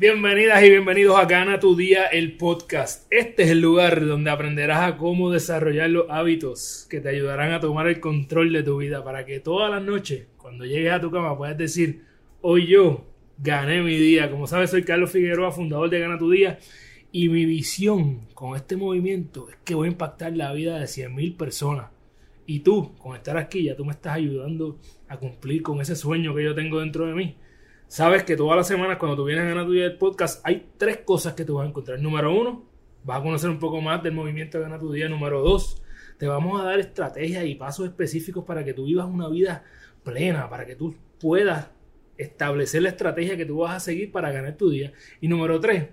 Bienvenidas 0.00 0.62
y 0.62 0.70
bienvenidos 0.70 1.18
a 1.18 1.24
Gana 1.24 1.58
tu 1.58 1.74
Día, 1.74 2.06
el 2.06 2.36
podcast. 2.36 3.12
Este 3.12 3.42
es 3.42 3.50
el 3.50 3.60
lugar 3.60 4.06
donde 4.06 4.30
aprenderás 4.30 4.82
a 4.82 4.96
cómo 4.96 5.32
desarrollar 5.32 5.90
los 5.90 6.06
hábitos 6.08 6.86
que 6.88 7.00
te 7.00 7.08
ayudarán 7.08 7.50
a 7.50 7.58
tomar 7.58 7.88
el 7.88 7.98
control 7.98 8.52
de 8.52 8.62
tu 8.62 8.76
vida 8.76 9.02
para 9.02 9.26
que 9.26 9.40
todas 9.40 9.72
las 9.72 9.82
noches, 9.82 10.28
cuando 10.36 10.64
llegues 10.64 10.92
a 10.92 11.00
tu 11.00 11.10
cama, 11.10 11.36
puedas 11.36 11.58
decir, 11.58 12.04
hoy 12.42 12.68
yo 12.68 13.06
gané 13.38 13.82
mi 13.82 13.96
día. 13.96 14.30
Como 14.30 14.46
sabes, 14.46 14.70
soy 14.70 14.84
Carlos 14.84 15.10
Figueroa, 15.10 15.50
fundador 15.50 15.90
de 15.90 15.98
Gana 15.98 16.16
tu 16.16 16.30
Día. 16.30 16.60
Y 17.10 17.28
mi 17.28 17.44
visión 17.44 18.20
con 18.34 18.54
este 18.54 18.76
movimiento 18.76 19.48
es 19.50 19.56
que 19.64 19.74
voy 19.74 19.88
a 19.88 19.90
impactar 19.90 20.36
la 20.36 20.52
vida 20.52 20.78
de 20.78 20.84
100.000 20.84 21.36
personas. 21.36 21.90
Y 22.46 22.60
tú, 22.60 22.96
con 22.98 23.16
estar 23.16 23.36
aquí, 23.36 23.64
ya 23.64 23.74
tú 23.74 23.84
me 23.84 23.94
estás 23.94 24.14
ayudando 24.14 24.78
a 25.08 25.16
cumplir 25.16 25.60
con 25.62 25.80
ese 25.80 25.96
sueño 25.96 26.36
que 26.36 26.44
yo 26.44 26.54
tengo 26.54 26.78
dentro 26.78 27.04
de 27.04 27.14
mí 27.14 27.34
Sabes 27.88 28.22
que 28.24 28.36
todas 28.36 28.54
las 28.54 28.68
semanas 28.68 28.98
cuando 28.98 29.16
tú 29.16 29.24
vienes 29.24 29.46
a 29.46 29.48
Gana 29.48 29.64
tu 29.64 29.72
Día 29.72 29.98
podcast 29.98 30.46
hay 30.46 30.68
tres 30.76 30.98
cosas 30.98 31.32
que 31.32 31.46
tú 31.46 31.54
vas 31.54 31.64
a 31.64 31.70
encontrar. 31.70 31.98
Número 31.98 32.38
uno, 32.38 32.66
vas 33.02 33.18
a 33.18 33.22
conocer 33.22 33.48
un 33.48 33.58
poco 33.58 33.80
más 33.80 34.02
del 34.02 34.12
movimiento 34.12 34.58
de 34.58 34.64
Gana 34.64 34.78
tu 34.78 34.92
Día. 34.92 35.08
Número 35.08 35.40
dos, 35.40 35.82
te 36.18 36.26
vamos 36.26 36.60
a 36.60 36.64
dar 36.64 36.78
estrategias 36.78 37.46
y 37.46 37.54
pasos 37.54 37.86
específicos 37.86 38.44
para 38.44 38.62
que 38.62 38.74
tú 38.74 38.84
vivas 38.84 39.06
una 39.06 39.26
vida 39.30 39.64
plena, 40.04 40.50
para 40.50 40.66
que 40.66 40.76
tú 40.76 40.94
puedas 41.18 41.70
establecer 42.18 42.82
la 42.82 42.90
estrategia 42.90 43.38
que 43.38 43.46
tú 43.46 43.60
vas 43.60 43.76
a 43.76 43.80
seguir 43.80 44.12
para 44.12 44.30
ganar 44.32 44.58
tu 44.58 44.68
día. 44.68 44.92
Y 45.22 45.28
número 45.28 45.58
tres, 45.58 45.88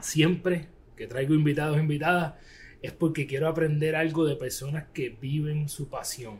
siempre 0.00 0.68
que 0.94 1.08
traigo 1.08 1.34
invitados 1.34 1.78
e 1.78 1.80
invitadas 1.80 2.34
es 2.80 2.92
porque 2.92 3.26
quiero 3.26 3.48
aprender 3.48 3.96
algo 3.96 4.24
de 4.24 4.36
personas 4.36 4.84
que 4.94 5.08
viven 5.20 5.68
su 5.68 5.88
pasión, 5.88 6.38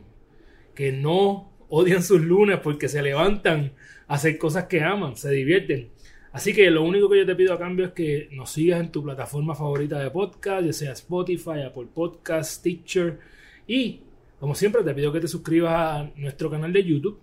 que 0.73 0.93
no 0.93 1.51
odian 1.67 2.01
sus 2.01 2.21
lunes 2.21 2.59
porque 2.63 2.87
se 2.87 3.01
levantan 3.01 3.73
hacer 4.09 4.37
cosas 4.37 4.65
que 4.65 4.81
aman, 4.81 5.15
se 5.15 5.31
divierten. 5.31 5.89
Así 6.31 6.53
que 6.53 6.69
lo 6.69 6.83
único 6.83 7.09
que 7.09 7.19
yo 7.19 7.25
te 7.25 7.35
pido 7.35 7.53
a 7.53 7.59
cambio 7.59 7.85
es 7.85 7.91
que 7.93 8.27
nos 8.31 8.51
sigas 8.51 8.79
en 8.79 8.91
tu 8.91 9.03
plataforma 9.03 9.55
favorita 9.55 9.99
de 9.99 10.11
podcast, 10.11 10.65
ya 10.65 10.73
sea 10.73 10.91
Spotify, 10.91 11.61
Apple 11.65 11.87
Podcast, 11.93 12.61
Teacher. 12.61 13.19
Y, 13.67 14.01
como 14.39 14.55
siempre, 14.55 14.83
te 14.83 14.93
pido 14.93 15.13
que 15.13 15.19
te 15.19 15.27
suscribas 15.27 15.73
a 15.73 16.11
nuestro 16.17 16.49
canal 16.49 16.73
de 16.73 16.83
YouTube 16.83 17.19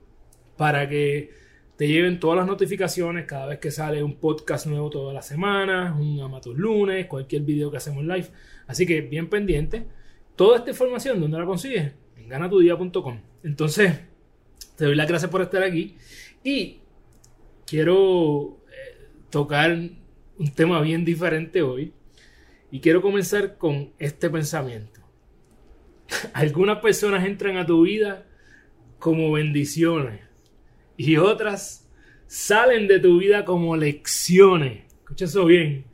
para 0.56 0.88
que 0.88 1.30
te 1.76 1.88
lleven 1.88 2.18
todas 2.18 2.38
las 2.38 2.46
notificaciones 2.46 3.26
cada 3.26 3.46
vez 3.46 3.58
que 3.58 3.70
sale 3.70 4.02
un 4.02 4.16
podcast 4.16 4.66
nuevo 4.66 4.88
todas 4.88 5.14
las 5.14 5.26
semanas, 5.26 5.94
un 5.98 6.20
Amateur 6.20 6.56
lunes, 6.56 7.06
cualquier 7.06 7.42
video 7.42 7.70
que 7.70 7.76
hacemos 7.76 8.04
live. 8.04 8.28
Así 8.66 8.86
que 8.86 9.02
bien 9.02 9.28
pendiente. 9.28 9.86
Toda 10.36 10.58
esta 10.58 10.70
información, 10.70 11.20
¿dónde 11.20 11.38
la 11.38 11.46
consigues? 11.46 11.92
En 12.16 12.28
ganatudia.com. 12.28 13.20
Entonces, 13.42 13.92
te 14.76 14.84
doy 14.84 14.94
las 14.94 15.08
gracias 15.08 15.30
por 15.30 15.42
estar 15.42 15.62
aquí. 15.62 15.96
Y 16.46 16.78
quiero 17.66 18.60
eh, 18.68 19.08
tocar 19.30 19.72
un 19.72 20.54
tema 20.54 20.80
bien 20.80 21.04
diferente 21.04 21.60
hoy. 21.60 21.92
Y 22.70 22.78
quiero 22.78 23.02
comenzar 23.02 23.58
con 23.58 23.90
este 23.98 24.30
pensamiento. 24.30 25.00
Algunas 26.32 26.78
personas 26.78 27.26
entran 27.26 27.56
a 27.56 27.66
tu 27.66 27.82
vida 27.82 28.26
como 29.00 29.32
bendiciones 29.32 30.20
y 30.96 31.16
otras 31.16 31.90
salen 32.28 32.86
de 32.86 33.00
tu 33.00 33.18
vida 33.18 33.44
como 33.44 33.76
lecciones. 33.76 34.84
Escucha 35.00 35.24
eso 35.24 35.46
bien. 35.46 35.84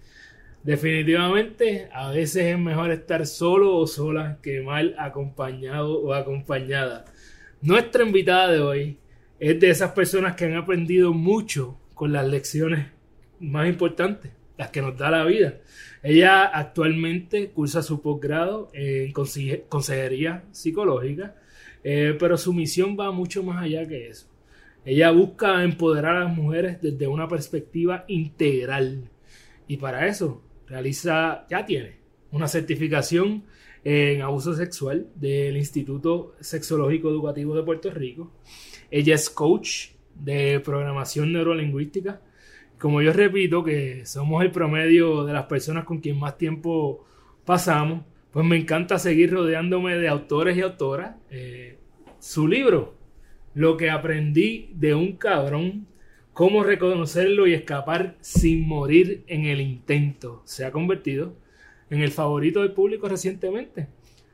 Definitivamente, 0.64 1.88
a 1.94 2.10
veces 2.10 2.44
es 2.44 2.58
mejor 2.58 2.90
estar 2.90 3.26
solo 3.26 3.74
o 3.74 3.86
sola 3.86 4.38
que 4.42 4.60
mal 4.60 4.94
acompañado 4.98 5.98
o 5.98 6.12
acompañada. 6.12 7.06
Nuestra 7.62 8.04
invitada 8.04 8.52
de 8.52 8.60
hoy 8.60 8.98
es 9.42 9.58
de 9.58 9.70
esas 9.70 9.90
personas 9.90 10.36
que 10.36 10.44
han 10.44 10.54
aprendido 10.54 11.12
mucho 11.12 11.76
con 11.94 12.12
las 12.12 12.28
lecciones 12.28 12.86
más 13.40 13.68
importantes, 13.68 14.30
las 14.56 14.70
que 14.70 14.80
nos 14.80 14.96
da 14.96 15.10
la 15.10 15.24
vida. 15.24 15.58
Ella 16.00 16.44
actualmente 16.44 17.50
cursa 17.50 17.82
su 17.82 18.00
posgrado 18.00 18.70
en 18.72 19.12
consejería 19.68 20.44
psicológica, 20.52 21.34
eh, 21.82 22.16
pero 22.20 22.38
su 22.38 22.52
misión 22.52 22.96
va 22.96 23.10
mucho 23.10 23.42
más 23.42 23.60
allá 23.64 23.84
que 23.88 24.10
eso. 24.10 24.28
Ella 24.84 25.10
busca 25.10 25.64
empoderar 25.64 26.18
a 26.18 26.24
las 26.24 26.36
mujeres 26.36 26.80
desde 26.80 27.08
una 27.08 27.26
perspectiva 27.26 28.04
integral 28.06 29.10
y 29.66 29.76
para 29.76 30.06
eso 30.06 30.40
realiza, 30.68 31.48
ya 31.50 31.66
tiene, 31.66 31.96
una 32.30 32.46
certificación 32.46 33.42
en 33.82 34.22
abuso 34.22 34.54
sexual 34.54 35.08
del 35.16 35.56
Instituto 35.56 36.36
Sexológico 36.38 37.08
Educativo 37.10 37.56
de 37.56 37.64
Puerto 37.64 37.90
Rico 37.90 38.30
ella 38.92 39.14
es 39.14 39.30
coach 39.30 39.88
de 40.14 40.60
programación 40.60 41.32
neurolingüística. 41.32 42.20
Como 42.78 43.00
yo 43.00 43.12
repito 43.12 43.64
que 43.64 44.04
somos 44.04 44.44
el 44.44 44.50
promedio 44.50 45.24
de 45.24 45.32
las 45.32 45.46
personas 45.46 45.84
con 45.84 46.00
quien 46.00 46.18
más 46.18 46.36
tiempo 46.36 47.04
pasamos, 47.44 48.02
pues 48.30 48.44
me 48.44 48.56
encanta 48.56 48.98
seguir 48.98 49.32
rodeándome 49.32 49.96
de 49.96 50.08
autores 50.08 50.56
y 50.56 50.60
autoras. 50.60 51.16
Eh, 51.30 51.78
su 52.18 52.46
libro, 52.46 52.94
Lo 53.54 53.76
que 53.76 53.90
aprendí 53.90 54.70
de 54.74 54.94
un 54.94 55.16
cabrón, 55.16 55.86
cómo 56.32 56.62
reconocerlo 56.62 57.46
y 57.46 57.54
escapar 57.54 58.16
sin 58.20 58.66
morir 58.66 59.24
en 59.26 59.46
el 59.46 59.60
intento, 59.60 60.42
se 60.44 60.64
ha 60.64 60.70
convertido 60.70 61.34
en 61.90 62.00
el 62.00 62.10
favorito 62.10 62.60
del 62.60 62.72
público 62.72 63.08
recientemente. 63.08 63.88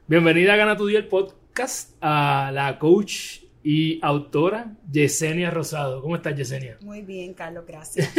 Bienvenida 0.07 0.55
a 0.55 0.57
Gana 0.57 0.77
tu 0.77 0.87
Día 0.87 1.01
el 1.01 1.07
podcast 1.07 1.97
a 2.01 2.51
la 2.53 2.79
coach 2.79 3.48
y 3.71 3.99
autora 4.01 4.73
Yesenia 4.91 5.51
Rosado. 5.51 6.01
¿Cómo 6.01 6.17
estás, 6.17 6.35
Yesenia? 6.35 6.79
Muy 6.81 7.03
bien, 7.03 7.35
Carlos, 7.35 7.67
gracias. 7.69 8.11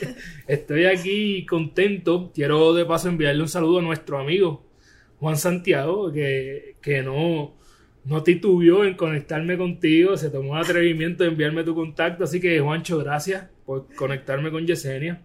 Estoy 0.48 0.86
aquí 0.86 1.44
contento. 1.44 2.32
Quiero 2.34 2.72
de 2.72 2.86
paso 2.86 3.10
enviarle 3.10 3.42
un 3.42 3.50
saludo 3.50 3.80
a 3.80 3.82
nuestro 3.82 4.18
amigo 4.18 4.64
Juan 5.20 5.36
Santiago, 5.36 6.10
que, 6.10 6.76
que 6.80 7.02
no, 7.02 7.54
no 8.06 8.22
titubió 8.22 8.86
en 8.86 8.94
conectarme 8.94 9.58
contigo, 9.58 10.16
se 10.16 10.30
tomó 10.30 10.56
el 10.56 10.62
atrevimiento 10.62 11.22
de 11.22 11.28
enviarme 11.28 11.64
tu 11.64 11.74
contacto. 11.74 12.24
Así 12.24 12.40
que, 12.40 12.58
Juancho, 12.60 12.96
gracias 12.96 13.46
por 13.66 13.94
conectarme 13.96 14.50
con 14.50 14.66
Yesenia. 14.66 15.20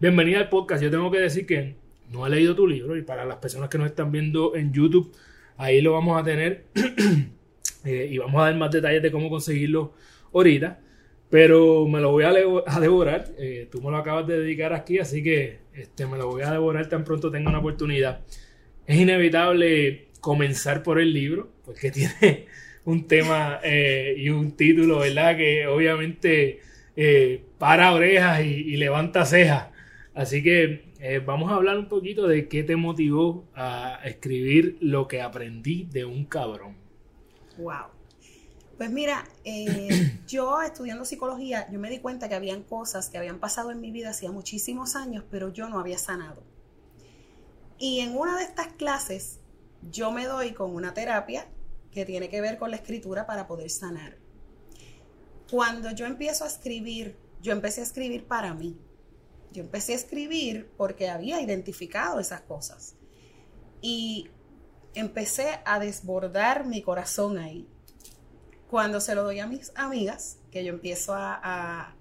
Bienvenida 0.00 0.40
al 0.40 0.48
podcast. 0.48 0.82
Yo 0.82 0.90
tengo 0.90 1.12
que 1.12 1.20
decir 1.20 1.46
que 1.46 1.76
no 2.10 2.26
he 2.26 2.30
leído 2.30 2.56
tu 2.56 2.66
libro 2.66 2.96
y 2.96 3.02
para 3.02 3.24
las 3.24 3.36
personas 3.36 3.68
que 3.68 3.78
nos 3.78 3.86
están 3.86 4.10
viendo 4.10 4.56
en 4.56 4.72
YouTube, 4.72 5.12
ahí 5.58 5.80
lo 5.80 5.92
vamos 5.92 6.20
a 6.20 6.24
tener. 6.24 6.64
Eh, 7.84 8.08
y 8.10 8.18
vamos 8.18 8.40
a 8.40 8.46
dar 8.46 8.56
más 8.56 8.70
detalles 8.70 9.02
de 9.02 9.10
cómo 9.10 9.30
conseguirlo 9.30 9.94
ahorita. 10.32 10.80
Pero 11.30 11.86
me 11.88 12.00
lo 12.00 12.10
voy 12.12 12.24
a, 12.24 12.32
devorar. 12.80 13.32
Eh, 13.38 13.68
tú 13.70 13.80
me 13.80 13.90
lo 13.90 13.96
acabas 13.96 14.26
de 14.26 14.38
dedicar 14.38 14.74
aquí, 14.74 14.98
así 14.98 15.22
que 15.22 15.60
este, 15.72 16.06
me 16.06 16.18
lo 16.18 16.26
voy 16.28 16.42
a 16.42 16.50
devorar 16.50 16.88
tan 16.88 17.04
pronto 17.04 17.30
tenga 17.30 17.48
una 17.48 17.60
oportunidad. 17.60 18.20
Es 18.86 18.98
inevitable 18.98 20.08
comenzar 20.20 20.82
por 20.82 21.00
el 21.00 21.14
libro, 21.14 21.50
porque 21.64 21.90
tiene 21.90 22.46
un 22.84 23.06
tema 23.06 23.60
eh, 23.64 24.14
y 24.18 24.28
un 24.28 24.56
título, 24.56 24.98
¿verdad? 24.98 25.36
Que 25.36 25.66
obviamente 25.66 26.60
para 27.56 27.94
orejas 27.94 28.44
y, 28.44 28.76
levanta 28.76 29.24
cejas. 29.24 29.68
Así 30.12 30.42
que 30.42 30.92
vamos 31.24 31.50
a 31.50 31.54
hablar 31.54 31.78
un 31.78 31.88
poquito 31.88 32.28
de 32.28 32.46
qué 32.46 32.62
te 32.62 32.76
motivó 32.76 33.48
a 33.54 34.00
escribir 34.04 34.76
lo 34.82 35.08
que 35.08 35.22
aprendí 35.22 35.88
de 35.90 36.04
un 36.04 36.26
cabrón. 36.26 36.81
Wow. 37.62 37.86
Pues 38.76 38.90
mira, 38.90 39.24
eh, 39.44 40.18
yo 40.26 40.60
estudiando 40.60 41.04
psicología, 41.04 41.70
yo 41.70 41.78
me 41.78 41.88
di 41.88 41.98
cuenta 41.98 42.28
que 42.28 42.34
habían 42.34 42.62
cosas 42.62 43.08
que 43.08 43.18
habían 43.18 43.38
pasado 43.38 43.70
en 43.70 43.80
mi 43.80 43.90
vida 43.90 44.10
hacía 44.10 44.32
muchísimos 44.32 44.96
años, 44.96 45.24
pero 45.30 45.52
yo 45.52 45.68
no 45.68 45.78
había 45.78 45.98
sanado. 45.98 46.42
Y 47.78 48.00
en 48.00 48.16
una 48.16 48.36
de 48.36 48.44
estas 48.44 48.68
clases, 48.74 49.38
yo 49.90 50.12
me 50.12 50.26
doy 50.26 50.52
con 50.52 50.74
una 50.74 50.94
terapia 50.94 51.46
que 51.90 52.04
tiene 52.04 52.28
que 52.28 52.40
ver 52.40 52.58
con 52.58 52.70
la 52.70 52.76
escritura 52.76 53.26
para 53.26 53.46
poder 53.46 53.70
sanar. 53.70 54.16
Cuando 55.50 55.90
yo 55.90 56.06
empiezo 56.06 56.44
a 56.44 56.46
escribir, 56.46 57.16
yo 57.42 57.52
empecé 57.52 57.80
a 57.80 57.84
escribir 57.84 58.24
para 58.24 58.54
mí. 58.54 58.78
Yo 59.52 59.62
empecé 59.62 59.92
a 59.92 59.96
escribir 59.96 60.70
porque 60.76 61.10
había 61.10 61.40
identificado 61.40 62.20
esas 62.20 62.40
cosas. 62.40 62.94
Y 63.82 64.30
empecé 64.94 65.60
a 65.64 65.78
desbordar 65.78 66.66
mi 66.66 66.82
corazón 66.82 67.38
ahí. 67.38 67.68
Cuando 68.68 69.00
se 69.00 69.14
lo 69.14 69.22
doy 69.22 69.38
a 69.40 69.46
mis 69.46 69.72
amigas, 69.74 70.38
que 70.50 70.64
yo 70.64 70.72
empiezo 70.72 71.14
a, 71.14 71.94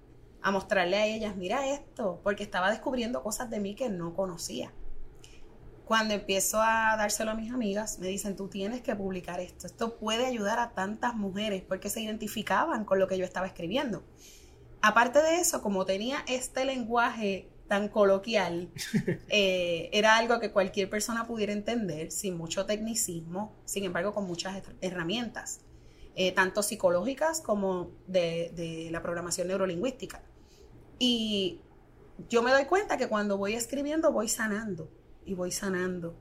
mostrarle 0.52 0.98
a 0.98 1.06
ellas, 1.06 1.36
mira 1.36 1.68
esto, 1.68 2.20
porque 2.24 2.44
estaba 2.44 2.72
descubriendo 2.72 3.22
cosas 3.24 3.50
de 3.50 3.60
mí 3.60 3.76
que 3.76 3.90
no 3.90 4.14
conocía. 4.14 4.72
Cuando 5.86 6.14
empiezo 6.14 6.62
a 6.62 6.96
dárselo 6.98 7.32
a 7.32 7.36
mis 7.36 7.52
amigas, 7.52 8.00
me 8.00 8.08
dicen, 8.08 8.38
tú 8.38 8.48
tienes 8.48 8.82
que 8.82 8.96
publicar 8.96 9.42
esto. 9.42 9.68
Esto 9.68 9.98
puede 9.98 10.26
ayudar 10.26 10.58
a 10.60 10.72
tantas 10.72 11.16
mujeres 11.16 11.64
porque 11.68 11.90
se 11.90 12.02
identificaban 12.02 12.86
con 12.86 12.98
lo 13.00 13.08
que 13.08 13.18
yo 13.18 13.26
estaba 13.26 13.46
escribiendo. 13.46 14.04
Aparte 14.82 15.22
de 15.22 15.42
eso, 15.42 15.62
como 15.62 15.86
tenía 15.86 16.24
este 16.28 16.64
lenguaje 16.66 17.51
tan 17.72 17.88
coloquial, 17.88 18.70
eh, 19.30 19.90
era 19.94 20.18
algo 20.18 20.42
que 20.42 20.52
cualquier 20.52 20.90
persona 20.90 21.26
pudiera 21.26 21.54
entender 21.54 22.12
sin 22.12 22.36
mucho 22.36 22.66
tecnicismo, 22.66 23.56
sin 23.64 23.86
embargo 23.86 24.14
con 24.14 24.26
muchas 24.26 24.62
herramientas, 24.82 25.62
eh, 26.16 26.34
tanto 26.34 26.64
psicológicas 26.64 27.40
como 27.40 27.92
de, 28.08 28.52
de 28.58 28.90
la 28.92 29.02
programación 29.02 29.48
neurolingüística. 29.48 30.22
Y 31.00 31.62
yo 32.28 32.44
me 32.44 32.52
doy 32.52 32.66
cuenta 32.66 32.98
que 32.98 33.08
cuando 33.08 33.38
voy 33.38 33.54
escribiendo 33.54 34.12
voy 34.12 34.28
sanando 34.28 34.92
y 35.26 35.34
voy 35.34 35.54
sanando. 35.54 36.14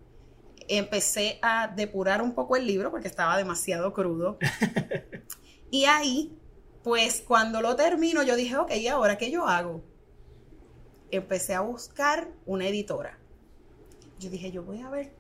Empecé 0.69 1.41
a 1.43 1.67
depurar 1.67 2.23
un 2.23 2.33
poco 2.33 2.55
el 2.55 2.65
libro 2.65 2.93
porque 2.93 3.09
estaba 3.09 3.37
demasiado 3.37 3.93
crudo. 3.93 4.39
y 5.73 5.87
ahí, 5.87 6.39
pues 6.85 7.25
cuando 7.27 7.61
lo 7.61 7.75
termino, 7.75 8.23
yo 8.23 8.37
dije, 8.37 8.57
ok, 8.57 8.71
¿y 8.77 8.87
ahora 8.87 9.19
qué 9.19 9.33
yo 9.33 9.49
hago? 9.49 9.90
Empecé 11.11 11.55
a 11.55 11.61
buscar 11.61 12.29
una 12.47 12.67
editora. 12.67 13.19
Yo 14.19 14.31
dije, 14.31 14.53
yo 14.53 14.63
voy 14.63 14.81
a 14.81 14.91
ver, 14.91 15.13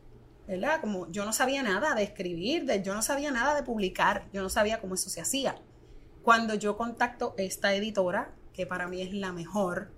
¿verdad? 0.46 0.80
Como 0.80 1.10
yo 1.10 1.24
no 1.24 1.32
sabía 1.32 1.62
nada 1.62 1.94
de 1.94 2.02
escribir, 2.02 2.64
de, 2.66 2.82
yo 2.82 2.94
no 2.94 3.02
sabía 3.02 3.30
nada 3.30 3.54
de 3.54 3.62
publicar, 3.62 4.28
yo 4.32 4.42
no 4.42 4.50
sabía 4.50 4.80
cómo 4.80 4.94
eso 4.94 5.08
se 5.10 5.20
hacía. 5.20 5.60
Cuando 6.22 6.54
yo 6.54 6.76
contacto 6.76 7.34
esta 7.38 7.74
editora, 7.74 8.34
que 8.52 8.66
para 8.66 8.88
mí 8.88 9.00
es 9.00 9.12
la 9.14 9.32
mejor, 9.32 9.90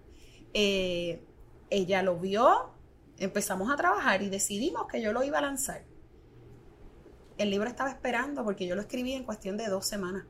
eh, 0.54 1.24
ella 1.70 2.02
lo 2.02 2.18
vio, 2.18 2.70
empezamos 3.18 3.70
a 3.72 3.76
trabajar 3.76 4.22
y 4.22 4.28
decidimos 4.28 4.86
que 4.86 5.00
yo 5.00 5.12
lo 5.12 5.22
iba 5.22 5.38
a 5.38 5.42
lanzar. 5.42 5.84
El 7.38 7.50
libro 7.50 7.68
estaba 7.68 7.90
esperando 7.90 8.44
porque 8.44 8.66
yo 8.66 8.74
lo 8.74 8.82
escribí 8.82 9.14
en 9.14 9.24
cuestión 9.24 9.56
de 9.56 9.66
dos 9.66 9.86
semanas. 9.86 10.26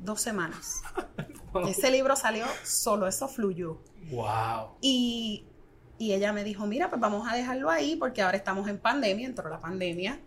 Dos 0.00 0.20
semanas. 0.20 0.82
Ese 1.68 1.90
libro 1.90 2.16
salió 2.16 2.44
solo, 2.64 3.06
eso 3.06 3.28
fluyó. 3.28 3.80
Wow. 4.10 4.76
Y, 4.80 5.44
ella 5.98 6.32
me 6.32 6.44
dijo, 6.44 6.66
mira, 6.66 6.88
pues 6.88 7.00
vamos 7.00 7.26
a 7.28 7.34
dejarlo 7.34 7.70
ahí 7.70 7.96
porque 7.96 8.22
ahora 8.22 8.36
estamos 8.36 8.68
en 8.68 8.78
pandemia, 8.78 9.26
entró 9.26 9.48
la 9.48 9.60
pandemia. 9.60 10.20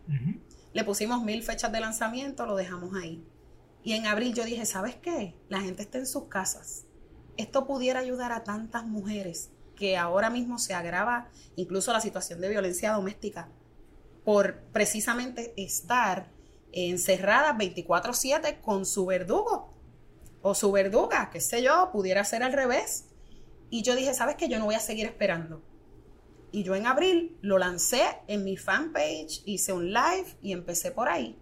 Le 0.74 0.84
pusimos 0.84 1.24
mil 1.24 1.44
fechas 1.44 1.72
de 1.72 1.80
lanzamiento, 1.80 2.46
lo 2.46 2.56
dejamos 2.56 2.94
ahí. 2.96 3.24
Y 3.84 3.94
en 3.94 4.06
abril 4.06 4.34
yo 4.34 4.44
dije, 4.44 4.66
¿sabes 4.66 4.96
qué? 4.96 5.36
La 5.48 5.62
gente 5.62 5.82
está 5.82 5.98
en 5.98 6.06
sus 6.06 6.26
casas 6.26 6.86
esto 7.38 7.66
pudiera 7.66 8.00
ayudar 8.00 8.32
a 8.32 8.44
tantas 8.44 8.86
mujeres 8.86 9.50
que 9.76 9.98
ahora 9.98 10.30
mismo 10.30 10.60
se 10.60 10.74
agrava 10.74 11.30
incluso 11.56 11.92
la 11.92 12.02
situación 12.02 12.40
de 12.42 12.50
violencia 12.50 12.94
doméstica 12.94 13.50
por 14.24 14.60
precisamente 14.72 15.54
estar 15.58 16.32
encerradas 16.72 17.58
24/7 17.58 18.62
con 18.62 18.86
su 18.86 19.06
verdugo 19.06 19.74
o 20.44 20.54
su 20.54 20.72
verduga, 20.72 21.30
qué 21.32 21.42
sé 21.42 21.62
yo, 21.62 21.90
pudiera 21.92 22.24
ser 22.24 22.44
al 22.44 22.54
revés. 22.54 23.06
Y 23.72 23.82
yo 23.82 23.96
dije, 23.96 24.14
¿sabes 24.14 24.36
qué? 24.36 24.48
Yo 24.48 24.60
no 24.60 24.66
voy 24.66 24.76
a 24.76 24.80
seguir 24.80 25.08
esperando. 25.08 25.64
Y 26.52 26.62
yo 26.62 26.76
en 26.76 26.86
abril 26.86 27.38
lo 27.42 27.58
lancé 27.58 28.04
en 28.28 28.44
mi 28.44 28.58
fanpage, 28.58 29.42
hice 29.46 29.74
un 29.74 29.92
live 29.92 30.36
y 30.44 30.52
empecé 30.52 30.92
por 30.92 31.10
ahí. 31.10 31.40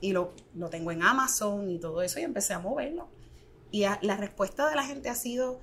Y 0.00 0.12
lo, 0.12 0.32
lo 0.54 0.70
tengo 0.70 0.92
en 0.92 1.02
Amazon 1.02 1.68
y 1.68 1.78
todo 1.78 2.00
eso 2.00 2.18
y 2.18 2.22
empecé 2.22 2.54
a 2.54 2.60
moverlo. 2.60 3.10
Y 3.70 3.84
la 4.00 4.16
respuesta 4.16 4.70
de 4.70 4.76
la 4.76 4.84
gente 4.84 5.10
ha 5.10 5.14
sido 5.14 5.60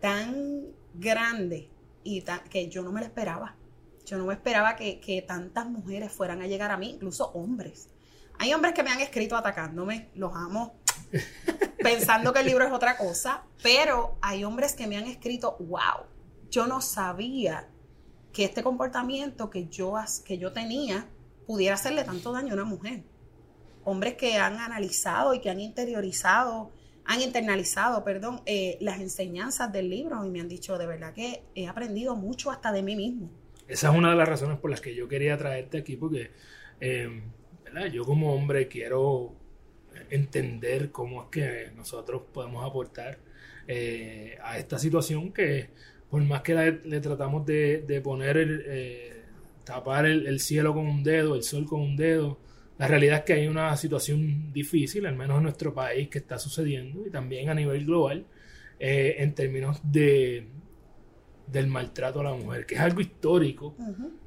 tan 0.00 0.66
grande 0.94 1.70
y 2.04 2.24
que 2.50 2.68
yo 2.68 2.82
no 2.82 2.92
me 2.92 3.00
lo 3.00 3.06
esperaba. 3.06 3.56
Yo 4.04 4.18
no 4.18 4.26
me 4.26 4.34
esperaba 4.34 4.76
que, 4.76 5.24
tantas 5.26 5.66
mujeres 5.66 6.12
fueran 6.12 6.42
a 6.42 6.46
llegar 6.46 6.70
a 6.70 6.76
mí, 6.76 6.90
incluso 6.90 7.30
hombres. 7.32 7.88
Hay 8.38 8.52
hombres 8.52 8.74
que 8.74 8.82
me 8.82 8.90
han 8.90 9.00
escrito 9.00 9.36
atacándome, 9.36 10.10
los 10.14 10.34
amo, 10.34 10.74
pensando 11.82 12.32
que 12.32 12.40
el 12.40 12.46
libro 12.46 12.64
es 12.64 12.72
otra 12.72 12.96
cosa, 12.96 13.42
pero 13.62 14.16
hay 14.20 14.44
hombres 14.44 14.74
que 14.74 14.86
me 14.86 14.96
han 14.96 15.06
escrito, 15.06 15.56
wow, 15.60 16.06
yo 16.50 16.66
no 16.66 16.80
sabía 16.80 17.68
que 18.32 18.44
este 18.44 18.62
comportamiento 18.62 19.50
que 19.50 19.66
yo, 19.68 19.94
que 20.24 20.38
yo 20.38 20.52
tenía 20.52 21.06
pudiera 21.46 21.74
hacerle 21.74 22.04
tanto 22.04 22.32
daño 22.32 22.52
a 22.52 22.54
una 22.54 22.64
mujer. 22.64 23.02
Hombres 23.84 24.14
que 24.14 24.36
han 24.36 24.58
analizado 24.58 25.34
y 25.34 25.40
que 25.40 25.50
han 25.50 25.60
interiorizado 25.60 26.70
han 27.04 27.20
internalizado, 27.20 28.04
perdón, 28.04 28.42
eh, 28.46 28.78
las 28.80 29.00
enseñanzas 29.00 29.72
del 29.72 29.90
libro 29.90 30.24
y 30.24 30.30
me 30.30 30.40
han 30.40 30.48
dicho 30.48 30.78
de 30.78 30.86
verdad 30.86 31.12
que 31.12 31.42
he 31.54 31.66
aprendido 31.66 32.14
mucho 32.14 32.50
hasta 32.50 32.70
de 32.70 32.82
mí 32.82 32.94
mismo. 32.94 33.28
Esa 33.66 33.90
es 33.90 33.98
una 33.98 34.10
de 34.10 34.16
las 34.16 34.28
razones 34.28 34.58
por 34.58 34.70
las 34.70 34.80
que 34.80 34.94
yo 34.94 35.08
quería 35.08 35.36
traerte 35.36 35.78
aquí, 35.78 35.96
porque 35.96 36.30
eh, 36.80 37.22
yo 37.92 38.04
como 38.04 38.34
hombre 38.34 38.68
quiero 38.68 39.34
entender 40.10 40.90
cómo 40.90 41.24
es 41.24 41.28
que 41.30 41.70
nosotros 41.76 42.22
podemos 42.32 42.64
aportar 42.64 43.18
eh, 43.68 44.36
a 44.42 44.58
esta 44.58 44.78
situación 44.78 45.32
que 45.32 45.70
por 46.10 46.22
más 46.22 46.42
que 46.42 46.54
le 46.84 47.00
tratamos 47.00 47.46
de, 47.46 48.00
poner 48.04 48.36
el, 48.36 49.22
tapar 49.64 50.04
el 50.04 50.40
cielo 50.40 50.74
con 50.74 50.86
un 50.86 51.02
dedo, 51.02 51.34
el 51.34 51.42
sol 51.42 51.64
con 51.64 51.80
un 51.80 51.96
dedo, 51.96 52.38
la 52.82 52.88
realidad 52.88 53.18
es 53.18 53.24
que 53.24 53.32
hay 53.34 53.46
una 53.46 53.76
situación 53.76 54.52
difícil, 54.52 55.06
al 55.06 55.14
menos 55.14 55.36
en 55.36 55.44
nuestro 55.44 55.72
país, 55.72 56.08
que 56.08 56.18
está 56.18 56.36
sucediendo 56.36 57.06
y 57.06 57.10
también 57.10 57.48
a 57.48 57.54
nivel 57.54 57.84
global 57.84 58.24
eh, 58.80 59.14
en 59.18 59.34
términos 59.34 59.80
de, 59.84 60.48
del 61.46 61.68
maltrato 61.68 62.18
a 62.18 62.24
la 62.24 62.34
mujer, 62.34 62.66
que 62.66 62.74
es 62.74 62.80
algo 62.80 63.00
histórico, 63.00 63.76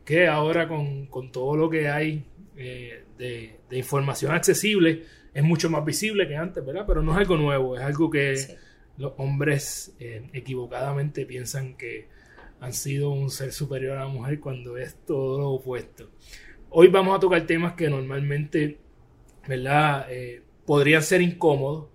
que 0.06 0.28
ahora 0.28 0.70
con, 0.70 1.10
todo 1.34 1.58
lo 1.58 1.70
que 1.70 1.90
hay 1.90 2.24
eh, 2.56 3.04
de, 3.18 3.78
información 3.78 4.34
accesible 4.34 5.04
es 5.36 5.44
mucho 5.44 5.70
más 5.70 5.84
visible 5.84 6.28
que 6.30 6.38
antes, 6.38 6.66
¿verdad? 6.66 6.86
Pero 6.88 7.04
no 7.04 7.12
es 7.12 7.18
algo 7.18 7.36
nuevo, 7.36 7.76
es 7.76 7.84
algo 7.84 8.10
que 8.10 8.58
los 8.98 9.12
hombres 9.18 9.94
eh, 10.00 10.24
equivocadamente 10.32 11.26
piensan 11.26 11.76
que 11.76 12.08
han 12.62 12.72
sido 12.72 13.10
un 13.10 13.30
ser 13.30 13.52
superior 13.52 13.98
a 13.98 14.06
la 14.06 14.08
mujer 14.08 14.40
cuando 14.40 14.78
es 14.78 14.96
todo 15.06 15.38
lo 15.38 15.50
opuesto. 15.50 16.10
Hoy 16.70 16.88
vamos 16.88 17.18
a 17.18 17.20
tocar 17.20 17.46
temas 17.46 17.74
que 17.74 17.90
normalmente, 17.90 18.80
¿verdad? 19.46 20.08
Eh, 20.10 20.42
podrían 20.66 21.04
ser 21.04 21.22
incómodos, 21.22 21.88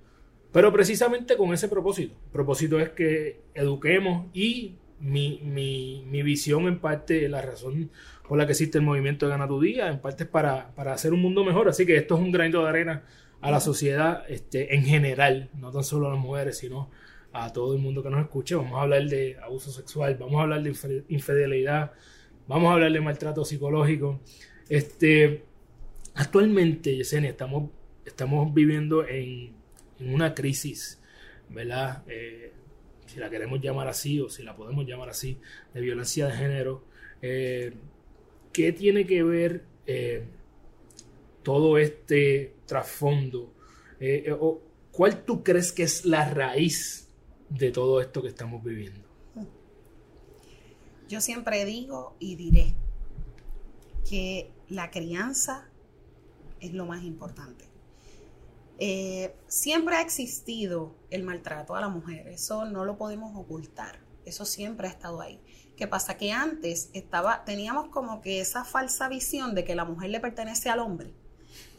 pero 0.52 0.70
precisamente 0.70 1.34
con 1.38 1.54
ese 1.54 1.68
propósito. 1.68 2.14
El 2.26 2.32
propósito 2.32 2.78
es 2.78 2.90
que 2.90 3.40
eduquemos 3.54 4.26
y 4.34 4.76
mi, 5.00 6.22
visión 6.22 6.66
en 6.66 6.78
parte, 6.78 7.26
la 7.30 7.40
razón 7.40 7.90
por 8.28 8.36
la 8.36 8.44
que 8.44 8.52
existe 8.52 8.76
el 8.76 8.84
movimiento 8.84 9.24
de 9.26 9.30
Gana 9.30 9.48
tu 9.48 9.60
Día, 9.60 9.88
en 9.88 9.98
parte 9.98 10.24
es 10.24 10.30
para, 10.30 10.72
hacer 10.92 11.14
un 11.14 11.22
mundo 11.22 11.42
mejor. 11.42 11.70
Así 11.70 11.86
que 11.86 11.96
esto 11.96 12.16
es 12.16 12.20
un 12.20 12.30
granito 12.30 12.62
de 12.62 12.68
arena 12.68 13.02
a 13.40 13.50
la 13.50 13.60
sociedad 13.60 14.24
este, 14.28 14.74
en 14.74 14.84
general, 14.84 15.50
no 15.54 15.70
tan 15.70 15.84
solo 15.84 16.08
a 16.08 16.10
las 16.10 16.18
mujeres, 16.18 16.58
sino 16.58 16.90
a 17.32 17.52
todo 17.52 17.74
el 17.74 17.80
mundo 17.80 18.02
que 18.02 18.10
nos 18.10 18.20
escuche. 18.20 18.54
Vamos 18.54 18.78
a 18.78 18.82
hablar 18.82 19.04
de 19.04 19.36
abuso 19.42 19.70
sexual, 19.70 20.16
vamos 20.18 20.38
a 20.38 20.42
hablar 20.42 20.62
de 20.62 21.04
infidelidad, 21.08 21.92
vamos 22.46 22.70
a 22.70 22.74
hablar 22.74 22.92
de 22.92 23.00
maltrato 23.00 23.44
psicológico. 23.44 24.20
Este, 24.68 25.44
actualmente, 26.14 26.96
Yesenia, 26.96 27.30
estamos, 27.30 27.70
estamos 28.04 28.52
viviendo 28.52 29.06
en, 29.06 29.58
una 30.00 30.34
crisis, 30.34 30.98
¿verdad? 31.50 32.02
Eh, 32.08 32.52
si 33.06 33.20
la 33.20 33.28
queremos 33.28 33.60
llamar 33.60 33.86
así 33.88 34.18
o 34.20 34.30
si 34.30 34.42
la 34.42 34.56
podemos 34.56 34.86
llamar 34.86 35.10
así, 35.10 35.38
de 35.74 35.80
violencia 35.80 36.26
de 36.26 36.32
género. 36.32 36.84
Eh, 37.20 37.74
¿Qué 38.52 38.72
tiene 38.72 39.06
que 39.06 39.22
ver 39.22 39.64
eh, 39.86 40.24
todo 41.42 41.78
este 41.78 42.54
trasfondo? 42.66 43.52
o, 44.40 44.60
¿Cuál 44.92 45.24
tú 45.24 45.42
crees 45.42 45.72
que 45.72 45.84
es 45.84 46.04
la 46.04 46.28
raíz 46.28 47.08
de 47.48 47.70
todo 47.70 48.00
esto 48.00 48.22
que 48.22 48.28
estamos 48.28 48.62
viviendo? 48.62 49.08
Yo 51.08 51.20
siempre 51.20 51.64
digo 51.64 52.14
y 52.18 52.36
diré 52.36 52.74
que 54.08 54.50
la 54.68 54.90
crianza 54.90 55.68
es 56.60 56.72
lo 56.72 56.86
más 56.86 57.02
importante. 57.02 57.64
Eh, 58.78 59.34
siempre 59.46 59.96
ha 59.96 60.00
existido 60.00 60.94
el 61.10 61.22
maltrato 61.22 61.74
a 61.74 61.80
la 61.80 61.88
mujer, 61.88 62.28
eso 62.28 62.64
no 62.64 62.84
lo 62.84 62.96
podemos 62.96 63.36
ocultar, 63.36 64.00
eso 64.24 64.44
siempre 64.44 64.88
ha 64.88 64.90
estado 64.90 65.20
ahí. 65.20 65.40
¿Qué 65.76 65.86
pasa? 65.86 66.16
Que 66.16 66.32
antes 66.32 66.90
estaba, 66.92 67.44
teníamos 67.44 67.88
como 67.88 68.20
que 68.20 68.40
esa 68.40 68.64
falsa 68.64 69.08
visión 69.08 69.54
de 69.54 69.64
que 69.64 69.74
la 69.74 69.84
mujer 69.84 70.10
le 70.10 70.20
pertenece 70.20 70.70
al 70.70 70.78
hombre. 70.78 71.12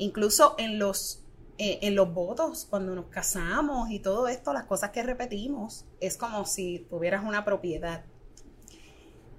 Incluso 0.01 0.55
en 0.58 0.79
los, 0.79 1.24
eh, 1.60 1.77
en 1.84 1.93
los 1.93 2.12
votos, 2.12 2.65
cuando 2.67 2.96
nos 2.96 3.05
casamos 3.05 3.91
y 3.91 4.00
todo 4.00 4.27
esto, 4.27 4.51
las 4.51 4.63
cosas 4.63 4.89
que 4.89 5.03
repetimos, 5.03 5.86
es 6.00 6.17
como 6.17 6.43
si 6.43 6.88
tuvieras 6.89 7.24
una 7.24 7.46
propiedad. 7.46 8.03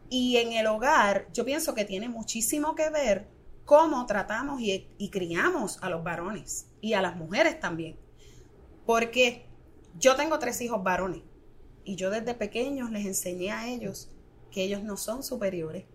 Y 0.08 0.36
en 0.36 0.52
el 0.52 0.68
hogar, 0.68 1.26
yo 1.32 1.44
pienso 1.44 1.74
que 1.74 1.84
tiene 1.84 2.08
muchísimo 2.08 2.76
que 2.76 2.90
ver 2.90 3.26
cómo 3.64 4.06
tratamos 4.06 4.60
y, 4.60 5.08
criamos 5.10 5.82
a 5.82 5.90
los 5.90 6.04
varones 6.04 6.68
y 6.80 6.92
a 6.92 7.02
las 7.02 7.16
mujeres 7.16 7.58
también. 7.58 7.96
Porque 8.86 9.48
yo 9.98 10.14
tengo 10.14 10.38
tres 10.38 10.60
hijos 10.60 10.80
varones 10.84 11.22
y 11.82 11.96
yo 11.96 12.08
desde 12.08 12.34
pequeños 12.34 12.92
les 12.92 13.04
enseñé 13.04 13.50
a 13.50 13.66
ellos 13.66 14.12
que 14.52 14.62
ellos 14.62 14.84
no 14.84 14.96
son 14.96 15.24
superiores, 15.24 15.86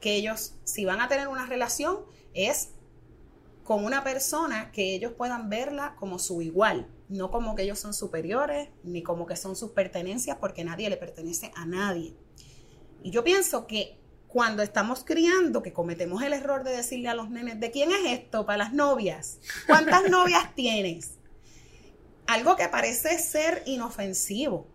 que 0.00 0.16
ellos, 0.16 0.56
si 0.64 0.84
van 0.84 1.00
a 1.00 1.06
tener 1.06 1.28
una 1.28 1.46
relación, 1.46 2.00
es 2.34 2.70
con 3.64 3.84
una 3.84 4.02
persona 4.02 4.72
que 4.72 4.94
ellos 4.94 5.12
puedan 5.12 5.48
verla 5.48 5.94
como 5.96 6.18
su 6.18 6.42
igual, 6.42 6.88
no 7.08 7.30
como 7.30 7.54
que 7.54 7.62
ellos 7.62 7.78
son 7.78 7.94
superiores, 7.94 8.68
ni 8.82 9.02
como 9.02 9.26
que 9.26 9.36
son 9.36 9.56
sus 9.56 9.70
pertenencias, 9.70 10.38
porque 10.40 10.64
nadie 10.64 10.90
le 10.90 10.96
pertenece 10.96 11.52
a 11.54 11.66
nadie. 11.66 12.14
Y 13.02 13.10
yo 13.10 13.22
pienso 13.24 13.66
que 13.66 13.98
cuando 14.28 14.62
estamos 14.62 15.04
criando, 15.04 15.62
que 15.62 15.72
cometemos 15.72 16.22
el 16.22 16.32
error 16.32 16.64
de 16.64 16.74
decirle 16.74 17.08
a 17.08 17.14
los 17.14 17.28
nenes, 17.28 17.60
¿de 17.60 17.70
quién 17.70 17.92
es 17.92 18.20
esto? 18.20 18.46
Para 18.46 18.58
las 18.64 18.72
novias. 18.72 19.38
¿Cuántas 19.66 20.04
novias 20.10 20.54
tienes? 20.54 21.18
Algo 22.26 22.56
que 22.56 22.68
parece 22.68 23.18
ser 23.18 23.62
inofensivo. 23.66 24.66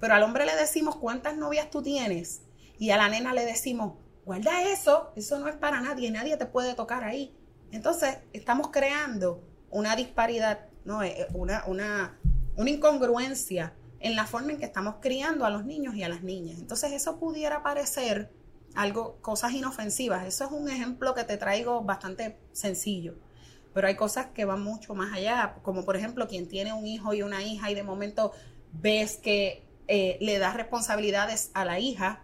Pero 0.00 0.14
al 0.14 0.22
hombre 0.22 0.46
le 0.46 0.56
decimos, 0.56 0.96
¿cuántas 0.96 1.36
novias 1.36 1.70
tú 1.70 1.82
tienes? 1.82 2.42
Y 2.78 2.90
a 2.90 2.96
la 2.96 3.08
nena 3.08 3.34
le 3.34 3.44
decimos, 3.44 3.94
guarda 4.24 4.62
eso, 4.62 5.12
eso 5.14 5.38
no 5.38 5.48
es 5.48 5.56
para 5.56 5.80
nadie, 5.80 6.10
nadie 6.10 6.36
te 6.36 6.46
puede 6.46 6.74
tocar 6.74 7.04
ahí. 7.04 7.34
Entonces, 7.76 8.18
estamos 8.32 8.68
creando 8.68 9.42
una 9.70 9.94
disparidad, 9.94 10.66
¿no? 10.84 11.02
Eh, 11.02 11.14
eh, 11.20 11.26
una, 11.34 11.64
una, 11.66 12.18
una 12.56 12.70
incongruencia 12.70 13.74
en 14.00 14.16
la 14.16 14.26
forma 14.26 14.52
en 14.52 14.58
que 14.58 14.64
estamos 14.64 14.96
criando 15.00 15.44
a 15.44 15.50
los 15.50 15.64
niños 15.64 15.94
y 15.94 16.02
a 16.02 16.08
las 16.08 16.22
niñas. 16.22 16.58
Entonces, 16.58 16.92
eso 16.92 17.18
pudiera 17.18 17.62
parecer 17.62 18.30
algo, 18.74 19.18
cosas 19.20 19.52
inofensivas. 19.52 20.26
Eso 20.26 20.44
es 20.44 20.52
un 20.52 20.68
ejemplo 20.68 21.14
que 21.14 21.24
te 21.24 21.36
traigo 21.36 21.82
bastante 21.82 22.38
sencillo. 22.52 23.14
Pero 23.74 23.88
hay 23.88 23.96
cosas 23.96 24.26
que 24.26 24.44
van 24.44 24.62
mucho 24.62 24.94
más 24.94 25.12
allá, 25.12 25.56
como 25.62 25.84
por 25.84 25.96
ejemplo 25.96 26.28
quien 26.28 26.48
tiene 26.48 26.72
un 26.72 26.86
hijo 26.86 27.12
y 27.12 27.22
una 27.22 27.42
hija 27.42 27.70
y 27.70 27.74
de 27.74 27.82
momento 27.82 28.32
ves 28.72 29.18
que 29.18 29.64
eh, 29.86 30.16
le 30.20 30.38
das 30.38 30.56
responsabilidades 30.56 31.50
a 31.52 31.64
la 31.66 31.78
hija 31.78 32.22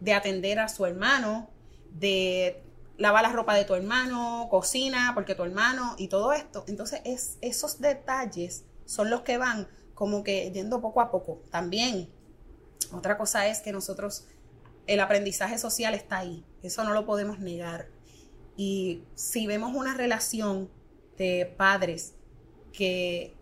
de 0.00 0.14
atender 0.14 0.58
a 0.58 0.68
su 0.68 0.86
hermano, 0.86 1.50
de 1.92 2.62
lavar 3.00 3.22
la 3.22 3.32
ropa 3.32 3.54
de 3.54 3.64
tu 3.64 3.74
hermano, 3.74 4.46
cocina 4.50 5.12
porque 5.14 5.34
tu 5.34 5.42
hermano 5.42 5.94
y 5.96 6.08
todo 6.08 6.32
esto. 6.32 6.64
Entonces 6.68 7.00
es, 7.04 7.38
esos 7.40 7.80
detalles 7.80 8.64
son 8.84 9.08
los 9.08 9.22
que 9.22 9.38
van 9.38 9.66
como 9.94 10.22
que 10.22 10.50
yendo 10.52 10.80
poco 10.80 11.00
a 11.00 11.10
poco. 11.10 11.42
También 11.50 12.10
otra 12.92 13.16
cosa 13.16 13.48
es 13.48 13.60
que 13.60 13.72
nosotros, 13.72 14.26
el 14.86 15.00
aprendizaje 15.00 15.56
social 15.56 15.94
está 15.94 16.18
ahí, 16.18 16.44
eso 16.62 16.84
no 16.84 16.92
lo 16.92 17.06
podemos 17.06 17.38
negar. 17.38 17.88
Y 18.56 19.02
si 19.14 19.46
vemos 19.46 19.74
una 19.74 19.94
relación 19.94 20.70
de 21.16 21.52
padres 21.56 22.14
que 22.72 23.34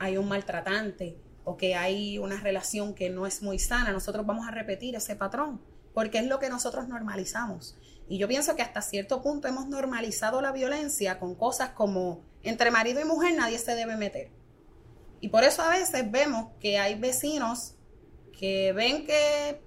hay 0.00 0.16
un 0.16 0.28
maltratante 0.28 1.16
o 1.44 1.56
que 1.56 1.76
hay 1.76 2.18
una 2.18 2.40
relación 2.40 2.92
que 2.92 3.08
no 3.08 3.24
es 3.24 3.40
muy 3.40 3.60
sana, 3.60 3.92
nosotros 3.92 4.26
vamos 4.26 4.48
a 4.48 4.50
repetir 4.50 4.96
ese 4.96 5.14
patrón 5.14 5.60
porque 5.94 6.18
es 6.18 6.26
lo 6.26 6.38
que 6.38 6.50
nosotros 6.50 6.88
normalizamos. 6.88 7.74
Y 8.08 8.18
yo 8.18 8.28
pienso 8.28 8.54
que 8.54 8.62
hasta 8.62 8.82
cierto 8.82 9.22
punto 9.22 9.48
hemos 9.48 9.66
normalizado 9.66 10.40
la 10.40 10.52
violencia 10.52 11.18
con 11.18 11.34
cosas 11.34 11.70
como 11.70 12.24
entre 12.42 12.70
marido 12.70 13.00
y 13.00 13.04
mujer 13.04 13.34
nadie 13.34 13.58
se 13.58 13.74
debe 13.74 13.96
meter. 13.96 14.30
Y 15.20 15.28
por 15.28 15.44
eso 15.44 15.62
a 15.62 15.70
veces 15.70 16.10
vemos 16.10 16.52
que 16.60 16.78
hay 16.78 16.94
vecinos 16.94 17.74
que 18.38 18.72
ven 18.72 19.06
que 19.06 19.60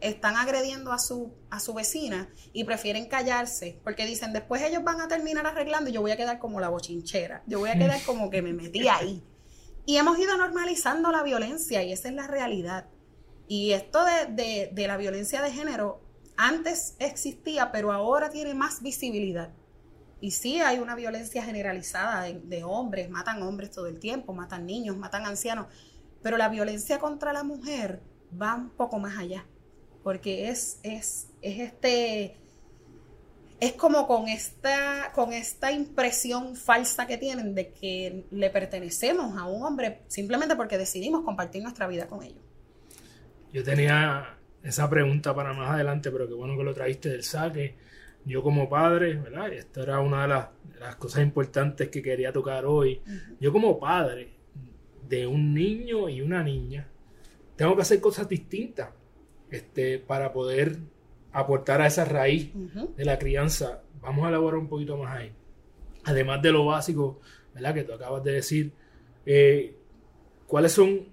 están 0.00 0.36
agrediendo 0.36 0.92
a 0.92 0.98
su, 0.98 1.32
a 1.50 1.60
su 1.60 1.72
vecina 1.72 2.28
y 2.52 2.64
prefieren 2.64 3.06
callarse 3.06 3.80
porque 3.84 4.06
dicen 4.06 4.32
después 4.32 4.62
ellos 4.62 4.82
van 4.82 5.00
a 5.00 5.08
terminar 5.08 5.46
arreglando 5.46 5.88
y 5.88 5.92
yo 5.92 6.00
voy 6.00 6.10
a 6.10 6.16
quedar 6.16 6.38
como 6.38 6.60
la 6.60 6.68
bochinchera, 6.68 7.42
yo 7.46 7.58
voy 7.58 7.70
a 7.70 7.78
quedar 7.78 8.02
como 8.06 8.28
que 8.30 8.42
me 8.42 8.52
metí 8.52 8.88
ahí. 8.88 9.22
Y 9.86 9.96
hemos 9.96 10.18
ido 10.18 10.36
normalizando 10.36 11.12
la 11.12 11.22
violencia 11.22 11.82
y 11.82 11.92
esa 11.92 12.08
es 12.08 12.14
la 12.14 12.26
realidad. 12.26 12.86
Y 13.46 13.72
esto 13.72 14.02
de, 14.04 14.72
la 14.74 14.96
violencia 14.96 15.42
de 15.42 15.52
género 15.52 16.00
antes 16.36 16.96
existía, 16.98 17.70
pero 17.72 17.92
ahora 17.92 18.30
tiene 18.30 18.54
más 18.54 18.82
visibilidad. 18.82 19.50
Y 20.20 20.30
sí 20.30 20.60
hay 20.60 20.78
una 20.78 20.94
violencia 20.94 21.42
generalizada 21.42 22.22
de, 22.22 22.64
hombres, 22.64 23.10
matan 23.10 23.42
hombres 23.42 23.70
todo 23.70 23.86
el 23.86 23.98
tiempo, 23.98 24.32
matan 24.32 24.66
niños, 24.66 24.96
matan 24.96 25.26
ancianos, 25.26 25.66
pero 26.22 26.36
la 26.38 26.48
violencia 26.48 26.98
contra 26.98 27.32
la 27.32 27.44
mujer 27.44 28.00
va 28.40 28.54
un 28.54 28.70
poco 28.70 28.98
más 28.98 29.18
allá, 29.18 29.44
porque 30.02 30.48
es, 30.48 30.78
es, 30.82 31.28
es 31.42 31.60
este, 31.60 32.36
es 33.60 33.72
como 33.74 34.06
con 34.06 34.28
esta, 34.28 35.12
con 35.14 35.32
esta 35.32 35.70
impresión 35.72 36.56
falsa 36.56 37.06
que 37.06 37.18
tienen 37.18 37.54
de 37.54 37.72
que 37.72 38.24
le 38.30 38.50
pertenecemos 38.50 39.36
a 39.36 39.44
un 39.44 39.62
hombre 39.62 40.02
simplemente 40.08 40.56
porque 40.56 40.78
decidimos 40.78 41.22
compartir 41.22 41.62
nuestra 41.62 41.86
vida 41.86 42.06
con 42.06 42.22
ellos. 42.22 42.42
Yo 43.52 43.62
tenía 43.62 44.33
esa 44.64 44.88
pregunta 44.88 45.34
para 45.34 45.52
más 45.52 45.70
adelante, 45.70 46.10
pero 46.10 46.26
qué 46.26 46.32
bueno 46.32 46.56
que 46.56 46.64
lo 46.64 46.74
traíste 46.74 47.10
del 47.10 47.22
saque. 47.22 47.74
Yo 48.24 48.42
como 48.42 48.68
padre, 48.68 49.14
¿verdad? 49.16 49.52
Esta 49.52 49.82
era 49.82 50.00
una 50.00 50.22
de 50.22 50.28
las, 50.28 50.96
cosas 50.96 51.22
importantes 51.22 51.90
que 51.90 52.02
quería 52.02 52.32
tocar 52.32 52.64
hoy. 52.64 53.00
Yo 53.38 53.52
como 53.52 53.78
padre 53.78 54.32
de 55.06 55.26
un 55.26 55.52
niño 55.52 56.08
y 56.08 56.22
una 56.22 56.42
niña, 56.42 56.88
tengo 57.56 57.76
que 57.76 57.82
hacer 57.82 58.00
cosas 58.00 58.26
distintas 58.26 58.88
este, 59.50 59.98
para 59.98 60.32
poder 60.32 60.78
aportar 61.32 61.82
a 61.82 61.86
esa 61.86 62.06
raíz 62.06 62.50
de 62.96 63.04
la 63.04 63.18
crianza. 63.18 63.82
Vamos 64.00 64.24
a 64.24 64.30
elaborar 64.30 64.58
un 64.58 64.68
poquito 64.68 64.96
más 64.96 65.14
ahí. 65.14 65.32
Además 66.04 66.40
de 66.40 66.52
lo 66.52 66.64
básico, 66.64 67.20
¿verdad? 67.54 67.74
Que 67.74 67.84
tú 67.84 67.92
acabas 67.92 68.24
de 68.24 68.32
decir, 68.32 68.72
eh, 69.26 69.76
¿cuáles 70.46 70.72
son 70.72 71.08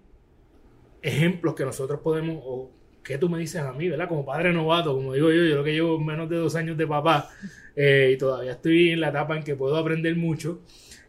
ejemplos 1.01 1.55
que 1.55 1.65
nosotros 1.65 1.99
podemos, 1.99 2.41
o 2.45 2.71
que 3.03 3.17
tú 3.17 3.29
me 3.29 3.39
dices 3.39 3.61
a 3.61 3.73
mí, 3.73 3.89
¿verdad? 3.89 4.07
Como 4.07 4.25
padre 4.25 4.53
novato, 4.53 4.93
como 4.95 5.13
digo 5.13 5.31
yo, 5.31 5.43
yo 5.43 5.55
lo 5.55 5.63
que 5.63 5.73
llevo 5.73 5.99
menos 5.99 6.29
de 6.29 6.37
dos 6.37 6.55
años 6.55 6.77
de 6.77 6.87
papá 6.87 7.29
eh, 7.75 8.11
y 8.13 8.17
todavía 8.17 8.53
estoy 8.53 8.91
en 8.91 8.99
la 8.99 9.09
etapa 9.09 9.35
en 9.37 9.43
que 9.43 9.55
puedo 9.55 9.75
aprender 9.77 10.15
mucho 10.15 10.61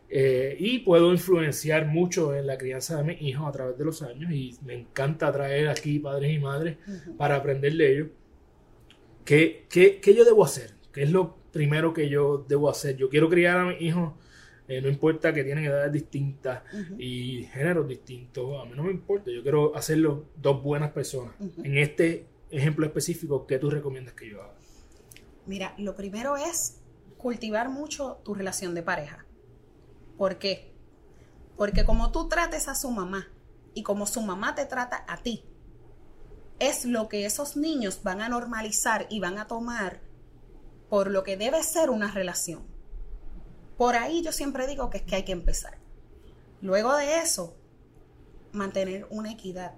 eh, 0.08 0.56
y 0.58 0.80
puedo 0.80 1.10
influenciar 1.12 1.86
mucho 1.86 2.34
en 2.34 2.46
la 2.46 2.58
crianza 2.58 2.98
de 2.98 3.04
mis 3.04 3.22
hijos 3.22 3.48
a 3.48 3.52
través 3.52 3.78
de 3.78 3.84
los 3.84 4.02
años 4.02 4.30
y 4.30 4.54
me 4.64 4.74
encanta 4.74 5.32
traer 5.32 5.68
aquí 5.68 5.98
padres 5.98 6.32
y 6.32 6.38
madres 6.38 6.76
para 7.16 7.36
aprender 7.36 7.74
de 7.74 7.92
ellos. 7.92 8.08
¿Qué, 9.24 9.66
qué, 9.70 10.00
¿Qué 10.00 10.14
yo 10.14 10.24
debo 10.24 10.44
hacer? 10.44 10.72
¿Qué 10.92 11.04
es 11.04 11.10
lo 11.10 11.36
primero 11.52 11.94
que 11.94 12.08
yo 12.08 12.44
debo 12.48 12.68
hacer? 12.68 12.96
Yo 12.96 13.08
quiero 13.08 13.30
criar 13.30 13.58
a 13.58 13.66
mis 13.66 13.80
hijos 13.80 14.12
eh, 14.72 14.80
no 14.80 14.88
importa 14.88 15.34
que 15.34 15.44
tienen 15.44 15.64
edades 15.64 15.92
distintas 15.92 16.62
y 16.98 17.44
géneros 17.52 17.86
distintos, 17.86 18.58
a 18.58 18.64
mí 18.64 18.72
no 18.74 18.84
me 18.84 18.90
importa, 18.90 19.30
yo 19.30 19.42
quiero 19.42 19.76
hacerlo 19.76 20.30
dos 20.36 20.62
buenas 20.62 20.92
personas. 20.92 21.34
En 21.62 21.76
este 21.76 22.26
ejemplo 22.50 22.86
específico, 22.86 23.46
¿qué 23.46 23.58
tú 23.58 23.68
recomiendas 23.68 24.14
que 24.14 24.30
yo 24.30 24.40
haga? 24.42 24.54
Mira, 25.44 25.74
lo 25.76 25.94
primero 25.94 26.38
es 26.38 26.80
cultivar 27.18 27.68
mucho 27.68 28.20
tu 28.24 28.32
relación 28.32 28.74
de 28.74 28.82
pareja. 28.82 29.26
¿Por 30.16 30.38
qué? 30.38 30.72
Porque 31.58 31.84
como 31.84 32.10
tú 32.10 32.28
trates 32.28 32.66
a 32.68 32.74
su 32.74 32.90
mamá 32.90 33.28
y 33.74 33.82
como 33.82 34.06
su 34.06 34.22
mamá 34.22 34.54
te 34.54 34.64
trata 34.64 35.04
a 35.06 35.18
ti, 35.18 35.44
es 36.60 36.86
lo 36.86 37.10
que 37.10 37.26
esos 37.26 37.58
niños 37.58 38.02
van 38.02 38.22
a 38.22 38.30
normalizar 38.30 39.06
y 39.10 39.20
van 39.20 39.36
a 39.36 39.46
tomar 39.48 40.00
por 40.88 41.10
lo 41.10 41.24
que 41.24 41.36
debe 41.36 41.62
ser 41.62 41.90
una 41.90 42.10
relación. 42.10 42.71
Por 43.76 43.96
ahí 43.96 44.22
yo 44.22 44.32
siempre 44.32 44.66
digo 44.66 44.90
que 44.90 44.98
es 44.98 45.04
que 45.04 45.16
hay 45.16 45.24
que 45.24 45.32
empezar. 45.32 45.78
Luego 46.60 46.94
de 46.96 47.18
eso, 47.18 47.56
mantener 48.52 49.06
una 49.10 49.32
equidad. 49.32 49.74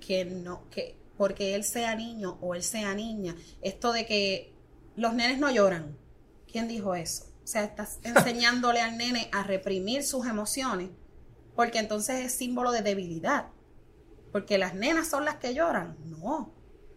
Que 0.00 0.24
no, 0.24 0.68
que 0.70 0.98
porque 1.16 1.54
él 1.54 1.64
sea 1.64 1.94
niño 1.94 2.38
o 2.40 2.54
él 2.54 2.62
sea 2.62 2.94
niña, 2.94 3.34
esto 3.62 3.92
de 3.92 4.06
que 4.06 4.52
los 4.96 5.14
nenes 5.14 5.38
no 5.38 5.50
lloran. 5.50 5.96
¿Quién 6.50 6.68
dijo 6.68 6.94
eso? 6.94 7.24
O 7.42 7.46
sea, 7.46 7.64
estás 7.64 7.98
enseñándole 8.02 8.80
al 8.80 8.96
nene 8.96 9.28
a 9.32 9.42
reprimir 9.42 10.04
sus 10.04 10.26
emociones, 10.26 10.90
porque 11.54 11.78
entonces 11.78 12.24
es 12.24 12.32
símbolo 12.32 12.72
de 12.72 12.82
debilidad. 12.82 13.48
Porque 14.32 14.58
las 14.58 14.74
nenas 14.74 15.08
son 15.08 15.24
las 15.24 15.36
que 15.36 15.54
lloran. 15.54 15.96
No. 16.04 16.52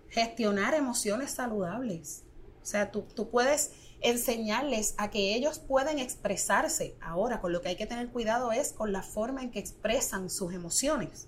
Gestionar 0.10 0.74
emociones 0.74 1.32
saludables. 1.32 2.24
O 2.62 2.66
sea, 2.66 2.92
tú, 2.92 3.04
tú 3.16 3.30
puedes 3.30 3.72
enseñarles 4.02 4.96
a 4.98 5.10
que 5.10 5.36
ellos 5.36 5.60
pueden 5.60 6.00
expresarse. 6.00 6.96
Ahora, 7.02 7.42
con 7.42 7.52
lo 7.52 7.62
que 7.62 7.70
hay 7.70 7.76
que 7.76 7.88
tener 7.88 8.10
cuidado 8.10 8.52
es 8.52 8.74
con 8.74 8.92
la 8.92 9.04
forma 9.04 9.42
en 9.42 9.52
que 9.52 9.60
expresan 9.60 10.30
sus 10.30 10.54
emociones. 10.54 11.28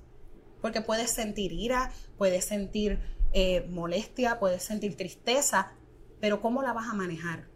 Porque 0.62 0.82
puedes 0.82 1.12
sentir 1.12 1.52
ira, 1.52 1.92
puedes 2.18 2.46
sentir 2.46 3.00
eh, 3.34 3.68
molestia, 3.70 4.40
puedes 4.40 4.64
sentir 4.64 4.96
tristeza, 4.96 5.74
pero 6.20 6.42
¿cómo 6.42 6.62
la 6.62 6.74
vas 6.74 6.88
a 6.88 6.94
manejar? 6.94 7.48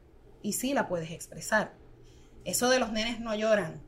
Y 0.41 0.53
sí 0.53 0.74
la 0.74 0.88
puedes 0.88 1.12
expresar. 1.12 1.74
Eso 2.43 2.69
de 2.69 2.79
los 2.79 2.91
nenes 2.91 3.19
no 3.19 3.36
lloran. 3.36 3.81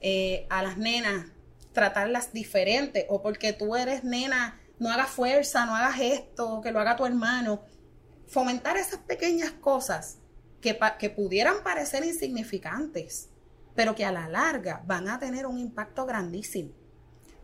Eh, 0.00 0.46
a 0.50 0.62
las 0.62 0.78
nenas 0.78 1.26
tratarlas 1.72 2.32
diferente 2.32 3.06
o 3.08 3.22
porque 3.22 3.52
tú 3.52 3.76
eres 3.76 4.04
nena, 4.04 4.60
no 4.78 4.90
hagas 4.90 5.10
fuerza, 5.10 5.64
no 5.64 5.74
hagas 5.74 6.00
esto, 6.00 6.60
que 6.60 6.72
lo 6.72 6.80
haga 6.80 6.96
tu 6.96 7.06
hermano. 7.06 7.62
Fomentar 8.26 8.76
esas 8.76 9.00
pequeñas 9.00 9.52
cosas 9.52 10.18
que, 10.62 11.10
pudieran 11.10 11.62
parecer 11.62 12.04
insignificantes, 12.04 13.28
pero 13.74 13.94
que 13.94 14.06
a 14.06 14.12
la 14.12 14.28
larga 14.28 14.82
van 14.86 15.08
a 15.08 15.18
tener 15.18 15.46
un 15.46 15.58
impacto 15.58 16.06
grandísimo. 16.06 16.70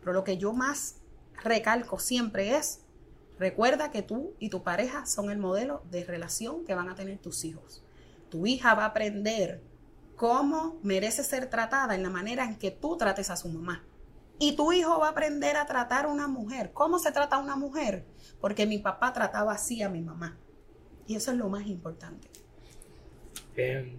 Pero 0.01 0.15
lo 0.15 0.25
que 0.25 0.39
yo 0.39 0.55
más 0.55 0.97
recalco 1.43 1.99
siempre 1.99 2.57
es 2.57 2.81
Recuerda 3.39 3.93
que 3.93 4.03
tú 4.03 4.35
y 4.41 4.51
tu 4.51 4.65
pareja 4.65 5.07
son 5.07 5.31
el 5.31 5.39
modelo 5.39 5.83
de 5.91 6.05
relación 6.05 6.65
que 6.65 6.75
van 6.75 6.89
a 6.89 6.97
tener 6.97 7.19
tus 7.19 7.45
hijos. 7.45 7.85
Tu 8.31 8.47
hija 8.47 8.75
va 8.75 8.83
a 8.83 8.89
aprender 8.89 9.63
cómo 10.17 10.77
merece 10.83 11.23
ser 11.23 11.49
tratada 11.49 11.95
en 11.95 12.03
la 12.03 12.11
manera 12.11 12.45
en 12.45 12.59
que 12.59 12.73
tú 12.73 12.97
trates 12.97 13.31
a 13.31 13.37
su 13.37 13.49
mamá. 13.49 13.85
Y 14.41 14.57
tu 14.57 14.73
hijo 14.73 14.99
va 14.99 15.09
a 15.09 15.11
aprender 15.11 15.57
a 15.57 15.67
tratar 15.67 16.07
a 16.07 16.09
una 16.09 16.27
mujer. 16.27 16.73
¿Cómo 16.73 16.99
se 16.99 17.13
trata 17.13 17.37
a 17.37 17.41
una 17.41 17.55
mujer? 17.55 18.07
Porque 18.41 18.67
mi 18.67 18.79
papá 18.79 19.13
trataba 19.13 19.53
así 19.53 19.83
a 19.83 19.89
mi 19.89 20.01
mamá. 20.01 20.37
Y 21.07 21.15
eso 21.15 21.31
es 21.31 21.37
lo 21.37 21.49
más 21.49 21.67
importante. 21.67 22.29
Eh, 23.59 23.93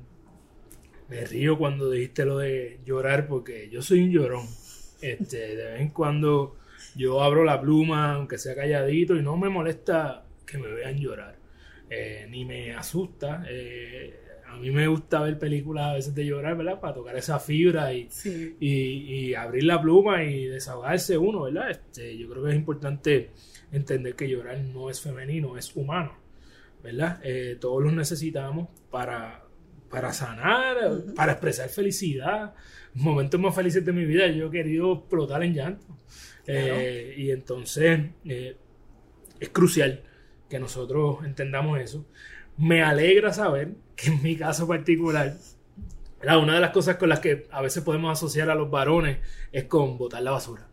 me 1.10 1.26
río 1.26 1.58
cuando 1.58 1.90
dijiste 1.90 2.26
lo 2.26 2.38
de 2.38 2.80
llorar 2.86 3.28
porque 3.28 3.70
yo 3.70 3.82
soy 3.82 4.04
un 4.04 4.12
llorón. 4.12 4.48
Este, 5.02 5.56
de 5.56 5.72
vez 5.72 5.82
en 5.82 5.90
cuando 5.90 6.58
yo 6.96 7.22
abro 7.22 7.44
la 7.44 7.60
pluma, 7.60 8.14
aunque 8.14 8.38
sea 8.38 8.56
calladito, 8.56 9.16
y 9.16 9.22
no 9.22 9.38
me 9.38 9.50
molesta 9.50 10.26
que 10.46 10.58
me 10.58 10.68
vean 10.68 10.98
llorar. 10.98 11.38
Eh, 11.90 12.28
ni 12.30 12.46
me 12.46 12.74
asusta. 12.74 13.44
Eh, 13.50 14.20
a 14.48 14.58
mí 14.58 14.72
me 14.72 14.88
gusta 14.88 15.22
ver 15.22 15.38
películas 15.38 15.88
a 15.88 15.94
veces 15.94 16.16
de 16.16 16.26
llorar, 16.26 16.58
¿verdad? 16.58 16.80
Para 16.80 16.94
tocar 16.94 17.16
esa 17.16 17.40
fibra 17.40 17.94
y, 17.94 18.10
y, 18.60 19.34
abrir 19.34 19.64
la 19.64 19.82
pluma 19.82 20.24
y 20.24 20.46
desahogarse 20.46 21.18
uno, 21.18 21.44
¿verdad? 21.44 21.70
Este, 21.70 22.18
yo 22.18 22.30
creo 22.30 22.44
que 22.44 22.50
es 22.52 22.56
importante 22.56 23.32
entender 23.72 24.16
que 24.16 24.28
llorar 24.28 24.60
no 24.60 24.90
es 24.90 25.02
femenino, 25.02 25.58
es 25.58 25.76
humano, 25.76 26.14
¿verdad? 26.84 27.20
Eh, 27.24 27.58
todos 27.60 27.84
los 27.84 27.94
necesitamos 27.94 28.70
para, 28.90 29.44
para 29.90 30.14
sanar, 30.14 30.78
para 31.16 31.34
expresar 31.34 31.70
felicidad. 31.70 32.54
Momentos 32.94 33.40
más 33.40 33.56
felices 33.56 33.84
de 33.86 33.92
mi 33.92 34.06
vida, 34.06 34.28
yo 34.28 34.48
he 34.48 34.52
querido 34.52 34.94
explotar 34.94 35.44
en 35.44 35.54
llanto. 35.54 35.86
Eh, 36.48 37.14
y 37.18 37.32
entonces 37.32 38.02
eh, 38.26 38.58
es 39.40 39.50
crucial 39.50 40.04
que 40.50 40.60
nosotros 40.60 41.24
entendamos 41.24 41.80
eso. 41.80 42.06
Me 42.58 42.84
alegra 42.84 43.32
saber 43.34 43.74
que 43.96 44.08
en 44.08 44.24
mi 44.24 44.36
caso 44.36 44.68
particular, 44.68 45.36
una 46.22 46.56
de 46.56 46.60
las 46.60 46.72
cosas 46.72 46.98
con 46.98 47.10
las 47.10 47.20
que 47.20 47.48
a 47.52 47.62
veces 47.62 47.84
podemos 47.84 48.12
asociar 48.12 48.50
a 48.50 48.56
los 48.56 48.70
varones 48.70 49.20
es 49.52 49.66
con 49.66 49.98
botar 49.98 50.22
la 50.22 50.32
basura. 50.32 50.69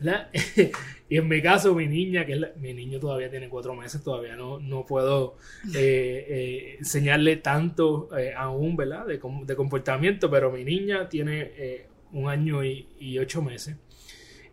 y 1.08 1.16
en 1.16 1.28
mi 1.28 1.40
caso, 1.40 1.74
mi 1.74 1.86
niña, 1.86 2.26
que 2.26 2.34
es 2.34 2.56
mi 2.56 2.74
niño 2.74 3.00
todavía 3.00 3.30
tiene 3.30 3.48
cuatro 3.48 3.74
meses, 3.74 4.02
todavía 4.02 4.36
no, 4.36 4.58
no 4.58 4.84
puedo 4.84 5.36
eh, 5.74 6.76
enseñarle 6.78 7.36
tanto 7.36 8.08
aún, 8.36 8.76
¿verdad? 8.76 9.06
De, 9.06 9.20
de, 9.44 9.56
comportamiento, 9.56 10.30
pero 10.30 10.50
mi 10.50 10.64
niña 10.64 11.08
tiene 11.08 11.86
un 12.14 12.28
año 12.28 12.64
y, 12.64 13.18
ocho 13.18 13.42
meses. 13.42 13.76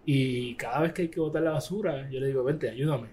Y 0.06 0.56
cada 0.56 0.82
vez 0.82 0.94
que 0.94 1.04
hay 1.04 1.08
que 1.10 1.20
botar 1.20 1.42
la 1.42 1.52
basura, 1.52 2.10
yo 2.10 2.20
le 2.20 2.28
digo, 2.28 2.44
vente, 2.44 2.70
ayúdame. 2.70 3.10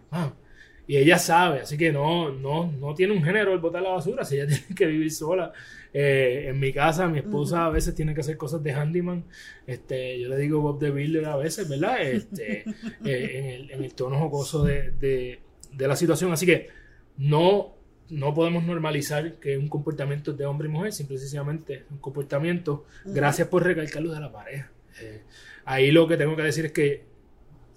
Y 0.86 0.96
ella 0.96 1.18
sabe, 1.18 1.60
así 1.60 1.76
que 1.76 1.92
no, 1.92 2.30
no, 2.30 2.72
no 2.72 2.94
tiene 2.94 3.12
un 3.12 3.22
género 3.22 3.52
el 3.52 3.58
botar 3.58 3.82
la 3.82 3.90
basura, 3.90 4.24
si 4.24 4.36
ella 4.36 4.46
tiene 4.48 4.74
que 4.74 4.86
vivir 4.86 5.12
sola. 5.12 5.52
Eh, 5.92 6.46
en 6.48 6.60
mi 6.60 6.72
casa, 6.72 7.08
mi 7.08 7.18
esposa 7.18 7.66
a 7.66 7.70
veces 7.70 7.94
tiene 7.94 8.14
que 8.14 8.20
hacer 8.20 8.36
cosas 8.36 8.62
de 8.62 8.72
handyman. 8.72 9.24
Este, 9.66 10.20
yo 10.20 10.28
le 10.28 10.36
digo 10.36 10.60
Bob 10.60 10.78
de 10.78 10.90
Builder 10.90 11.24
a 11.26 11.36
veces, 11.36 11.68
¿verdad? 11.68 12.02
Este, 12.02 12.64
eh, 13.04 13.68
en, 13.70 13.82
el, 13.82 13.94
tono 13.94 14.18
jocoso 14.18 14.64
de, 14.64 14.90
de, 15.00 15.88
la 15.88 15.96
situación. 15.96 16.32
Así 16.32 16.46
que 16.46 16.68
no, 17.16 17.74
no 18.10 18.34
podemos 18.34 18.64
normalizar 18.64 19.34
que 19.34 19.56
un 19.56 19.68
comportamiento 19.68 20.32
de 20.32 20.46
hombre 20.46 20.68
y 20.68 20.70
mujer, 20.70 20.92
simplemente 20.92 21.84
un 21.90 21.98
comportamiento. 21.98 22.84
Gracias 23.04 23.48
por 23.48 23.64
recalcarlo 23.64 24.12
de 24.12 24.20
la 24.20 24.32
pareja. 24.32 24.70
Eh, 25.00 25.22
ahí 25.64 25.90
lo 25.90 26.06
que 26.08 26.16
tengo 26.16 26.36
que 26.36 26.42
decir 26.42 26.66
es 26.66 26.72
que 26.72 27.04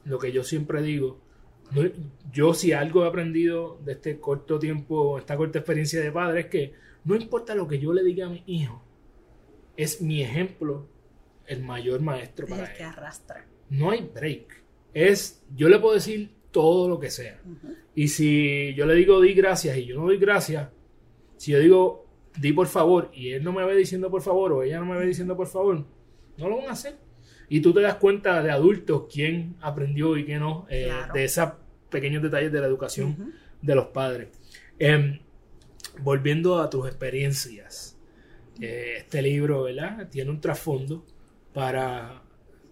lo 0.05 0.17
que 0.17 0.31
yo 0.31 0.43
siempre 0.43 0.81
digo, 0.81 1.19
yo 2.31 2.53
si 2.53 2.73
algo 2.73 3.05
he 3.05 3.07
aprendido 3.07 3.79
de 3.85 3.93
este 3.93 4.19
corto 4.19 4.59
tiempo, 4.59 5.17
esta 5.17 5.37
corta 5.37 5.59
experiencia 5.59 6.01
de 6.01 6.11
padre, 6.11 6.41
es 6.41 6.45
que 6.47 6.73
no 7.03 7.15
importa 7.15 7.55
lo 7.55 7.67
que 7.67 7.79
yo 7.79 7.93
le 7.93 8.03
diga 8.03 8.27
a 8.27 8.29
mi 8.29 8.43
hijo, 8.45 8.83
es 9.77 10.01
mi 10.01 10.21
ejemplo 10.21 10.87
el 11.47 11.63
mayor 11.63 12.01
maestro 12.01 12.47
para 12.47 12.69
el 12.69 12.77
que 12.77 12.83
arrastra. 12.83 13.45
No 13.69 13.91
hay 13.91 14.09
break. 14.13 14.63
Es, 14.93 15.43
yo 15.55 15.69
le 15.69 15.79
puedo 15.79 15.95
decir 15.95 16.31
todo 16.51 16.87
lo 16.87 16.99
que 16.99 17.09
sea. 17.09 17.41
Y 17.95 18.09
si 18.09 18.73
yo 18.75 18.85
le 18.85 18.95
digo 18.95 19.21
di 19.21 19.33
gracias 19.33 19.77
y 19.77 19.85
yo 19.85 19.95
no 19.95 20.03
doy 20.03 20.17
gracias, 20.17 20.69
si 21.37 21.51
yo 21.51 21.59
digo 21.59 22.07
di 22.37 22.53
por 22.53 22.67
favor 22.67 23.11
y 23.13 23.31
él 23.31 23.43
no 23.43 23.51
me 23.51 23.65
ve 23.65 23.75
diciendo 23.75 24.09
por 24.09 24.21
favor 24.21 24.53
o 24.53 24.63
ella 24.63 24.79
no 24.79 24.85
me 24.85 24.97
ve 24.97 25.05
diciendo 25.05 25.35
por 25.35 25.47
favor, 25.47 25.85
no 26.37 26.49
lo 26.49 26.57
van 26.57 26.67
a 26.67 26.71
hacer. 26.71 26.97
Y 27.49 27.59
tú 27.59 27.73
te 27.73 27.81
das 27.81 27.95
cuenta 27.95 28.41
de 28.41 28.51
adultos 28.51 29.07
quién 29.11 29.55
aprendió 29.59 30.15
y 30.15 30.23
quién 30.23 30.39
no, 30.39 30.65
eh, 30.69 30.89
de 31.13 31.23
esos 31.25 31.51
pequeños 31.89 32.23
detalles 32.23 32.51
de 32.51 32.61
la 32.61 32.67
educación 32.67 33.33
de 33.61 33.75
los 33.75 33.87
padres. 33.87 34.29
Em, 34.79 35.19
volviendo 36.01 36.61
a 36.61 36.69
tus 36.69 36.87
experiencias, 36.87 37.97
eh, 38.59 38.95
este 38.97 39.21
libro, 39.21 39.63
¿verdad? 39.63 40.07
Tiene 40.09 40.31
un 40.31 40.41
trasfondo 40.41 41.05
para, 41.53 42.23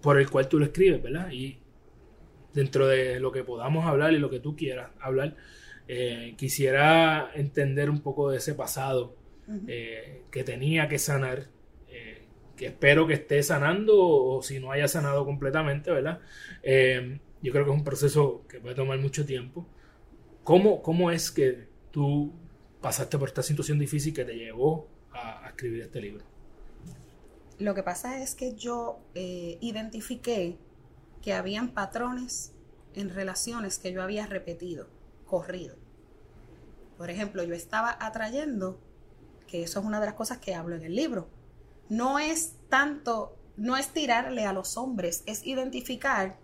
por 0.01 0.19
el 0.19 0.29
cual 0.29 0.47
tú 0.47 0.59
lo 0.59 0.65
escribes, 0.65 1.01
¿verdad? 1.01 1.31
Y 1.31 1.59
dentro 2.53 2.87
de 2.87 3.19
lo 3.19 3.31
que 3.31 3.43
podamos 3.43 3.85
hablar 3.85 4.13
y 4.13 4.19
lo 4.19 4.29
que 4.29 4.39
tú 4.39 4.55
quieras 4.55 4.91
hablar, 4.99 5.35
eh, 5.87 6.35
quisiera 6.37 7.31
entender 7.33 7.89
un 7.89 8.01
poco 8.01 8.29
de 8.29 8.37
ese 8.37 8.53
pasado 8.53 9.15
que 10.29 10.43
tenía 10.43 10.87
que 10.87 10.99
sanar 10.99 11.47
que 12.59 12.65
espero 12.65 13.07
que 13.07 13.13
esté 13.13 13.41
sanando 13.41 13.97
o 13.97 14.41
si 14.43 14.59
no 14.59 14.73
haya 14.73 14.89
sanado 14.89 15.23
completamente, 15.23 15.91
¿verdad? 15.91 16.19
Eh, 16.61 17.17
yo 17.41 17.53
creo 17.53 17.63
que 17.63 17.71
es 17.71 17.77
un 17.77 17.85
proceso 17.85 18.45
que 18.49 18.59
puede 18.59 18.75
tomar 18.75 18.99
mucho 18.99 19.25
tiempo. 19.25 19.65
¿Cómo, 20.43 20.81
¿Cómo 20.81 21.09
es 21.09 21.31
que 21.31 21.69
tú 21.89 22.33
pasaste 22.81 23.17
por 23.17 23.29
esta 23.29 23.43
situación 23.43 23.79
difícil 23.79 24.13
que 24.13 24.25
te 24.25 24.33
llevó 24.33 24.87
a, 25.11 25.47
escribir 25.49 25.83
este 25.83 26.01
libro? 26.01 26.23
Lo 27.57 27.75
que 27.75 27.83
pasa 27.83 28.21
es 28.23 28.35
que 28.35 28.55
yo 28.55 28.99
eh, 29.15 29.57
identifiqué 29.61 30.57
que 31.21 31.33
habían 31.33 31.73
patrones 31.73 32.53
en 32.93 33.09
relaciones 33.09 33.79
que 33.79 33.91
yo 33.91 34.01
había 34.01 34.25
repetido, 34.25 34.87
corrido. 35.25 35.75
Por 36.97 37.09
ejemplo, 37.09 37.43
yo 37.43 37.53
estaba 37.53 37.97
atrayendo, 37.99 38.79
que 39.47 39.63
eso 39.63 39.79
es 39.79 39.85
una 39.85 39.99
de 39.99 40.05
las 40.05 40.15
cosas 40.15 40.37
que 40.37 40.55
hablo 40.55 40.75
en 40.75 40.83
el 40.83 40.95
libro, 40.95 41.29
no 41.89 42.19
es 42.19 42.53
tanto, 42.69 43.37
no 43.57 43.75
es 43.77 43.89
tirarle 43.89 44.45
a 44.45 44.53
los 44.53 44.77
hombres, 44.77 45.23
es 45.25 45.45
identificar 45.45 46.37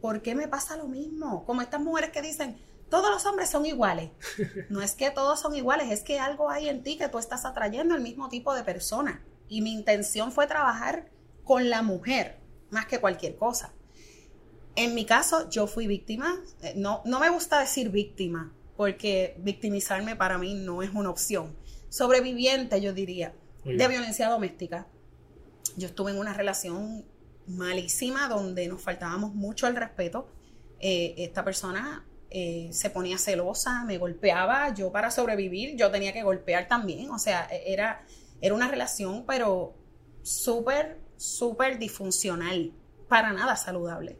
por 0.00 0.22
qué 0.22 0.34
me 0.34 0.48
pasa 0.48 0.76
lo 0.76 0.88
mismo. 0.88 1.44
Como 1.44 1.62
estas 1.62 1.80
mujeres 1.80 2.10
que 2.10 2.22
dicen, 2.22 2.56
todos 2.90 3.10
los 3.10 3.24
hombres 3.26 3.50
son 3.50 3.66
iguales. 3.66 4.10
No 4.70 4.82
es 4.82 4.92
que 4.92 5.10
todos 5.10 5.40
son 5.40 5.54
iguales, 5.54 5.90
es 5.90 6.02
que 6.02 6.18
algo 6.18 6.50
hay 6.50 6.68
en 6.68 6.82
ti 6.82 6.96
que 6.96 7.08
tú 7.08 7.18
estás 7.18 7.44
atrayendo 7.44 7.94
el 7.94 8.00
mismo 8.00 8.28
tipo 8.28 8.54
de 8.54 8.64
persona. 8.64 9.22
Y 9.48 9.62
mi 9.62 9.72
intención 9.72 10.32
fue 10.32 10.46
trabajar 10.46 11.10
con 11.44 11.70
la 11.70 11.82
mujer, 11.82 12.38
más 12.70 12.86
que 12.86 13.00
cualquier 13.00 13.36
cosa. 13.36 13.72
En 14.76 14.94
mi 14.94 15.06
caso, 15.06 15.48
yo 15.48 15.66
fui 15.66 15.86
víctima. 15.86 16.40
Eh, 16.62 16.74
no, 16.76 17.02
no 17.04 17.18
me 17.18 17.30
gusta 17.30 17.58
decir 17.60 17.90
víctima, 17.90 18.52
porque 18.76 19.36
victimizarme 19.38 20.16
para 20.16 20.38
mí 20.38 20.54
no 20.54 20.82
es 20.82 20.90
una 20.94 21.10
opción. 21.10 21.56
Sobreviviente, 21.88 22.80
yo 22.80 22.92
diría 22.92 23.34
de 23.64 23.88
violencia 23.88 24.28
doméstica. 24.28 24.86
Yo 25.76 25.88
estuve 25.88 26.12
en 26.12 26.18
una 26.18 26.32
relación 26.32 27.04
malísima 27.46 28.28
donde 28.28 28.68
nos 28.68 28.82
faltábamos 28.82 29.34
mucho 29.34 29.66
el 29.66 29.76
respeto. 29.76 30.28
Eh, 30.80 31.14
esta 31.18 31.44
persona 31.44 32.04
eh, 32.30 32.68
se 32.72 32.90
ponía 32.90 33.18
celosa, 33.18 33.84
me 33.84 33.98
golpeaba. 33.98 34.74
Yo 34.74 34.92
para 34.92 35.10
sobrevivir, 35.10 35.76
yo 35.76 35.90
tenía 35.90 36.12
que 36.12 36.22
golpear 36.22 36.68
también. 36.68 37.10
O 37.10 37.18
sea, 37.18 37.48
e, 37.50 37.72
era, 37.72 38.04
era 38.40 38.54
una 38.54 38.68
relación, 38.68 39.24
pero 39.26 39.74
súper, 40.22 41.00
súper 41.16 41.78
disfuncional. 41.78 42.72
Para 43.08 43.32
nada 43.32 43.56
saludable. 43.56 44.18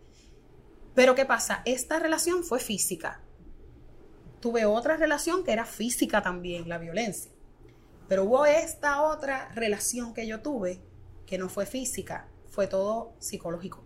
Pero 0.95 1.15
¿qué 1.15 1.27
pasa? 1.27 1.63
Esta 1.65 1.99
relación 1.99 2.43
fue 2.43 2.59
física. 2.59 3.21
Tuve 4.41 4.65
otra 4.65 4.97
relación 4.97 5.45
que 5.45 5.53
era 5.53 5.67
física 5.67 6.23
también, 6.23 6.69
la 6.69 6.79
violencia. 6.79 7.31
Pero 8.09 8.25
hubo 8.25 8.47
esta 8.47 9.03
otra 9.03 9.51
relación 9.55 10.15
que 10.15 10.27
yo 10.27 10.41
tuve 10.41 10.81
que 11.27 11.37
no 11.37 11.51
fue 11.51 11.67
física, 11.67 12.27
fue 12.49 12.67
todo 12.67 13.13
psicológico. 13.19 13.85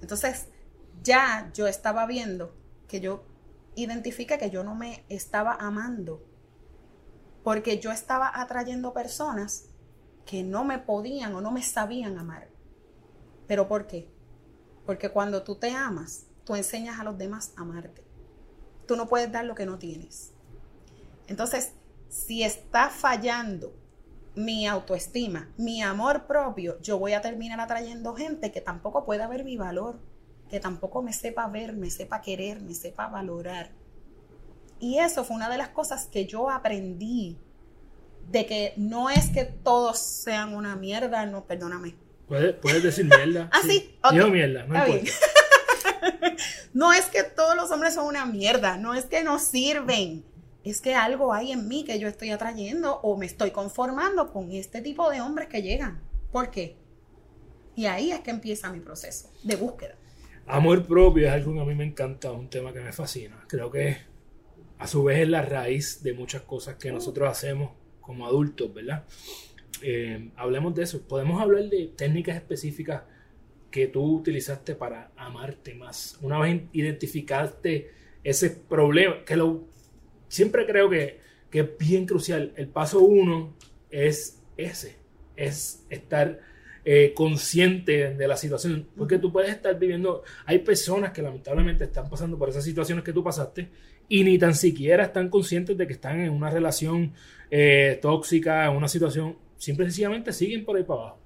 Entonces, 0.00 0.46
ya 1.02 1.50
yo 1.52 1.66
estaba 1.66 2.06
viendo 2.06 2.54
que 2.92 3.00
yo 3.00 3.24
identifique 3.74 4.36
que 4.36 4.50
yo 4.50 4.62
no 4.64 4.74
me 4.74 5.06
estaba 5.08 5.54
amando 5.54 6.22
porque 7.42 7.78
yo 7.78 7.90
estaba 7.90 8.30
atrayendo 8.34 8.92
personas 8.92 9.70
que 10.26 10.42
no 10.42 10.62
me 10.62 10.78
podían 10.78 11.34
o 11.34 11.40
no 11.40 11.50
me 11.50 11.62
sabían 11.62 12.18
amar. 12.18 12.50
¿Pero 13.48 13.66
por 13.66 13.86
qué? 13.86 14.12
Porque 14.84 15.08
cuando 15.08 15.42
tú 15.42 15.56
te 15.56 15.70
amas, 15.70 16.26
tú 16.44 16.54
enseñas 16.54 17.00
a 17.00 17.04
los 17.04 17.16
demás 17.16 17.54
a 17.56 17.62
amarte. 17.62 18.04
Tú 18.86 18.94
no 18.94 19.08
puedes 19.08 19.32
dar 19.32 19.46
lo 19.46 19.54
que 19.54 19.64
no 19.64 19.78
tienes. 19.78 20.34
Entonces, 21.26 21.72
si 22.10 22.42
está 22.44 22.90
fallando 22.90 23.74
mi 24.34 24.66
autoestima, 24.66 25.50
mi 25.56 25.82
amor 25.82 26.26
propio, 26.26 26.78
yo 26.82 26.98
voy 26.98 27.14
a 27.14 27.22
terminar 27.22 27.58
atrayendo 27.58 28.14
gente 28.14 28.52
que 28.52 28.60
tampoco 28.60 29.06
pueda 29.06 29.28
ver 29.28 29.44
mi 29.44 29.56
valor, 29.56 29.98
que 30.52 30.60
tampoco 30.60 31.00
me 31.00 31.14
sepa 31.14 31.48
ver, 31.48 31.72
me 31.72 31.88
sepa 31.88 32.20
querer, 32.20 32.60
me 32.60 32.74
sepa 32.74 33.08
valorar. 33.08 33.70
Y 34.80 34.98
eso 34.98 35.24
fue 35.24 35.34
una 35.34 35.48
de 35.48 35.56
las 35.56 35.70
cosas 35.70 36.04
que 36.12 36.26
yo 36.26 36.50
aprendí 36.50 37.38
de 38.30 38.44
que 38.44 38.74
no 38.76 39.08
es 39.08 39.30
que 39.30 39.46
todos 39.46 39.98
sean 39.98 40.54
una 40.54 40.76
mierda, 40.76 41.24
no, 41.24 41.46
perdóname. 41.46 41.94
Puedes, 42.28 42.82
decir 42.82 43.06
mierda. 43.06 43.48
ah, 43.52 43.60
sí, 43.66 43.98
mierda, 44.12 44.66
no 44.66 44.76
importa. 44.76 45.10
no 46.74 46.92
es 46.92 47.06
que 47.06 47.22
todos 47.22 47.56
los 47.56 47.70
hombres 47.70 47.94
son 47.94 48.04
una 48.04 48.26
mierda, 48.26 48.76
no 48.76 48.92
es 48.92 49.06
que 49.06 49.24
no 49.24 49.38
sirven. 49.38 50.22
Es 50.64 50.82
que 50.82 50.94
algo 50.94 51.32
hay 51.32 51.52
en 51.52 51.66
mí 51.66 51.82
que 51.82 51.98
yo 51.98 52.08
estoy 52.08 52.28
atrayendo 52.28 53.00
o 53.00 53.16
me 53.16 53.24
estoy 53.24 53.52
conformando 53.52 54.30
con 54.30 54.52
este 54.52 54.82
tipo 54.82 55.08
de 55.08 55.22
hombres 55.22 55.48
que 55.48 55.62
llegan. 55.62 56.02
¿Por 56.30 56.50
qué? 56.50 56.76
Y 57.74 57.86
ahí 57.86 58.12
es 58.12 58.20
que 58.20 58.30
empieza 58.30 58.70
mi 58.70 58.80
proceso 58.80 59.32
de 59.44 59.56
búsqueda. 59.56 59.94
Amor 60.46 60.86
propio 60.86 61.26
es 61.26 61.32
algo 61.32 61.54
que 61.54 61.60
a 61.60 61.64
mí 61.64 61.74
me 61.74 61.84
encanta, 61.84 62.32
un 62.32 62.48
tema 62.48 62.72
que 62.72 62.80
me 62.80 62.92
fascina. 62.92 63.44
Creo 63.48 63.70
que 63.70 63.96
a 64.78 64.86
su 64.86 65.04
vez 65.04 65.20
es 65.20 65.28
la 65.28 65.42
raíz 65.42 66.02
de 66.02 66.12
muchas 66.12 66.42
cosas 66.42 66.76
que 66.76 66.90
nosotros 66.90 67.28
hacemos 67.28 67.70
como 68.00 68.26
adultos, 68.26 68.74
¿verdad? 68.74 69.04
Eh, 69.82 70.30
hablemos 70.36 70.74
de 70.74 70.82
eso. 70.82 71.02
Podemos 71.02 71.40
hablar 71.40 71.64
de 71.64 71.92
técnicas 71.96 72.36
específicas 72.36 73.02
que 73.70 73.86
tú 73.86 74.02
utilizaste 74.16 74.74
para 74.74 75.12
amarte 75.16 75.74
más. 75.74 76.18
Una 76.20 76.38
vez 76.38 76.62
identificaste 76.72 77.90
ese 78.24 78.50
problema, 78.50 79.24
que 79.24 79.36
lo 79.36 79.64
siempre 80.28 80.66
creo 80.66 80.90
que, 80.90 81.20
que 81.50 81.60
es 81.60 81.78
bien 81.78 82.06
crucial. 82.06 82.52
El 82.56 82.68
paso 82.68 83.00
uno 83.00 83.54
es 83.90 84.42
ese, 84.56 84.96
es 85.36 85.86
estar 85.90 86.40
eh, 86.84 87.12
consciente 87.14 88.14
de 88.14 88.28
la 88.28 88.36
situación. 88.36 88.88
Porque 88.96 89.18
tú 89.18 89.32
puedes 89.32 89.50
estar 89.50 89.78
viviendo, 89.78 90.24
hay 90.46 90.58
personas 90.58 91.12
que 91.12 91.22
lamentablemente 91.22 91.84
están 91.84 92.10
pasando 92.10 92.36
por 92.38 92.48
esas 92.48 92.64
situaciones 92.64 93.04
que 93.04 93.12
tú 93.12 93.22
pasaste 93.22 93.68
y 94.08 94.24
ni 94.24 94.38
tan 94.38 94.54
siquiera 94.54 95.04
están 95.04 95.28
conscientes 95.28 95.76
de 95.78 95.86
que 95.86 95.92
están 95.92 96.20
en 96.20 96.30
una 96.30 96.50
relación 96.50 97.12
eh, 97.50 97.98
tóxica, 98.02 98.66
en 98.66 98.76
una 98.76 98.88
situación, 98.88 99.36
simple 99.56 99.84
y 99.84 99.88
sencillamente 99.88 100.32
siguen 100.32 100.64
por 100.64 100.76
ahí 100.76 100.82
para 100.82 101.00
abajo. 101.00 101.18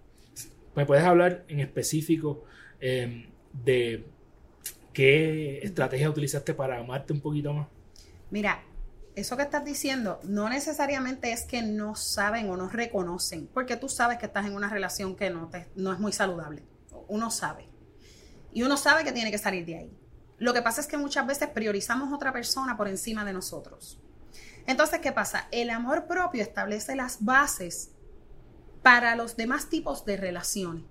¿Me 0.74 0.84
puedes 0.84 1.04
hablar 1.04 1.44
en 1.48 1.60
específico 1.60 2.44
em, 2.78 3.24
de 3.64 4.04
qué 4.92 5.60
estrategia 5.62 6.10
utilizaste 6.10 6.52
para 6.52 6.78
amarte 6.78 7.14
un 7.14 7.20
poquito 7.20 7.52
más? 7.54 7.66
Mira, 8.30 8.62
eso 9.16 9.36
que 9.36 9.42
estás 9.42 9.64
diciendo 9.64 10.20
no 10.24 10.48
necesariamente 10.50 11.32
es 11.32 11.44
que 11.44 11.62
no 11.62 11.96
saben 11.96 12.50
o 12.50 12.56
no 12.56 12.68
reconocen, 12.68 13.48
porque 13.52 13.76
tú 13.76 13.88
sabes 13.88 14.18
que 14.18 14.26
estás 14.26 14.44
en 14.44 14.54
una 14.54 14.68
relación 14.68 15.16
que 15.16 15.30
no, 15.30 15.48
te, 15.48 15.68
no 15.74 15.92
es 15.94 15.98
muy 15.98 16.12
saludable. 16.12 16.62
Uno 17.08 17.30
sabe. 17.30 17.68
Y 18.52 18.62
uno 18.62 18.76
sabe 18.76 19.04
que 19.04 19.12
tiene 19.12 19.30
que 19.30 19.38
salir 19.38 19.64
de 19.64 19.78
ahí. 19.78 19.98
Lo 20.38 20.52
que 20.52 20.60
pasa 20.60 20.82
es 20.82 20.86
que 20.86 20.98
muchas 20.98 21.26
veces 21.26 21.48
priorizamos 21.48 22.12
a 22.12 22.14
otra 22.14 22.30
persona 22.30 22.76
por 22.76 22.88
encima 22.88 23.24
de 23.24 23.32
nosotros. 23.32 23.98
Entonces, 24.66 25.00
¿qué 25.00 25.12
pasa? 25.12 25.48
El 25.50 25.70
amor 25.70 26.06
propio 26.06 26.42
establece 26.42 26.94
las 26.94 27.24
bases 27.24 27.92
para 28.82 29.16
los 29.16 29.36
demás 29.36 29.70
tipos 29.70 30.04
de 30.04 30.18
relaciones. 30.18 30.84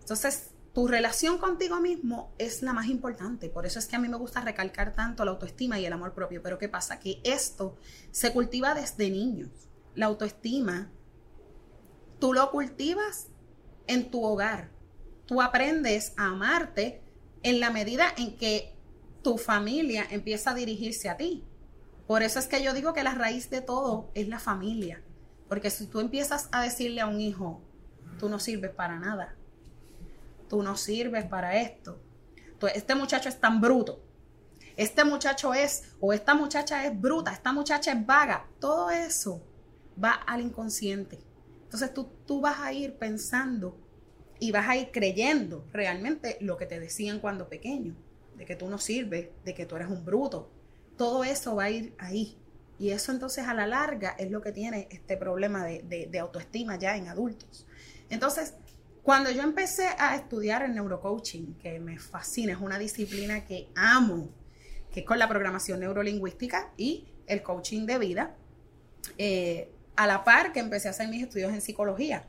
Entonces, 0.00 0.50
tu 0.72 0.86
relación 0.86 1.38
contigo 1.38 1.80
mismo 1.80 2.32
es 2.38 2.62
la 2.62 2.72
más 2.72 2.86
importante. 2.86 3.48
Por 3.48 3.66
eso 3.66 3.78
es 3.78 3.86
que 3.86 3.96
a 3.96 3.98
mí 3.98 4.08
me 4.08 4.16
gusta 4.16 4.40
recalcar 4.40 4.94
tanto 4.94 5.24
la 5.24 5.32
autoestima 5.32 5.78
y 5.78 5.86
el 5.86 5.92
amor 5.92 6.14
propio. 6.14 6.42
Pero 6.42 6.58
¿qué 6.58 6.68
pasa? 6.68 7.00
Que 7.00 7.20
esto 7.24 7.76
se 8.10 8.32
cultiva 8.32 8.74
desde 8.74 9.10
niños. 9.10 9.50
La 9.94 10.06
autoestima, 10.06 10.90
tú 12.20 12.32
lo 12.32 12.50
cultivas 12.50 13.28
en 13.86 14.10
tu 14.10 14.24
hogar. 14.24 14.70
Tú 15.26 15.42
aprendes 15.42 16.12
a 16.16 16.26
amarte 16.26 17.02
en 17.42 17.60
la 17.60 17.70
medida 17.70 18.06
en 18.16 18.36
que 18.36 18.74
tu 19.22 19.38
familia 19.38 20.06
empieza 20.10 20.50
a 20.50 20.54
dirigirse 20.54 21.08
a 21.08 21.16
ti. 21.16 21.44
Por 22.06 22.22
eso 22.22 22.38
es 22.38 22.46
que 22.46 22.62
yo 22.62 22.72
digo 22.72 22.94
que 22.94 23.02
la 23.02 23.14
raíz 23.14 23.50
de 23.50 23.60
todo 23.60 24.10
es 24.14 24.28
la 24.28 24.38
familia. 24.38 25.02
Porque 25.48 25.70
si 25.70 25.86
tú 25.86 26.00
empiezas 26.00 26.48
a 26.52 26.62
decirle 26.62 27.00
a 27.00 27.06
un 27.06 27.20
hijo, 27.20 27.62
tú 28.18 28.28
no 28.28 28.38
sirves 28.38 28.70
para 28.70 28.98
nada, 28.98 29.34
tú 30.48 30.62
no 30.62 30.76
sirves 30.76 31.24
para 31.24 31.56
esto. 31.60 32.00
este 32.74 32.94
muchacho 32.94 33.28
es 33.28 33.40
tan 33.40 33.60
bruto. 33.60 34.02
Este 34.76 35.04
muchacho 35.04 35.54
es, 35.54 35.94
o 36.00 36.12
esta 36.12 36.34
muchacha 36.34 36.86
es 36.86 37.00
bruta, 37.00 37.32
esta 37.32 37.52
muchacha 37.52 37.92
es 37.92 38.06
vaga. 38.06 38.46
Todo 38.60 38.90
eso 38.90 39.42
va 40.02 40.12
al 40.12 40.40
inconsciente. 40.40 41.18
Entonces 41.64 41.92
tú, 41.92 42.08
tú 42.26 42.40
vas 42.40 42.60
a 42.60 42.72
ir 42.72 42.96
pensando 42.96 43.76
y 44.38 44.52
vas 44.52 44.68
a 44.68 44.76
ir 44.76 44.90
creyendo 44.92 45.66
realmente 45.72 46.38
lo 46.40 46.56
que 46.56 46.66
te 46.66 46.78
decían 46.78 47.18
cuando 47.18 47.48
pequeño, 47.48 47.96
de 48.36 48.44
que 48.44 48.54
tú 48.54 48.68
no 48.68 48.78
sirves, 48.78 49.30
de 49.44 49.54
que 49.54 49.66
tú 49.66 49.76
eres 49.76 49.88
un 49.88 50.04
bruto. 50.04 50.50
Todo 50.96 51.24
eso 51.24 51.56
va 51.56 51.64
a 51.64 51.70
ir 51.70 51.94
ahí. 51.98 52.38
Y 52.78 52.90
eso 52.90 53.10
entonces 53.10 53.48
a 53.48 53.54
la 53.54 53.66
larga 53.66 54.10
es 54.10 54.30
lo 54.30 54.40
que 54.40 54.52
tiene 54.52 54.86
este 54.90 55.16
problema 55.16 55.64
de, 55.64 56.08
de 56.08 56.18
autoestima 56.20 56.78
ya 56.78 56.96
en 56.96 57.08
adultos. 57.08 57.66
Entonces, 58.10 58.54
cuando 59.08 59.30
yo 59.30 59.40
empecé 59.40 59.88
a 59.98 60.16
estudiar 60.16 60.62
el 60.62 60.74
neurocoaching, 60.74 61.54
que 61.54 61.80
me 61.80 61.98
fascina, 61.98 62.52
es 62.52 62.60
una 62.60 62.78
disciplina 62.78 63.46
que 63.46 63.70
amo, 63.74 64.28
que 64.92 65.00
es 65.00 65.06
con 65.06 65.18
la 65.18 65.26
programación 65.26 65.80
neurolingüística 65.80 66.74
y 66.76 67.08
el 67.26 67.42
coaching 67.42 67.86
de 67.86 67.96
vida, 67.96 68.36
eh, 69.16 69.72
a 69.96 70.06
la 70.06 70.24
par 70.24 70.52
que 70.52 70.60
empecé 70.60 70.88
a 70.88 70.90
hacer 70.90 71.08
mis 71.08 71.22
estudios 71.22 71.54
en 71.54 71.62
psicología. 71.62 72.26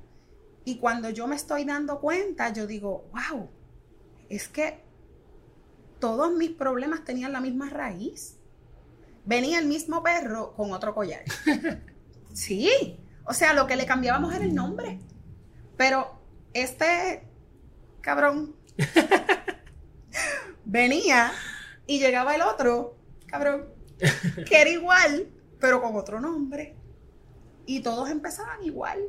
Y 0.64 0.78
cuando 0.78 1.10
yo 1.10 1.28
me 1.28 1.36
estoy 1.36 1.66
dando 1.66 2.00
cuenta, 2.00 2.54
yo 2.54 2.66
digo, 2.66 3.10
wow, 3.12 3.50
es 4.30 4.48
que 4.48 4.82
todos 6.00 6.32
mis 6.32 6.52
problemas 6.52 7.04
tenían 7.04 7.34
la 7.34 7.42
misma 7.42 7.70
raíz. 7.70 8.38
Venía 9.26 9.60
el 9.60 9.66
mismo 9.66 10.02
perro 10.02 10.54
con 10.54 10.72
otro 10.72 10.96
collar. 10.96 11.26
sí, 12.34 12.98
o 13.26 13.34
sea, 13.34 13.54
lo 13.54 13.68
que 13.68 13.76
le 13.76 13.86
cambiábamos 13.86 14.34
era 14.34 14.46
el 14.46 14.56
nombre. 14.56 15.02
Pero 15.76 16.19
este 16.54 17.24
cabrón 18.02 18.56
venía 20.66 21.32
y 21.86 22.00
llegaba 22.00 22.36
el 22.36 22.42
otro 22.42 22.98
cabrón 23.26 23.66
que 24.48 24.62
era 24.62 24.70
igual, 24.70 25.28
pero 25.60 25.82
con 25.82 25.96
otro 25.96 26.20
nombre. 26.20 26.76
Y 27.66 27.82
todos 27.82 28.10
empezaban 28.10 28.64
igual. 28.64 29.00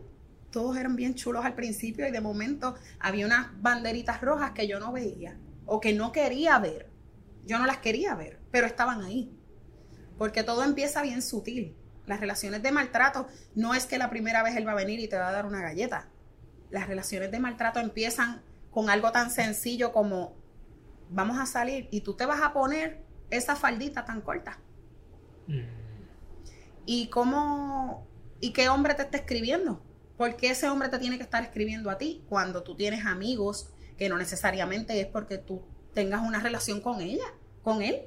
Todos 0.51 0.77
eran 0.77 0.97
bien 0.97 1.15
chulos 1.15 1.45
al 1.45 1.55
principio 1.55 2.07
y 2.07 2.11
de 2.11 2.21
momento 2.21 2.75
había 2.99 3.25
unas 3.25 3.49
banderitas 3.63 4.21
rojas 4.21 4.51
que 4.51 4.67
yo 4.67 4.81
no 4.81 4.93
veía 4.93 5.39
o 5.65 5.81
que 5.81 5.93
no 5.93 6.11
quería 6.11 6.59
ver. 6.59 6.91
Yo 7.47 7.59
no 7.59 7.67
las 7.67 7.79
quería 7.79 8.15
ver, 8.17 8.41
pero 8.51 8.67
estaban 8.67 9.03
ahí. 9.03 9.33
Porque 10.19 10.43
todo 10.43 10.65
empieza 10.65 11.03
bien 11.03 11.23
sutil. 11.23 11.77
Las 12.07 12.21
relaciones 12.21 12.63
de 12.63 12.73
maltrato 12.73 13.29
no 13.55 13.75
es 13.75 13.87
que 13.87 13.97
la 13.97 14.11
primera 14.11 14.43
vez 14.43 14.57
él 14.57 14.67
va 14.67 14.73
a 14.73 14.77
venir 14.77 14.99
y 14.99 15.09
te 15.09 15.17
va 15.17 15.29
a 15.29 15.33
dar 15.33 15.47
una 15.47 15.63
galleta 15.63 16.09
las 16.71 16.87
relaciones 16.87 17.31
de 17.31 17.39
maltrato 17.41 17.81
empiezan 17.81 18.43
con 18.71 18.91
algo 18.91 19.13
tan 19.13 19.31
sencillo 19.31 19.93
como 19.93 20.35
vamos 21.11 21.39
a 21.39 21.47
salir 21.47 21.89
y 21.91 22.03
tú 22.03 22.15
te 22.15 22.27
vas 22.27 22.41
a 22.43 22.53
poner 22.53 23.03
esa 23.31 23.57
faldita 23.57 24.05
tan 24.05 24.21
corta. 24.21 24.59
Mm. 25.47 25.61
¿Y 26.87 27.09
cómo 27.09 28.07
y 28.41 28.53
qué 28.53 28.69
hombre 28.69 28.95
te 28.95 29.03
está 29.03 29.19
escribiendo? 29.19 29.83
¿Por 30.17 30.37
qué 30.37 30.51
ese 30.51 30.69
hombre 30.69 30.89
te 30.89 30.99
tiene 30.99 31.17
que 31.17 31.23
estar 31.23 31.43
escribiendo 31.43 31.91
a 31.91 31.99
ti 31.99 32.25
cuando 32.29 32.63
tú 32.63 32.77
tienes 32.77 33.07
amigos 33.07 33.71
que 33.97 34.09
no 34.09 34.17
necesariamente 34.17 35.01
es 35.01 35.07
porque 35.07 35.39
tú 35.39 35.63
tengas 35.95 36.23
una 36.23 36.41
relación 36.41 36.81
con 36.81 37.01
ella, 37.01 37.27
con 37.63 37.83
él? 37.83 38.03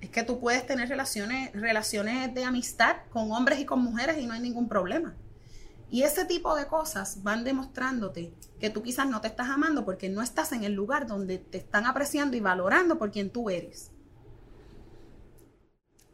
Es 0.00 0.10
que 0.10 0.24
tú 0.24 0.40
puedes 0.40 0.66
tener 0.66 0.88
relaciones, 0.88 1.52
relaciones 1.52 2.34
de 2.34 2.44
amistad 2.44 2.96
con 3.10 3.30
hombres 3.30 3.60
y 3.60 3.64
con 3.64 3.80
mujeres 3.80 4.18
y 4.18 4.26
no 4.26 4.34
hay 4.34 4.40
ningún 4.40 4.68
problema. 4.68 5.14
Y 5.92 6.04
ese 6.04 6.24
tipo 6.24 6.56
de 6.56 6.66
cosas 6.68 7.22
van 7.22 7.44
demostrándote 7.44 8.32
que 8.58 8.70
tú 8.70 8.82
quizás 8.82 9.06
no 9.06 9.20
te 9.20 9.28
estás 9.28 9.50
amando 9.50 9.84
porque 9.84 10.08
no 10.08 10.22
estás 10.22 10.52
en 10.52 10.64
el 10.64 10.72
lugar 10.72 11.06
donde 11.06 11.36
te 11.36 11.58
están 11.58 11.84
apreciando 11.84 12.34
y 12.34 12.40
valorando 12.40 12.96
por 12.96 13.10
quien 13.10 13.28
tú 13.28 13.50
eres. 13.50 13.92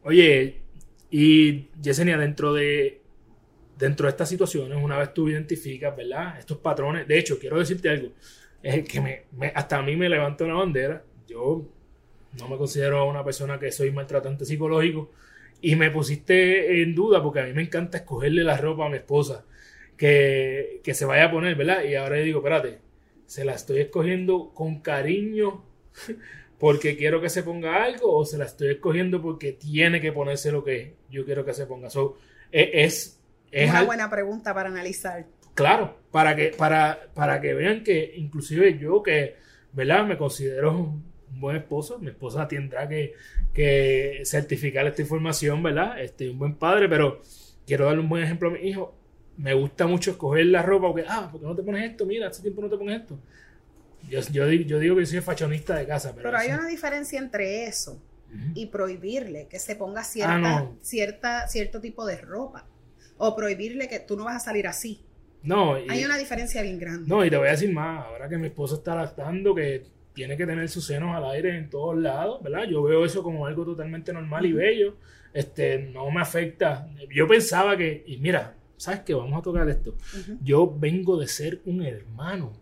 Oye, 0.03 0.63
y 1.09 1.69
Yesenia, 1.81 2.17
dentro 2.17 2.53
de, 2.53 3.01
dentro 3.77 4.07
de 4.07 4.09
estas 4.09 4.27
situaciones, 4.27 4.77
una 4.83 4.97
vez 4.97 5.13
tú 5.13 5.29
identificas, 5.29 5.95
¿verdad? 5.95 6.37
Estos 6.37 6.57
patrones, 6.57 7.07
de 7.07 7.17
hecho, 7.17 7.39
quiero 7.39 7.57
decirte 7.57 7.87
algo, 7.87 8.09
es 8.61 8.85
que 8.85 8.99
me, 8.99 9.47
hasta 9.55 9.77
a 9.77 9.81
mí 9.81 9.95
me 9.95 10.09
levanta 10.09 10.43
una 10.43 10.55
bandera, 10.55 11.05
yo 11.25 11.65
no 12.37 12.49
me 12.49 12.57
considero 12.57 13.07
una 13.07 13.23
persona 13.23 13.57
que 13.57 13.71
soy 13.71 13.91
maltratante 13.91 14.43
psicológico, 14.43 15.09
y 15.61 15.77
me 15.77 15.89
pusiste 15.89 16.81
en 16.81 16.93
duda 16.93 17.23
porque 17.23 17.39
a 17.39 17.45
mí 17.45 17.53
me 17.53 17.61
encanta 17.61 17.99
escogerle 17.99 18.43
la 18.43 18.57
ropa 18.57 18.85
a 18.85 18.89
mi 18.89 18.97
esposa 18.97 19.45
que, 19.99 20.93
se 20.93 21.05
vaya 21.05 21.25
a 21.25 21.31
poner, 21.31 21.55
¿verdad? 21.55 21.83
Y 21.83 21.95
ahora 21.95 22.17
yo 22.17 22.23
digo, 22.23 22.39
espérate, 22.39 22.79
¿se 23.25 23.43
la 23.43 23.53
estoy 23.53 23.81
escogiendo 23.81 24.53
con 24.53 24.79
cariño 24.79 25.65
porque 26.57 26.95
quiero 26.95 27.21
que 27.21 27.29
se 27.29 27.43
ponga 27.43 27.83
algo 27.83 28.15
o 28.15 28.25
se 28.25 28.37
la 28.37 28.45
estoy 28.45 28.69
escogiendo 28.69 29.21
porque 29.21 29.51
tiene 29.51 29.99
que 29.99 30.13
ponerse 30.13 30.51
lo 30.53 30.63
que 30.63 30.95
yo 31.09 31.25
quiero 31.25 31.43
que 31.43 31.53
se 31.53 31.65
ponga? 31.65 31.89
So, 31.89 32.17
e, 32.49 32.85
es, 32.85 33.19
es, 33.51 33.69
una 33.69 33.83
buena 33.83 34.09
pregunta 34.09 34.53
para 34.53 34.69
analizar. 34.69 35.25
Claro, 35.53 35.97
para 36.11 36.33
que, 36.33 36.53
para, 36.57 37.09
para 37.13 37.41
que 37.41 37.53
vean 37.53 37.83
que 37.83 38.13
inclusive 38.15 38.77
yo 38.79 39.03
que, 39.03 39.35
¿verdad? 39.73 40.05
Me 40.05 40.17
considero 40.17 40.71
un 40.77 41.03
buen 41.41 41.57
esposo. 41.57 41.99
Mi 41.99 42.07
esposa 42.07 42.47
tendrá 42.47 42.87
que, 42.87 43.15
que 43.53 44.21
certificar 44.23 44.87
esta 44.87 45.01
información, 45.01 45.61
¿verdad? 45.61 46.01
Este, 46.01 46.29
un 46.29 46.39
buen 46.39 46.55
padre, 46.55 46.87
pero 46.87 47.21
quiero 47.67 47.85
darle 47.85 47.99
un 47.99 48.07
buen 48.07 48.23
ejemplo 48.23 48.47
a 48.47 48.53
mi 48.53 48.59
hijo. 48.61 48.95
Me 49.39 49.53
gusta 49.53 49.87
mucho 49.87 50.11
escoger 50.11 50.45
la 50.47 50.61
ropa 50.61 50.87
porque, 50.87 51.05
ah, 51.07 51.29
¿por 51.31 51.39
qué 51.39 51.47
no 51.47 51.55
te 51.55 51.63
pones 51.63 51.89
esto? 51.89 52.05
Mira, 52.05 52.27
hace 52.27 52.41
tiempo 52.41 52.61
no 52.61 52.69
te 52.69 52.77
pones 52.77 53.01
esto. 53.01 53.17
Yo, 54.09 54.19
yo, 54.31 54.45
yo 54.51 54.79
digo 54.79 54.95
que 54.97 55.05
soy 55.05 55.21
fashionista 55.21 55.75
de 55.77 55.87
casa, 55.87 56.11
pero... 56.15 56.29
Pero 56.29 56.37
hay 56.37 56.49
una 56.51 56.67
diferencia 56.67 57.19
entre 57.19 57.65
eso 57.65 58.01
y 58.53 58.67
prohibirle 58.67 59.47
que 59.47 59.57
se 59.59 59.75
ponga 59.75 60.03
cierta, 60.03 60.35
Ah, 60.35 60.61
no. 60.61 60.77
cierta, 60.81 61.47
cierto 61.47 61.79
tipo 61.81 62.05
de 62.05 62.17
ropa. 62.17 62.65
O 63.17 63.35
prohibirle 63.35 63.87
que 63.87 63.99
tú 63.99 64.15
no 64.17 64.25
vas 64.25 64.35
a 64.35 64.39
salir 64.39 64.67
así. 64.67 65.03
No, 65.41 65.79
y, 65.79 65.89
Hay 65.89 66.03
una 66.03 66.17
diferencia 66.17 66.61
bien 66.61 66.77
grande. 66.79 67.07
no, 67.07 67.23
y 67.25 67.29
te 67.29 67.37
voy 67.37 67.47
a 67.47 67.51
decir 67.51 67.71
más, 67.73 68.05
ahora 68.05 68.27
que 68.27 68.37
mi 68.37 68.47
esposo 68.47 68.75
está 68.75 68.93
lactando, 68.95 69.55
que 69.55 69.83
tiene 70.13 70.35
que 70.35 70.45
tener 70.45 70.67
sus 70.67 70.85
senos 70.85 71.15
al 71.15 71.23
aire 71.31 71.57
en 71.57 71.69
todos 71.69 71.97
lados, 71.97 72.43
¿verdad? 72.43 72.65
Yo 72.69 72.83
veo 72.83 73.05
eso 73.05 73.23
como 73.23 73.45
algo 73.45 73.63
totalmente 73.63 74.11
normal 74.11 74.45
y 74.45 74.51
bello. 74.53 74.97
Este, 75.33 75.79
no 75.93 76.11
me 76.11 76.21
afecta. 76.21 76.89
Yo 77.13 77.25
pensaba 77.27 77.77
que, 77.77 78.03
y 78.05 78.17
mira, 78.17 78.55
¿sabes 78.79 79.01
qué? 79.01 79.13
Vamos 79.13 79.37
a 79.37 79.41
tocar 79.43 79.67
esto. 79.69 79.95
Yo 80.41 80.73
vengo 80.77 81.17
de 81.19 81.27
ser 81.27 81.61
un 81.65 81.83
hermano 81.83 82.53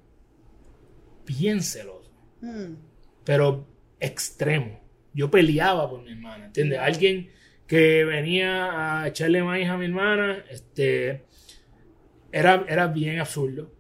bien 1.26 1.62
celoso, 1.62 2.12
Mm. 2.42 2.74
pero 3.24 3.66
extremo. 4.00 4.80
Yo 5.14 5.30
peleaba 5.32 5.90
por 5.90 6.02
mi 6.04 6.12
hermana, 6.12 6.46
¿entiendes? 6.48 6.80
Alguien 6.80 7.30
que 7.66 8.04
venía 8.06 9.02
a 9.02 9.08
echarle 9.08 9.44
maíz 9.44 9.68
a 9.70 9.78
mi 9.78 9.86
hermana, 9.86 10.44
este, 10.50 11.26
era, 12.32 12.66
era 12.70 12.88
bien 12.88 13.20
absurdo. 13.20 13.72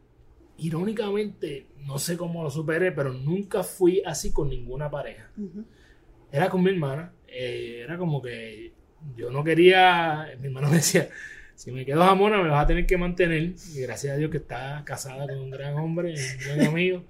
Irónicamente, 0.57 1.67
no 1.85 1.97
sé 1.99 2.17
cómo 2.17 2.43
lo 2.43 2.49
superé, 2.49 2.91
pero 2.91 3.13
nunca 3.13 3.63
fui 3.63 4.01
así 4.05 4.31
con 4.31 4.49
ninguna 4.49 4.89
pareja. 4.89 5.29
Era 6.31 6.49
con 6.49 6.63
mi 6.63 6.71
hermana, 6.71 7.13
eh, 7.27 7.81
era 7.83 7.97
como 7.97 8.21
que 8.21 8.73
yo 9.15 9.29
no 9.31 9.43
quería, 9.43 10.27
mi 10.41 10.47
hermano 10.47 10.69
me 10.69 10.77
decía, 10.77 11.07
si 11.57 11.71
me 11.71 11.85
quedo 11.85 12.03
jamona 12.03 12.37
me 12.43 12.49
vas 12.49 12.63
a 12.63 12.67
tener 12.67 12.85
que 12.85 12.97
mantener, 12.97 13.41
y 13.41 13.81
gracias 13.81 14.13
a 14.13 14.17
Dios 14.17 14.29
que 14.29 14.37
está 14.37 14.83
casada 14.85 15.25
con 15.25 15.39
un 15.39 15.49
gran 15.49 15.73
hombre, 15.73 16.13
un 16.13 16.45
buen 16.45 16.67
amigo, 16.67 17.03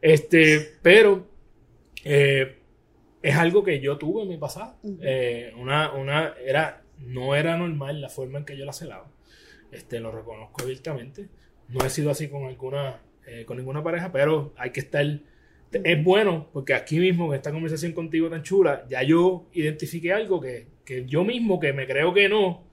este, 0.00 0.78
pero 0.80 1.28
eh, 2.02 2.56
es 3.20 3.36
algo 3.36 3.62
que 3.62 3.78
yo 3.78 3.98
tuve 3.98 4.22
en 4.22 4.28
mi 4.30 4.38
pasado. 4.38 4.76
Eh, 5.02 5.52
una, 5.58 5.92
una, 5.92 6.32
era, 6.42 6.82
no 6.98 7.34
era 7.34 7.58
normal 7.58 8.00
la 8.00 8.08
forma 8.08 8.38
en 8.38 8.46
que 8.46 8.56
yo 8.56 8.64
la 8.64 8.72
celaba, 8.72 9.12
este, 9.70 10.00
lo 10.00 10.10
reconozco 10.10 10.62
abiertamente, 10.62 11.28
no 11.68 11.84
he 11.84 11.90
sido 11.90 12.10
así 12.10 12.28
con 12.28 12.46
alguna, 12.46 13.02
eh, 13.26 13.44
con 13.44 13.58
ninguna 13.58 13.82
pareja, 13.82 14.10
pero 14.10 14.54
hay 14.56 14.70
que 14.70 14.80
estar 14.80 15.04
es 15.72 16.02
bueno 16.02 16.48
porque 16.52 16.74
aquí 16.74 16.98
mismo 16.98 17.32
en 17.32 17.36
esta 17.36 17.52
conversación 17.52 17.92
contigo 17.92 18.28
tan 18.30 18.42
chula, 18.42 18.86
ya 18.88 19.02
yo 19.02 19.46
identifiqué 19.52 20.12
algo 20.12 20.40
que, 20.40 20.66
que 20.90 21.06
yo 21.06 21.22
mismo, 21.22 21.60
que 21.60 21.72
me 21.72 21.86
creo 21.86 22.12
que 22.12 22.28
no, 22.28 22.64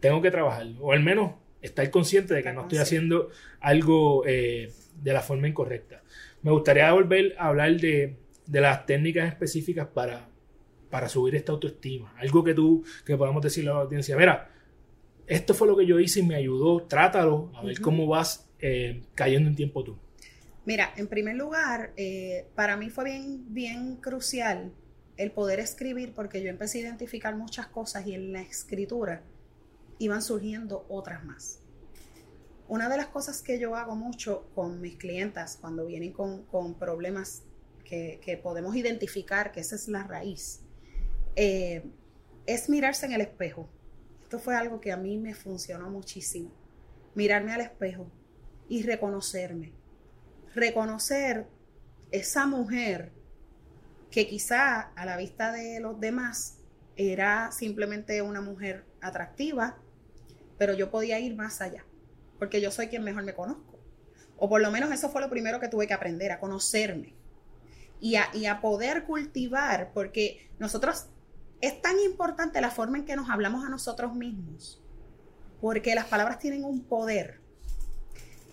tengo 0.00 0.22
que 0.22 0.30
trabajar. 0.30 0.66
O 0.80 0.92
al 0.92 1.02
menos 1.02 1.34
estar 1.60 1.90
consciente 1.90 2.32
de 2.32 2.42
que 2.42 2.54
no 2.54 2.62
estoy 2.62 2.78
haciendo 2.78 3.28
algo 3.60 4.24
eh, 4.26 4.72
de 4.94 5.12
la 5.12 5.20
forma 5.20 5.46
incorrecta. 5.46 6.02
Me 6.40 6.52
gustaría 6.52 6.90
volver 6.90 7.34
a 7.38 7.48
hablar 7.48 7.76
de, 7.76 8.16
de 8.46 8.60
las 8.62 8.86
técnicas 8.86 9.28
específicas 9.28 9.88
para, 9.88 10.26
para 10.88 11.10
subir 11.10 11.34
esta 11.34 11.52
autoestima. 11.52 12.14
Algo 12.16 12.42
que 12.42 12.54
tú, 12.54 12.82
que 13.04 13.14
podamos 13.14 13.42
decirle 13.42 13.68
a 13.72 13.74
la 13.74 13.80
audiencia, 13.80 14.16
mira, 14.16 14.50
esto 15.26 15.52
fue 15.52 15.68
lo 15.68 15.76
que 15.76 15.84
yo 15.84 16.00
hice 16.00 16.20
y 16.20 16.22
me 16.22 16.36
ayudó, 16.36 16.84
trátalo, 16.84 17.52
a 17.54 17.62
ver 17.62 17.78
cómo 17.82 18.06
vas 18.06 18.48
eh, 18.60 19.02
cayendo 19.14 19.50
en 19.50 19.54
tiempo 19.54 19.84
tú. 19.84 19.98
Mira, 20.64 20.94
en 20.96 21.08
primer 21.08 21.36
lugar, 21.36 21.92
eh, 21.98 22.46
para 22.54 22.78
mí 22.78 22.88
fue 22.88 23.04
bien, 23.04 23.52
bien 23.52 23.96
crucial 23.96 24.72
el 25.20 25.32
poder 25.32 25.60
escribir 25.60 26.14
porque 26.14 26.42
yo 26.42 26.48
empecé 26.48 26.78
a 26.78 26.82
identificar 26.82 27.36
muchas 27.36 27.66
cosas 27.66 28.06
y 28.06 28.14
en 28.14 28.32
la 28.32 28.42
escritura 28.42 29.22
iban 29.98 30.22
surgiendo 30.22 30.86
otras 30.88 31.24
más. 31.24 31.60
Una 32.68 32.88
de 32.88 32.96
las 32.96 33.08
cosas 33.08 33.42
que 33.42 33.58
yo 33.58 33.74
hago 33.74 33.96
mucho 33.96 34.48
con 34.54 34.80
mis 34.80 34.96
clientas 34.96 35.58
cuando 35.60 35.86
vienen 35.86 36.12
con, 36.12 36.44
con 36.44 36.74
problemas 36.74 37.42
que, 37.84 38.20
que 38.22 38.36
podemos 38.36 38.76
identificar 38.76 39.52
que 39.52 39.60
esa 39.60 39.74
es 39.74 39.88
la 39.88 40.04
raíz, 40.04 40.60
eh, 41.36 41.84
es 42.46 42.68
mirarse 42.68 43.06
en 43.06 43.12
el 43.12 43.20
espejo. 43.20 43.68
Esto 44.22 44.38
fue 44.38 44.56
algo 44.56 44.80
que 44.80 44.92
a 44.92 44.96
mí 44.96 45.18
me 45.18 45.34
funcionó 45.34 45.90
muchísimo. 45.90 46.50
Mirarme 47.14 47.52
al 47.52 47.60
espejo 47.60 48.06
y 48.68 48.84
reconocerme 48.84 49.72
reconocer 50.54 51.46
esa 52.10 52.46
mujer 52.46 53.12
que 54.10 54.26
quizá 54.26 54.90
a 54.94 55.06
la 55.06 55.16
vista 55.16 55.52
de 55.52 55.80
los 55.80 56.00
demás 56.00 56.58
era 56.96 57.52
simplemente 57.52 58.20
una 58.22 58.40
mujer 58.40 58.84
atractiva, 59.00 59.78
pero 60.58 60.74
yo 60.74 60.90
podía 60.90 61.18
ir 61.18 61.36
más 61.36 61.60
allá, 61.60 61.84
porque 62.38 62.60
yo 62.60 62.70
soy 62.70 62.88
quien 62.88 63.04
mejor 63.04 63.22
me 63.22 63.34
conozco. 63.34 63.78
O 64.36 64.48
por 64.48 64.60
lo 64.60 64.70
menos 64.70 64.90
eso 64.92 65.08
fue 65.10 65.20
lo 65.20 65.30
primero 65.30 65.60
que 65.60 65.68
tuve 65.68 65.86
que 65.86 65.94
aprender, 65.94 66.32
a 66.32 66.40
conocerme 66.40 67.14
y 68.00 68.16
a, 68.16 68.28
y 68.34 68.46
a 68.46 68.60
poder 68.60 69.04
cultivar, 69.04 69.92
porque 69.94 70.50
nosotros 70.58 71.06
es 71.60 71.80
tan 71.80 71.98
importante 72.00 72.60
la 72.60 72.70
forma 72.70 72.98
en 72.98 73.04
que 73.04 73.16
nos 73.16 73.30
hablamos 73.30 73.64
a 73.64 73.68
nosotros 73.68 74.14
mismos, 74.14 74.82
porque 75.60 75.94
las 75.94 76.06
palabras 76.06 76.38
tienen 76.38 76.64
un 76.64 76.82
poder. 76.82 77.40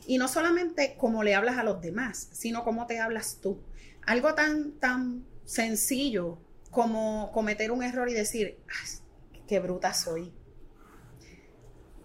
Y 0.06 0.18
no 0.18 0.28
solamente 0.28 0.96
cómo 0.98 1.24
le 1.24 1.36
hablas 1.36 1.58
a 1.58 1.64
los 1.64 1.82
demás, 1.82 2.30
sino 2.32 2.64
cómo 2.64 2.86
te 2.86 3.00
hablas 3.00 3.40
tú. 3.42 3.60
Algo 4.06 4.36
tan, 4.36 4.72
tan 4.80 5.26
sencillo 5.48 6.38
como 6.72 7.32
cometer 7.32 7.72
un 7.72 7.82
error 7.82 8.10
y 8.10 8.14
decir, 8.14 8.60
"Ay, 8.68 9.42
qué 9.48 9.60
bruta 9.60 9.94
soy. 9.94 10.34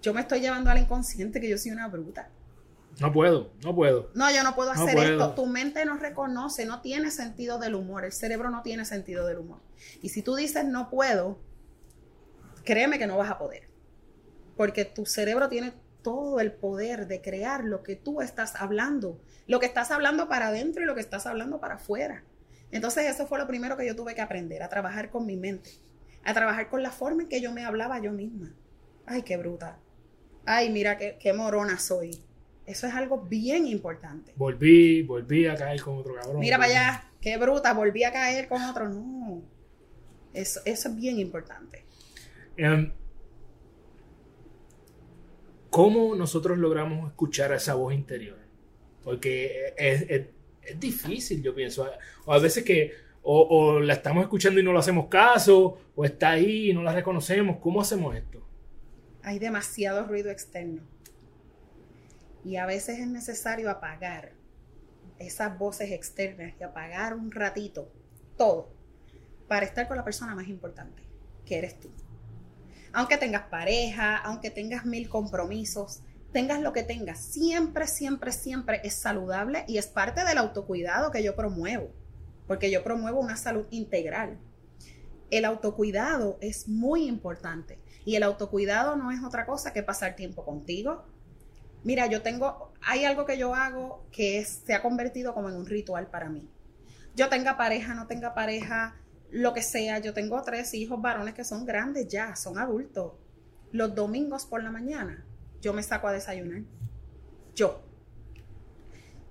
Yo 0.00 0.14
me 0.14 0.20
estoy 0.20 0.40
llevando 0.40 0.70
al 0.70 0.78
inconsciente 0.78 1.40
que 1.40 1.48
yo 1.48 1.58
soy 1.58 1.72
una 1.72 1.88
bruta. 1.88 2.30
No 3.00 3.12
puedo, 3.12 3.52
no 3.64 3.74
puedo. 3.74 4.10
No, 4.14 4.30
yo 4.30 4.42
no 4.42 4.54
puedo 4.54 4.72
No 4.74 4.82
hacer 4.82 4.94
puedo. 4.94 5.10
esto. 5.12 5.34
Tu 5.34 5.46
mente 5.46 5.84
no 5.84 5.96
reconoce, 5.96 6.66
no 6.66 6.80
tiene 6.82 7.10
sentido 7.10 7.58
del 7.58 7.74
humor. 7.74 8.04
El 8.04 8.12
cerebro 8.12 8.50
no 8.50 8.62
tiene 8.62 8.84
sentido 8.84 9.26
del 9.26 9.38
humor. 9.38 9.60
Y 10.02 10.10
si 10.10 10.22
tú 10.22 10.34
dices 10.36 10.64
no 10.64 10.88
puedo, 10.90 11.38
créeme 12.64 12.98
que 12.98 13.06
no 13.06 13.16
vas 13.16 13.30
a 13.30 13.38
poder. 13.38 13.68
Porque 14.56 14.84
tu 14.84 15.06
cerebro 15.06 15.48
tiene 15.48 15.72
todo 16.02 16.40
el 16.40 16.52
poder 16.52 17.06
de 17.06 17.22
crear 17.22 17.64
lo 17.64 17.82
que 17.82 17.96
tú 17.96 18.20
estás 18.20 18.54
hablando. 18.56 19.20
Lo 19.46 19.58
que 19.58 19.66
estás 19.66 19.90
hablando 19.90 20.28
para 20.28 20.48
adentro 20.48 20.82
y 20.82 20.86
lo 20.86 20.94
que 20.94 21.00
estás 21.00 21.26
hablando 21.26 21.60
para 21.60 21.74
afuera. 21.76 22.24
Entonces 22.72 23.06
eso 23.08 23.26
fue 23.26 23.38
lo 23.38 23.46
primero 23.46 23.76
que 23.76 23.86
yo 23.86 23.94
tuve 23.94 24.14
que 24.14 24.20
aprender, 24.20 24.62
a 24.62 24.68
trabajar 24.68 25.10
con 25.10 25.24
mi 25.26 25.36
mente. 25.36 25.70
A 26.24 26.34
trabajar 26.34 26.68
con 26.68 26.82
la 26.82 26.90
forma 26.90 27.22
en 27.22 27.28
que 27.28 27.40
yo 27.40 27.52
me 27.52 27.64
hablaba 27.64 28.00
yo 28.00 28.12
misma. 28.12 28.54
Ay, 29.06 29.22
qué 29.22 29.36
bruta. 29.36 29.78
Ay, 30.44 30.70
mira 30.70 30.96
qué, 30.96 31.16
qué 31.20 31.32
morona 31.32 31.78
soy. 31.78 32.24
Eso 32.66 32.86
es 32.86 32.94
algo 32.94 33.22
bien 33.22 33.66
importante. 33.66 34.32
Volví, 34.36 35.02
volví 35.02 35.46
a 35.46 35.54
caer 35.56 35.80
con 35.82 35.98
otro 35.98 36.14
cabrón. 36.14 36.38
Mira 36.40 36.58
para 36.58 36.70
allá, 36.70 37.10
qué 37.20 37.36
bruta, 37.36 37.72
volví 37.74 38.04
a 38.04 38.12
caer 38.12 38.48
con 38.48 38.62
otro. 38.62 38.88
No, 38.88 39.42
eso, 40.32 40.60
eso 40.64 40.88
es 40.88 40.96
bien 40.96 41.18
importante. 41.18 41.84
Em, 42.56 42.92
¿Cómo 45.70 46.14
nosotros 46.14 46.58
logramos 46.58 47.08
escuchar 47.10 47.52
a 47.52 47.56
esa 47.56 47.74
voz 47.74 47.94
interior? 47.94 48.38
Porque 49.02 49.72
es, 49.76 50.02
es- 50.08 50.26
es 50.64 50.78
difícil, 50.78 51.42
yo 51.42 51.54
pienso. 51.54 51.86
O 52.24 52.32
a 52.32 52.38
veces 52.38 52.64
que 52.64 52.92
o, 53.22 53.80
la 53.80 53.94
estamos 53.94 54.22
escuchando 54.24 54.60
y 54.60 54.64
no 54.64 54.72
le 54.72 54.78
hacemos 54.78 55.06
caso, 55.06 55.78
o 55.94 56.04
está 56.04 56.30
ahí 56.30 56.70
y 56.70 56.74
no 56.74 56.82
la 56.82 56.92
reconocemos. 56.92 57.58
¿Cómo 57.58 57.80
hacemos 57.80 58.14
esto? 58.16 58.42
Hay 59.22 59.38
demasiado 59.38 60.04
ruido 60.06 60.30
externo. 60.30 60.82
Y 62.44 62.56
a 62.56 62.66
veces 62.66 62.98
es 62.98 63.06
necesario 63.06 63.70
apagar 63.70 64.32
esas 65.18 65.56
voces 65.56 65.92
externas 65.92 66.54
y 66.58 66.64
apagar 66.64 67.14
un 67.14 67.30
ratito 67.30 67.92
todo 68.36 68.72
para 69.46 69.64
estar 69.64 69.86
con 69.86 69.96
la 69.96 70.04
persona 70.04 70.34
más 70.34 70.48
importante, 70.48 71.02
que 71.46 71.58
eres 71.58 71.78
tú. 71.78 71.90
Aunque 72.92 73.16
tengas 73.16 73.42
pareja, 73.42 74.16
aunque 74.16 74.50
tengas 74.50 74.84
mil 74.84 75.08
compromisos, 75.08 76.02
tengas 76.32 76.60
lo 76.60 76.72
que 76.72 76.82
tengas, 76.82 77.20
siempre, 77.20 77.86
siempre, 77.86 78.32
siempre 78.32 78.80
es 78.84 78.94
saludable 78.94 79.64
y 79.68 79.78
es 79.78 79.86
parte 79.86 80.24
del 80.24 80.38
autocuidado 80.38 81.10
que 81.10 81.22
yo 81.22 81.36
promuevo, 81.36 81.90
porque 82.46 82.70
yo 82.70 82.82
promuevo 82.82 83.20
una 83.20 83.36
salud 83.36 83.66
integral. 83.70 84.38
El 85.30 85.44
autocuidado 85.44 86.38
es 86.40 86.68
muy 86.68 87.06
importante 87.06 87.78
y 88.04 88.16
el 88.16 88.22
autocuidado 88.22 88.96
no 88.96 89.10
es 89.10 89.22
otra 89.22 89.46
cosa 89.46 89.72
que 89.72 89.82
pasar 89.82 90.16
tiempo 90.16 90.44
contigo. 90.44 91.04
Mira, 91.84 92.06
yo 92.06 92.22
tengo, 92.22 92.72
hay 92.80 93.04
algo 93.04 93.26
que 93.26 93.38
yo 93.38 93.54
hago 93.54 94.06
que 94.10 94.44
se 94.44 94.74
ha 94.74 94.82
convertido 94.82 95.34
como 95.34 95.48
en 95.48 95.56
un 95.56 95.66
ritual 95.66 96.08
para 96.08 96.28
mí. 96.28 96.48
Yo 97.14 97.28
tenga 97.28 97.56
pareja, 97.56 97.94
no 97.94 98.06
tenga 98.06 98.34
pareja, 98.34 98.96
lo 99.30 99.52
que 99.52 99.62
sea, 99.62 99.98
yo 99.98 100.14
tengo 100.14 100.40
tres 100.42 100.74
hijos 100.74 101.00
varones 101.00 101.34
que 101.34 101.44
son 101.44 101.66
grandes 101.66 102.08
ya, 102.08 102.36
son 102.36 102.58
adultos. 102.58 103.12
Los 103.70 103.94
domingos 103.94 104.46
por 104.46 104.62
la 104.62 104.70
mañana 104.70 105.24
yo 105.62 105.72
me 105.72 105.82
saco 105.82 106.08
a 106.08 106.12
desayunar. 106.12 106.62
Yo. 107.54 107.80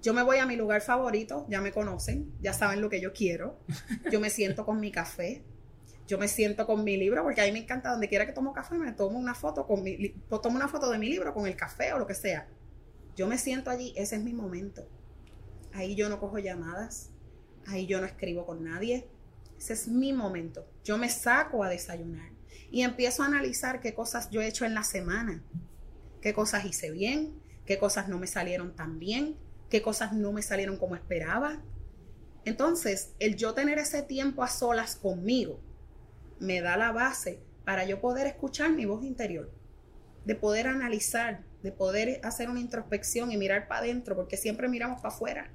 Yo 0.02 0.15
me 0.15 0.24
voy 0.24 0.38
a 0.38 0.48
mi 0.48 0.56
lugar 0.56 0.82
favorito, 0.82 1.46
ya 1.48 1.62
me 1.62 1.72
conocen, 1.72 2.34
ya 2.41 2.54
saben 2.54 2.82
lo 2.82 2.89
que 2.89 3.00
yo 3.00 3.13
quiero. 3.13 3.60
Yo 4.12 4.20
me 4.20 4.32
siento 4.32 4.65
con 4.65 4.80
mi 4.80 4.91
café, 4.91 5.44
yo 6.08 6.17
me 6.17 6.28
siento 6.28 6.65
con 6.65 6.84
mi 6.84 6.98
libro, 6.98 7.22
porque 7.22 7.41
a 7.41 7.46
mí 7.46 7.52
me 7.52 7.60
encanta 7.60 7.91
donde 7.91 8.08
quiera 8.08 8.26
que 8.26 8.32
tomo 8.32 8.54
café, 8.54 8.76
me 8.76 8.94
tomo 8.94 9.20
una 9.20 9.36
foto 9.36 9.67
con 9.67 9.84
mi, 9.84 10.10
tomo 10.41 10.56
una 10.56 10.67
foto 10.67 10.89
de 10.89 10.98
mi 10.98 11.08
libro 11.08 11.34
con 11.34 11.46
el 11.46 11.56
café 11.56 11.94
o 11.94 12.00
lo 12.00 12.08
que 12.08 12.15
sea. 12.15 12.48
Yo 13.15 13.28
me 13.28 13.38
siento 13.38 13.70
allí, 13.70 13.94
ese 13.96 14.15
es 14.15 14.24
mi 14.24 14.34
momento. 14.34 14.88
Ahí 15.74 15.96
yo 15.96 16.10
no 16.10 16.20
cojo 16.20 16.39
llamadas, 16.39 17.12
ahí 17.67 17.86
yo 17.86 18.00
no 18.00 18.08
escribo 18.08 18.46
con 18.46 18.63
nadie. 18.63 19.08
Ese 19.60 19.74
es 19.74 19.88
mi 19.88 20.13
momento. 20.13 20.65
Yo 20.84 20.98
me 20.98 21.10
saco 21.10 21.63
a 21.63 21.70
desayunar 21.70 22.32
y 22.72 22.82
empiezo 22.82 23.22
a 23.22 23.28
analizar 23.28 23.82
qué 23.82 23.94
cosas 23.94 24.30
yo 24.32 24.41
he 24.41 24.48
hecho 24.48 24.65
en 24.65 24.74
la 24.74 24.84
semana, 24.84 25.44
qué 26.22 26.34
cosas 26.34 26.66
hice 26.66 26.92
bien, 26.92 27.42
qué 27.66 27.78
cosas 27.78 28.08
no 28.08 28.20
me 28.20 28.28
salieron 28.28 28.76
tan 28.76 29.00
bien, 29.00 29.38
qué 29.70 29.82
cosas 29.82 30.14
no 30.14 30.32
me 30.32 30.42
salieron 30.42 30.78
como 30.78 30.96
esperaba. 30.96 31.62
Entonces, 32.46 33.14
el 33.20 33.36
yo 33.36 33.54
tener 33.54 33.80
ese 33.80 34.02
tiempo 34.02 34.44
a 34.44 34.48
solas 34.48 34.96
conmigo 34.96 35.60
me 36.40 36.62
da 36.62 36.78
la 36.78 36.92
base 36.92 37.40
para 37.66 37.86
yo 37.86 38.02
poder 38.02 38.28
escuchar 38.28 38.72
mi 38.72 38.86
voz 38.86 39.04
interior, 39.04 39.52
de 40.26 40.36
poder 40.36 40.68
analizar, 40.68 41.44
de 41.62 41.72
poder 41.72 42.20
hacer 42.24 42.50
una 42.50 42.60
introspección 42.60 43.32
y 43.32 43.38
mirar 43.38 43.68
para 43.68 43.82
adentro, 43.82 44.16
porque 44.16 44.38
siempre 44.38 44.68
miramos 44.68 45.02
para 45.02 45.14
afuera. 45.14 45.52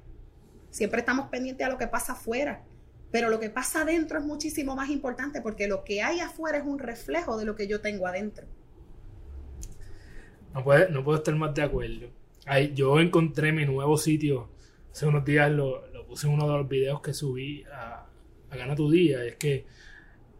Siempre 0.69 0.99
estamos 0.99 1.29
pendientes 1.29 1.65
a 1.65 1.69
lo 1.69 1.77
que 1.77 1.87
pasa 1.87 2.13
afuera. 2.13 2.63
Pero 3.11 3.29
lo 3.29 3.39
que 3.39 3.49
pasa 3.49 3.81
adentro 3.81 4.19
es 4.19 4.25
muchísimo 4.25 4.75
más 4.75 4.89
importante 4.89 5.41
porque 5.41 5.67
lo 5.67 5.83
que 5.83 6.01
hay 6.01 6.19
afuera 6.19 6.57
es 6.57 6.65
un 6.65 6.79
reflejo 6.79 7.37
de 7.37 7.45
lo 7.45 7.55
que 7.55 7.67
yo 7.67 7.81
tengo 7.81 8.05
adentro. 8.05 8.47
No, 10.57 10.63
puede, 10.63 10.89
no 10.89 11.03
puedo 11.03 11.19
estar 11.19 11.35
más 11.35 11.53
de 11.53 11.61
acuerdo. 11.61 12.07
yo 12.73 12.99
encontré 12.99 13.51
mi 13.51 13.65
nuevo 13.65 13.95
sitio. 13.95 14.49
Hace 14.91 15.05
unos 15.05 15.23
días 15.23 15.51
lo, 15.51 15.83
puse 16.07 16.25
en 16.25 16.33
uno 16.33 16.49
de 16.49 16.57
los 16.57 16.67
videos 16.67 16.99
que 17.01 17.13
subí 17.13 17.63
a, 17.71 18.07
a 18.49 18.57
Gana 18.57 18.75
tu 18.75 18.89
Día. 18.89 19.23
Es 19.23 19.35
que 19.35 19.65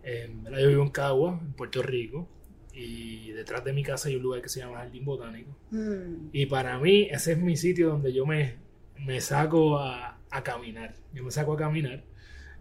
eh, 0.01 0.29
yo 0.59 0.67
vivo 0.69 0.81
en 0.81 0.89
Cagua, 0.89 1.39
en 1.39 1.53
Puerto 1.53 1.83
Rico 1.83 2.27
y 2.73 3.31
detrás 3.31 3.63
de 3.63 3.73
mi 3.73 3.83
casa 3.83 4.07
hay 4.07 4.15
un 4.15 4.23
lugar 4.23 4.41
que 4.41 4.49
se 4.49 4.59
llama 4.59 4.77
Jardín 4.77 5.05
Botánico. 5.05 5.55
Mm. 5.69 6.29
Y 6.31 6.47
para 6.47 6.79
mí 6.79 7.07
ese 7.11 7.33
es 7.33 7.37
mi 7.37 7.55
sitio 7.55 7.89
donde 7.89 8.11
yo 8.11 8.25
me, 8.25 8.55
me 9.05 9.21
saco 9.21 9.77
a, 9.77 10.19
a, 10.31 10.43
caminar. 10.43 10.95
Yo 11.13 11.23
me 11.23 11.31
saco 11.31 11.53
a 11.53 11.57
caminar 11.57 12.03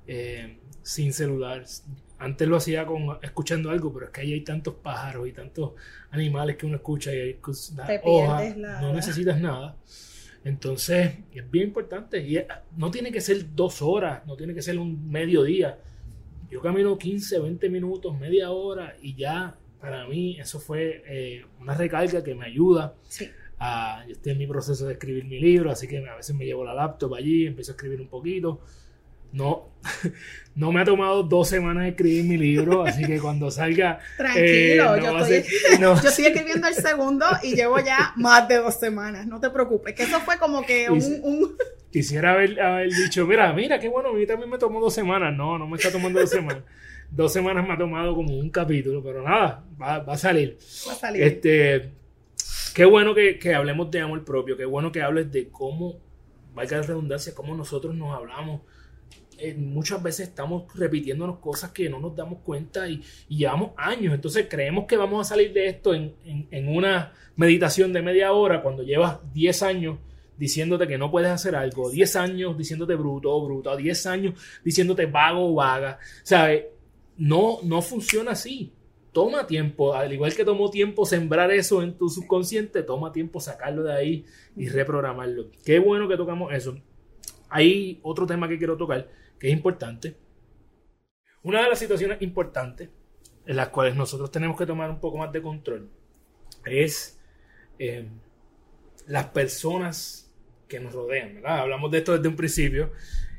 eh, 0.06 0.58
sin 0.82 1.14
celular. 1.14 1.64
Antes 2.18 2.48
lo 2.48 2.56
hacía 2.56 2.86
con 2.86 3.18
escuchando 3.22 3.70
algo, 3.70 3.92
pero 3.92 4.06
es 4.06 4.12
que 4.12 4.22
ahí 4.22 4.32
hay 4.32 4.40
tantos 4.40 4.74
pájaros 4.74 5.28
y 5.28 5.32
tantos 5.32 5.72
animales 6.10 6.56
que 6.56 6.66
uno 6.66 6.76
escucha 6.76 7.14
y 7.14 7.18
hay 7.18 7.38
hojas, 8.04 8.56
no 8.56 8.92
necesitas 8.92 9.38
nada. 9.38 9.76
Entonces, 10.44 11.12
es 11.34 11.50
bien 11.50 11.68
importante. 11.68 12.20
Y 12.20 12.38
no 12.76 12.90
tiene 12.90 13.10
que 13.10 13.20
ser 13.20 13.54
dos 13.54 13.82
horas, 13.82 14.24
no 14.26 14.36
tiene 14.36 14.54
que 14.54 14.62
ser 14.62 14.78
un 14.78 15.10
mediodía. 15.10 15.78
Yo 16.48 16.60
camino 16.62 16.96
15, 16.96 17.40
20 17.40 17.68
minutos, 17.68 18.16
media 18.18 18.52
hora 18.52 18.96
y 19.02 19.16
ya 19.16 19.56
para 19.80 20.06
mí 20.06 20.38
eso 20.38 20.60
fue 20.60 21.02
eh, 21.06 21.44
una 21.60 21.74
recarga 21.74 22.22
que 22.22 22.34
me 22.34 22.46
ayuda. 22.46 22.94
Sí. 23.08 23.28
A, 23.58 24.04
yo 24.06 24.12
estoy 24.12 24.32
en 24.32 24.38
mi 24.38 24.46
proceso 24.46 24.86
de 24.86 24.92
escribir 24.92 25.24
mi 25.24 25.40
libro, 25.40 25.70
así 25.70 25.88
que 25.88 25.98
a 26.06 26.14
veces 26.14 26.36
me 26.36 26.44
llevo 26.44 26.64
la 26.64 26.74
laptop 26.74 27.14
allí, 27.14 27.46
empiezo 27.46 27.72
a 27.72 27.74
escribir 27.74 28.00
un 28.00 28.08
poquito. 28.08 28.60
No, 29.36 29.68
no 30.54 30.72
me 30.72 30.80
ha 30.80 30.84
tomado 30.84 31.22
dos 31.22 31.48
semanas 31.48 31.88
escribir 31.88 32.24
mi 32.24 32.36
libro, 32.36 32.84
así 32.84 33.04
que 33.04 33.18
cuando 33.20 33.50
salga. 33.50 33.98
Tranquilo, 34.16 34.96
eh, 34.96 35.02
yo, 35.02 35.18
estoy, 35.18 35.44
yo, 35.80 35.94
estoy, 35.94 36.26
escribiendo 36.26 36.68
el 36.68 36.74
segundo 36.74 37.26
y 37.42 37.54
llevo 37.54 37.78
ya 37.78 38.12
más 38.16 38.48
de 38.48 38.56
dos 38.56 38.78
semanas, 38.78 39.26
no 39.26 39.40
te 39.40 39.50
preocupes, 39.50 39.94
que 39.94 40.04
eso 40.04 40.20
fue 40.20 40.38
como 40.38 40.64
que 40.64 40.90
un. 40.90 41.56
Quisiera 41.92 42.32
haber, 42.32 42.60
haber, 42.60 42.90
dicho, 42.90 43.26
mira, 43.26 43.52
mira, 43.52 43.78
qué 43.78 43.88
bueno, 43.88 44.10
a 44.10 44.12
mí 44.12 44.26
también 44.26 44.50
me 44.50 44.58
tomó 44.58 44.80
dos 44.80 44.92
semanas. 44.92 45.34
No, 45.34 45.58
no 45.58 45.66
me 45.66 45.76
está 45.76 45.90
tomando 45.90 46.20
dos 46.20 46.30
semanas 46.30 46.62
dos 47.10 47.32
semanas 47.32 47.66
me 47.66 47.74
ha 47.74 47.78
tomado 47.78 48.14
como 48.14 48.36
un 48.36 48.50
capítulo, 48.50 49.02
pero 49.02 49.22
nada, 49.22 49.64
va, 49.80 49.96
a 49.96 50.18
salir. 50.18 50.58
Va 50.88 50.92
a 50.92 50.96
salir. 50.96 51.22
Este, 51.22 51.90
qué 52.74 52.84
bueno 52.84 53.14
que, 53.14 53.54
hablemos 53.54 53.90
de 53.90 54.00
amor 54.00 54.24
propio, 54.24 54.56
qué 54.56 54.64
bueno 54.64 54.92
que 54.92 55.02
hables 55.02 55.30
de 55.30 55.48
cómo, 55.48 56.00
valga 56.54 56.78
la 56.78 56.82
redundancia, 56.82 57.34
cómo 57.34 57.54
nosotros 57.54 57.94
nos 57.94 58.16
hablamos. 58.16 58.62
Eh, 59.38 59.54
muchas 59.54 60.02
veces 60.02 60.28
estamos 60.28 60.64
repitiéndonos 60.74 61.38
cosas 61.38 61.70
que 61.70 61.88
no 61.88 61.98
nos 61.98 62.16
damos 62.16 62.40
cuenta 62.40 62.88
y, 62.88 63.02
llevamos 63.28 63.70
años. 63.76 64.14
Entonces 64.14 64.46
creemos 64.48 64.86
que 64.86 64.96
vamos 64.96 65.26
a 65.26 65.28
salir 65.28 65.52
de 65.52 65.68
esto 65.68 65.94
en, 65.94 66.14
en, 66.24 66.68
una 66.68 67.12
meditación 67.36 67.92
de 67.92 68.02
media 68.02 68.32
hora 68.32 68.62
cuando 68.62 68.82
llevas 68.82 69.18
10 69.32 69.62
años 69.62 69.98
diciéndote 70.38 70.86
que 70.86 70.98
no 70.98 71.10
puedes 71.10 71.30
hacer 71.30 71.56
algo, 71.56 71.90
10 71.90 72.16
años 72.16 72.58
diciéndote 72.58 72.94
bruto 72.94 73.30
o 73.32 73.44
bruto, 73.44 73.74
10 73.76 74.06
años 74.06 74.60
diciéndote 74.64 75.06
vago 75.06 75.52
o 75.52 75.54
vaga. 75.54 75.98
¿Sabes? 76.22 76.64
no, 77.16 77.58
no 77.62 77.82
funciona 77.82 78.32
así. 78.32 78.72
Toma 79.12 79.46
tiempo, 79.46 79.94
al 79.94 80.12
igual 80.12 80.34
que 80.34 80.44
tomó 80.44 80.70
tiempo 80.70 81.06
sembrar 81.06 81.50
eso 81.50 81.82
en 81.82 81.96
tu 81.96 82.10
subconsciente, 82.10 82.82
toma 82.82 83.12
tiempo 83.12 83.40
sacarlo 83.40 83.82
de 83.82 83.94
ahí 83.94 84.24
y 84.54 84.68
reprogramarlo. 84.68 85.46
Qué 85.64 85.78
bueno 85.78 86.06
que 86.06 86.18
tocamos 86.18 86.52
eso. 86.52 86.76
Hay 87.48 87.98
otro 88.02 88.26
tema 88.26 88.46
que 88.46 88.58
quiero 88.58 88.76
tocar 88.76 89.08
que 89.38 89.48
es 89.48 89.52
importante. 89.52 90.16
Una 91.42 91.62
de 91.62 91.68
las 91.68 91.78
situaciones 91.78 92.22
importantes 92.22 92.90
en 93.46 93.56
las 93.56 93.68
cuales 93.68 93.94
nosotros 93.94 94.30
tenemos 94.30 94.58
que 94.58 94.66
tomar 94.66 94.90
un 94.90 95.00
poco 95.00 95.18
más 95.18 95.32
de 95.32 95.40
control 95.40 95.88
es 96.64 97.20
eh, 97.78 98.08
las 99.06 99.26
personas 99.26 100.32
que 100.68 100.80
nos 100.80 100.92
rodean, 100.92 101.42
Hablamos 101.46 101.90
de 101.92 101.98
esto 101.98 102.16
desde 102.16 102.28
un 102.28 102.36
principio 102.36 102.92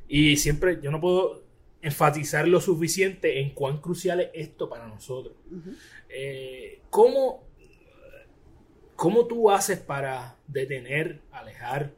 y 0.08 0.38
siempre 0.38 0.80
yo 0.82 0.92
no 0.92 1.02
puedo 1.02 1.44
enfatizar 1.82 2.48
lo 2.48 2.62
suficiente 2.62 3.42
en 3.42 3.52
cuán 3.52 3.82
crucial 3.82 4.22
es 4.22 4.30
esto 4.34 4.70
para 4.70 4.88
nosotros. 4.88 5.36
Eh, 6.10 6.82
¿cómo, 6.90 7.44
tú 9.28 9.52
haces 9.52 9.80
para 9.80 10.38
detener, 10.48 11.22
alejar, 11.32 11.94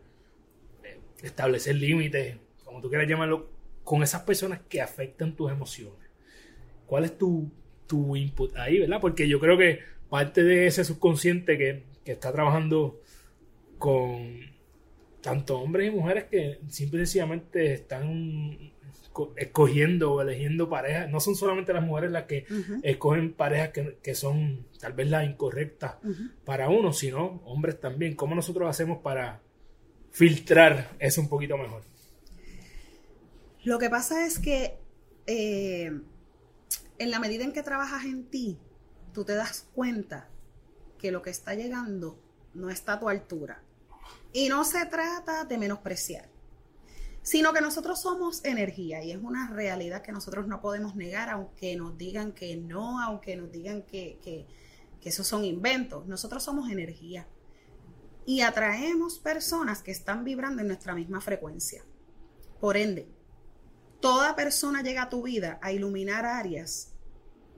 eh, 0.83 0.99
establecer 1.21 1.75
límites, 1.75 2.38
como 2.65 2.81
tú 2.81 2.89
quieras 2.89 3.07
llamarlo, 3.07 3.49
con 3.89 4.04
esas 4.04 4.21
personas 4.21 4.60
que 4.69 4.84
afectan 4.84 5.36
tus 5.36 5.52
emociones? 5.52 6.08
¿Cuál 6.86 7.06
es 7.06 7.17
tu, 7.17 7.52
tu 7.88 8.15
input 8.15 8.56
ahí, 8.56 8.78
verdad? 8.78 9.02
Porque 9.02 9.28
yo 9.28 9.39
creo 9.39 9.58
que 9.58 9.80
parte 10.12 10.43
de 10.43 10.67
ese 10.67 10.84
subconsciente 10.84 11.58
que, 11.58 11.86
que 12.06 12.12
está 12.12 12.32
trabajando 12.32 13.02
con 13.80 14.41
tanto 15.21 15.60
hombres 15.60 15.88
y 15.88 15.95
mujeres 15.95 16.25
que 16.25 16.60
simple 16.67 17.02
y 17.02 17.06
sencillamente 17.08 17.73
están 17.73 18.73
escogiendo 19.36 20.13
o 20.13 20.21
eligiendo 20.21 20.69
parejas. 20.69 21.10
No 21.10 21.19
son 21.19 21.36
solamente 21.36 21.73
las 21.73 21.84
mujeres 21.84 22.12
las 22.12 22.25
que 22.25 22.45
escogen 22.84 23.34
parejas 23.34 23.71
que, 24.04 24.13
son 24.13 24.67
tal 24.80 24.93
vez 24.93 25.10
las 25.10 25.28
incorrectas 25.28 25.95
para 26.45 26.69
uno, 26.69 26.93
sino 26.93 27.41
hombres 27.43 27.80
también. 27.80 28.13
¿Cómo 28.13 28.36
nosotros 28.36 28.69
hacemos 28.69 28.99
para 28.99 29.41
filtrar 30.12 30.91
eso 30.99 31.21
un 31.21 31.28
poquito 31.28 31.58
mejor? 31.58 31.82
Lo 33.63 33.80
que 33.80 33.89
pasa 33.89 34.26
es 34.26 34.39
que 34.39 34.80
eh, 35.26 36.02
en 36.98 37.12
la 37.12 37.19
medida 37.19 37.43
en 37.43 37.54
que 37.54 37.63
trabajas 37.63 38.06
en 38.06 38.26
ti, 38.30 38.58
tú 39.13 39.26
te 39.26 39.36
das 39.36 39.67
cuenta 39.74 40.30
que 40.98 41.12
lo 41.12 41.22
que 41.22 41.30
está 41.30 41.54
llegando 41.56 42.19
no 42.54 42.69
está 42.69 42.93
a 42.93 43.00
tu 43.00 43.10
altura. 43.10 43.62
Y 44.34 44.50
no 44.50 44.63
se 44.63 44.86
trata 44.86 45.45
de 45.45 45.58
menospreciar 45.58 46.30
sino 47.22 47.54
que 47.54 47.62
nosotros 47.62 48.02
somos 48.02 48.43
energía 48.45 49.04
y 49.04 49.12
es 49.12 49.22
una 49.22 49.50
realidad 49.50 50.02
que 50.02 50.12
nosotros 50.12 50.48
no 50.48 50.62
podemos 50.62 50.95
negar, 50.95 51.30
aunque 51.30 51.76
nos 51.76 51.98
digan 51.98 52.32
que 52.32 52.56
no, 52.56 53.02
aunque 53.02 53.36
nos 53.36 53.52
digan 53.52 53.84
que, 53.84 54.17
que, 54.22 54.48
esos 55.08 55.28
son 55.28 55.45
inventos. 55.45 56.08
Nosotros 56.08 56.43
somos 56.43 56.72
energía 56.72 57.28
y 58.26 58.41
atraemos 58.41 59.19
personas 59.19 59.82
que 59.82 59.91
están 59.91 60.24
vibrando 60.24 60.62
en 60.62 60.67
nuestra 60.67 60.93
misma 60.93 61.22
frecuencia. 61.22 61.84
Por 62.60 62.78
ende, 62.78 63.08
toda 63.99 64.35
persona 64.35 64.81
llega 64.81 65.03
a 65.03 65.09
tu 65.09 65.23
vida 65.23 65.59
a 65.62 65.71
iluminar 65.71 66.25
áreas 66.25 66.93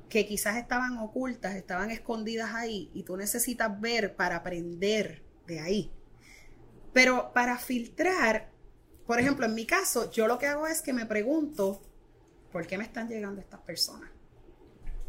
que 0.09 0.25
quizás 0.25 0.57
estaban 0.57 0.97
ocultas, 0.97 1.55
estaban 1.55 1.91
escondidas 1.91 2.53
ahí 2.53 2.89
y 2.93 3.03
tú 3.03 3.15
necesitas 3.15 3.79
ver 3.79 4.15
para 4.15 4.37
aprender 4.37 5.23
de 5.47 5.59
ahí. 5.59 5.91
Pero 6.93 7.31
para 7.33 7.57
filtrar 7.57 8.51
por 9.11 9.19
ejemplo, 9.19 9.45
en 9.45 9.55
mi 9.55 9.65
caso, 9.65 10.09
yo 10.09 10.25
lo 10.25 10.37
que 10.37 10.47
hago 10.47 10.67
es 10.67 10.81
que 10.81 10.93
me 10.93 11.05
pregunto, 11.05 11.81
¿por 12.49 12.65
qué 12.65 12.77
me 12.77 12.85
están 12.85 13.09
llegando 13.09 13.41
estas 13.41 13.59
personas? 13.59 14.09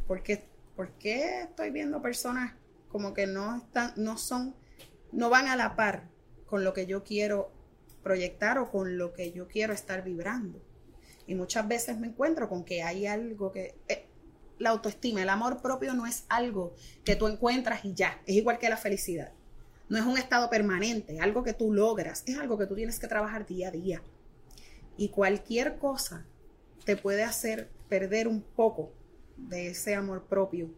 ¿Por 0.08 0.24
qué, 0.24 0.48
por 0.74 0.90
qué 0.98 1.42
estoy 1.42 1.70
viendo 1.70 2.02
personas 2.02 2.54
como 2.88 3.14
que 3.14 3.28
no 3.28 3.58
están, 3.58 3.92
no 3.96 4.18
son, 4.18 4.56
no 5.12 5.30
van 5.30 5.46
a 5.46 5.54
la 5.54 5.76
par 5.76 6.08
con 6.46 6.64
lo 6.64 6.72
que 6.72 6.86
yo 6.86 7.04
quiero 7.04 7.52
proyectar 8.02 8.58
o 8.58 8.72
con 8.72 8.98
lo 8.98 9.12
que 9.12 9.30
yo 9.30 9.46
quiero 9.46 9.72
estar 9.72 10.02
vibrando? 10.02 10.60
Y 11.26 11.34
muchas 11.34 11.66
veces 11.66 11.98
me 11.98 12.08
encuentro 12.08 12.48
con 12.48 12.64
que 12.64 12.82
hay 12.82 13.06
algo 13.06 13.52
que... 13.52 13.74
Eh, 13.88 14.06
la 14.58 14.70
autoestima, 14.70 15.22
el 15.22 15.28
amor 15.28 15.60
propio 15.60 15.92
no 15.92 16.06
es 16.06 16.24
algo 16.28 16.74
que 17.04 17.16
tú 17.16 17.26
encuentras 17.26 17.84
y 17.84 17.94
ya, 17.94 18.22
es 18.26 18.36
igual 18.36 18.58
que 18.58 18.68
la 18.68 18.76
felicidad. 18.76 19.32
no 19.88 19.98
es 19.98 20.04
un 20.04 20.16
estado 20.16 20.48
permanente, 20.48 21.20
algo 21.20 21.42
que 21.42 21.52
tú 21.52 21.72
logras, 21.72 22.22
es 22.26 22.38
algo 22.38 22.56
que 22.56 22.66
tú 22.66 22.74
tienes 22.74 22.98
que 22.98 23.08
trabajar 23.08 23.44
día 23.44 23.68
a 23.68 23.70
día. 23.72 24.02
Y 24.96 25.08
cualquier 25.08 25.78
cosa 25.78 26.24
te 26.84 26.96
puede 26.96 27.24
hacer 27.24 27.70
perder 27.88 28.28
un 28.28 28.40
poco 28.40 28.92
de 29.36 29.68
ese 29.68 29.94
amor 29.94 30.24
propio 30.24 30.70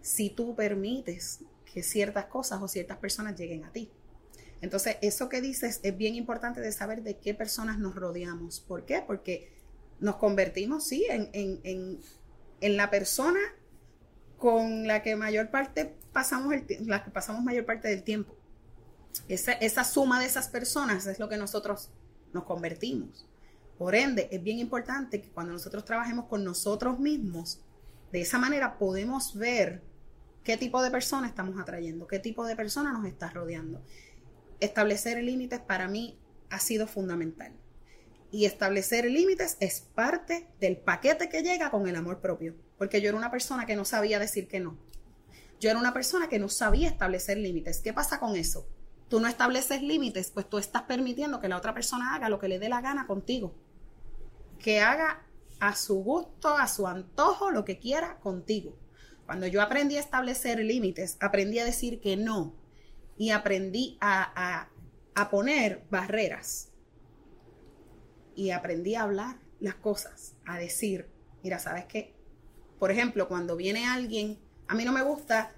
si 0.00 0.30
tú 0.30 0.54
permites 0.54 1.40
que 1.72 1.82
ciertas 1.82 2.26
cosas 2.26 2.62
o 2.62 2.68
ciertas 2.68 2.98
personas 2.98 3.36
lleguen 3.36 3.64
a 3.64 3.72
ti. 3.72 3.90
Entonces, 4.60 4.96
eso 5.02 5.28
que 5.28 5.40
dices 5.40 5.80
es 5.82 5.96
bien 5.96 6.14
importante 6.14 6.60
de 6.60 6.72
saber 6.72 7.02
de 7.02 7.18
qué 7.18 7.34
personas 7.34 7.78
nos 7.78 7.94
rodeamos. 7.94 8.60
¿Por 8.60 8.84
qué? 8.84 9.02
Porque 9.06 9.52
nos 10.00 10.16
convertimos, 10.16 10.84
sí, 10.84 11.06
en, 11.08 11.30
en, 11.32 12.00
en, 12.60 12.76
la 12.76 12.90
persona 12.90 13.40
con 14.36 14.86
la 14.86 15.02
que 15.02 15.16
mayor 15.16 15.50
parte 15.50 15.96
pasamos, 16.12 16.52
el, 16.52 16.66
la 16.86 17.04
que 17.04 17.10
pasamos 17.10 17.42
mayor 17.42 17.64
parte 17.64 17.88
del 17.88 18.02
tiempo. 18.02 18.34
Esa, 19.28 19.52
esa 19.52 19.84
suma 19.84 20.20
de 20.20 20.26
esas 20.26 20.48
personas 20.48 21.06
es 21.06 21.18
lo 21.18 21.28
que 21.28 21.36
nosotros 21.36 21.90
nos 22.32 22.44
convertimos. 22.44 23.26
Por 23.78 23.94
ende, 23.94 24.28
es 24.30 24.42
bien 24.42 24.58
importante 24.58 25.20
que 25.20 25.30
cuando 25.30 25.52
nosotros 25.52 25.84
trabajemos 25.84 26.26
con 26.26 26.44
nosotros 26.44 26.98
mismos, 26.98 27.60
de 28.12 28.20
esa 28.20 28.38
manera 28.38 28.78
podemos 28.78 29.36
ver 29.36 29.82
qué 30.44 30.56
tipo 30.56 30.82
de 30.82 30.90
personas 30.90 31.30
estamos 31.30 31.60
atrayendo, 31.60 32.06
qué 32.06 32.18
tipo 32.18 32.46
de 32.46 32.56
personas 32.56 32.92
nos 32.92 33.06
está 33.06 33.30
rodeando. 33.30 33.82
Establecer 34.60 35.22
límites 35.22 35.60
para 35.60 35.88
mí 35.88 36.18
ha 36.50 36.58
sido 36.58 36.86
fundamental. 36.86 37.52
Y 38.30 38.44
establecer 38.44 39.06
límites 39.06 39.56
es 39.60 39.80
parte 39.80 40.48
del 40.60 40.76
paquete 40.76 41.28
que 41.28 41.42
llega 41.42 41.70
con 41.70 41.88
el 41.88 41.96
amor 41.96 42.20
propio. 42.20 42.54
Porque 42.76 43.00
yo 43.00 43.08
era 43.08 43.18
una 43.18 43.30
persona 43.30 43.66
que 43.66 43.76
no 43.76 43.84
sabía 43.84 44.18
decir 44.18 44.48
que 44.48 44.60
no. 44.60 44.76
Yo 45.60 45.70
era 45.70 45.78
una 45.78 45.94
persona 45.94 46.28
que 46.28 46.38
no 46.38 46.48
sabía 46.48 46.88
establecer 46.88 47.38
límites. 47.38 47.80
¿Qué 47.80 47.92
pasa 47.92 48.20
con 48.20 48.36
eso? 48.36 48.68
Tú 49.08 49.20
no 49.20 49.28
estableces 49.28 49.82
límites, 49.82 50.30
pues 50.30 50.48
tú 50.48 50.58
estás 50.58 50.82
permitiendo 50.82 51.40
que 51.40 51.48
la 51.48 51.56
otra 51.56 51.72
persona 51.72 52.14
haga 52.14 52.28
lo 52.28 52.38
que 52.38 52.48
le 52.48 52.58
dé 52.58 52.68
la 52.68 52.82
gana 52.82 53.06
contigo 53.06 53.54
que 54.58 54.80
haga 54.80 55.22
a 55.60 55.74
su 55.74 56.02
gusto, 56.02 56.56
a 56.56 56.68
su 56.68 56.86
antojo, 56.86 57.50
lo 57.50 57.64
que 57.64 57.78
quiera 57.78 58.18
contigo. 58.20 58.76
Cuando 59.26 59.46
yo 59.46 59.62
aprendí 59.62 59.96
a 59.96 60.00
establecer 60.00 60.58
límites, 60.58 61.16
aprendí 61.20 61.58
a 61.58 61.64
decir 61.64 62.00
que 62.00 62.16
no 62.16 62.54
y 63.16 63.30
aprendí 63.30 63.98
a, 64.00 64.68
a, 65.14 65.30
poner 65.30 65.84
barreras 65.90 66.67
y 68.38 68.52
aprendí 68.52 68.94
a 68.94 69.02
hablar 69.02 69.36
las 69.58 69.74
cosas, 69.74 70.36
a 70.46 70.58
decir, 70.58 71.08
mira, 71.42 71.58
¿sabes 71.58 71.86
qué? 71.86 72.14
Por 72.78 72.92
ejemplo, 72.92 73.26
cuando 73.26 73.56
viene 73.56 73.84
alguien, 73.84 74.38
a 74.68 74.76
mí 74.76 74.84
no 74.84 74.92
me 74.92 75.02
gusta 75.02 75.52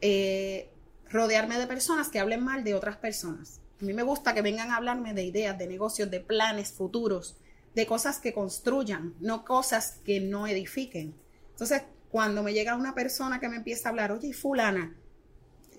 eh, 0.00 0.68
rodearme 1.08 1.60
de 1.60 1.68
personas 1.68 2.08
que 2.08 2.18
hablen 2.18 2.42
mal 2.42 2.64
de 2.64 2.74
otras 2.74 2.96
personas. 2.96 3.60
A 3.80 3.84
mí 3.84 3.92
me 3.92 4.02
gusta 4.02 4.34
que 4.34 4.42
vengan 4.42 4.72
a 4.72 4.78
hablarme 4.78 5.14
de 5.14 5.22
ideas, 5.22 5.56
de 5.56 5.68
negocios, 5.68 6.10
de 6.10 6.18
planes 6.18 6.72
futuros, 6.72 7.36
de 7.76 7.86
cosas 7.86 8.18
que 8.18 8.34
construyan, 8.34 9.14
no 9.20 9.44
cosas 9.44 10.00
que 10.04 10.18
no 10.18 10.48
edifiquen. 10.48 11.14
Entonces, 11.52 11.82
cuando 12.10 12.42
me 12.42 12.52
llega 12.52 12.74
una 12.74 12.96
persona 12.96 13.38
que 13.38 13.48
me 13.48 13.58
empieza 13.58 13.88
a 13.88 13.90
hablar, 13.90 14.10
oye, 14.10 14.32
fulana, 14.32 14.96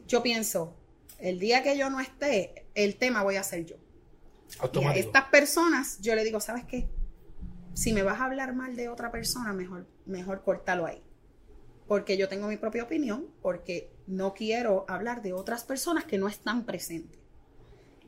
yo 0.08 0.24
pienso, 0.24 0.74
el 1.20 1.38
día 1.38 1.64
que 1.64 1.78
yo 1.78 1.90
no 1.90 2.00
esté, 2.00 2.66
el 2.76 2.96
tema 2.96 3.24
voy 3.24 3.36
a 3.36 3.44
ser 3.44 3.66
yo. 3.66 3.76
A 4.60 4.96
estas 4.96 5.26
personas, 5.26 6.00
yo 6.02 6.16
le 6.16 6.24
digo, 6.24 6.40
¿sabes 6.40 6.64
qué? 6.66 6.88
Si 7.74 7.94
me 7.94 8.04
vas 8.04 8.20
a 8.20 8.26
hablar 8.26 8.56
mal 8.56 8.76
de 8.76 8.90
otra 8.90 9.12
persona, 9.12 9.54
mejor, 9.54 9.88
mejor 10.06 10.44
cortalo 10.44 10.86
ahí. 10.86 11.04
Porque 11.88 12.18
yo 12.18 12.28
tengo 12.28 12.48
mi 12.48 12.58
propia 12.58 12.84
opinión, 12.84 13.28
porque 13.42 13.92
no 14.08 14.34
quiero 14.34 14.86
hablar 14.88 15.22
de 15.22 15.34
otras 15.34 15.64
personas 15.64 16.06
que 16.06 16.18
no 16.18 16.28
están 16.28 16.66
presentes. 16.66 17.20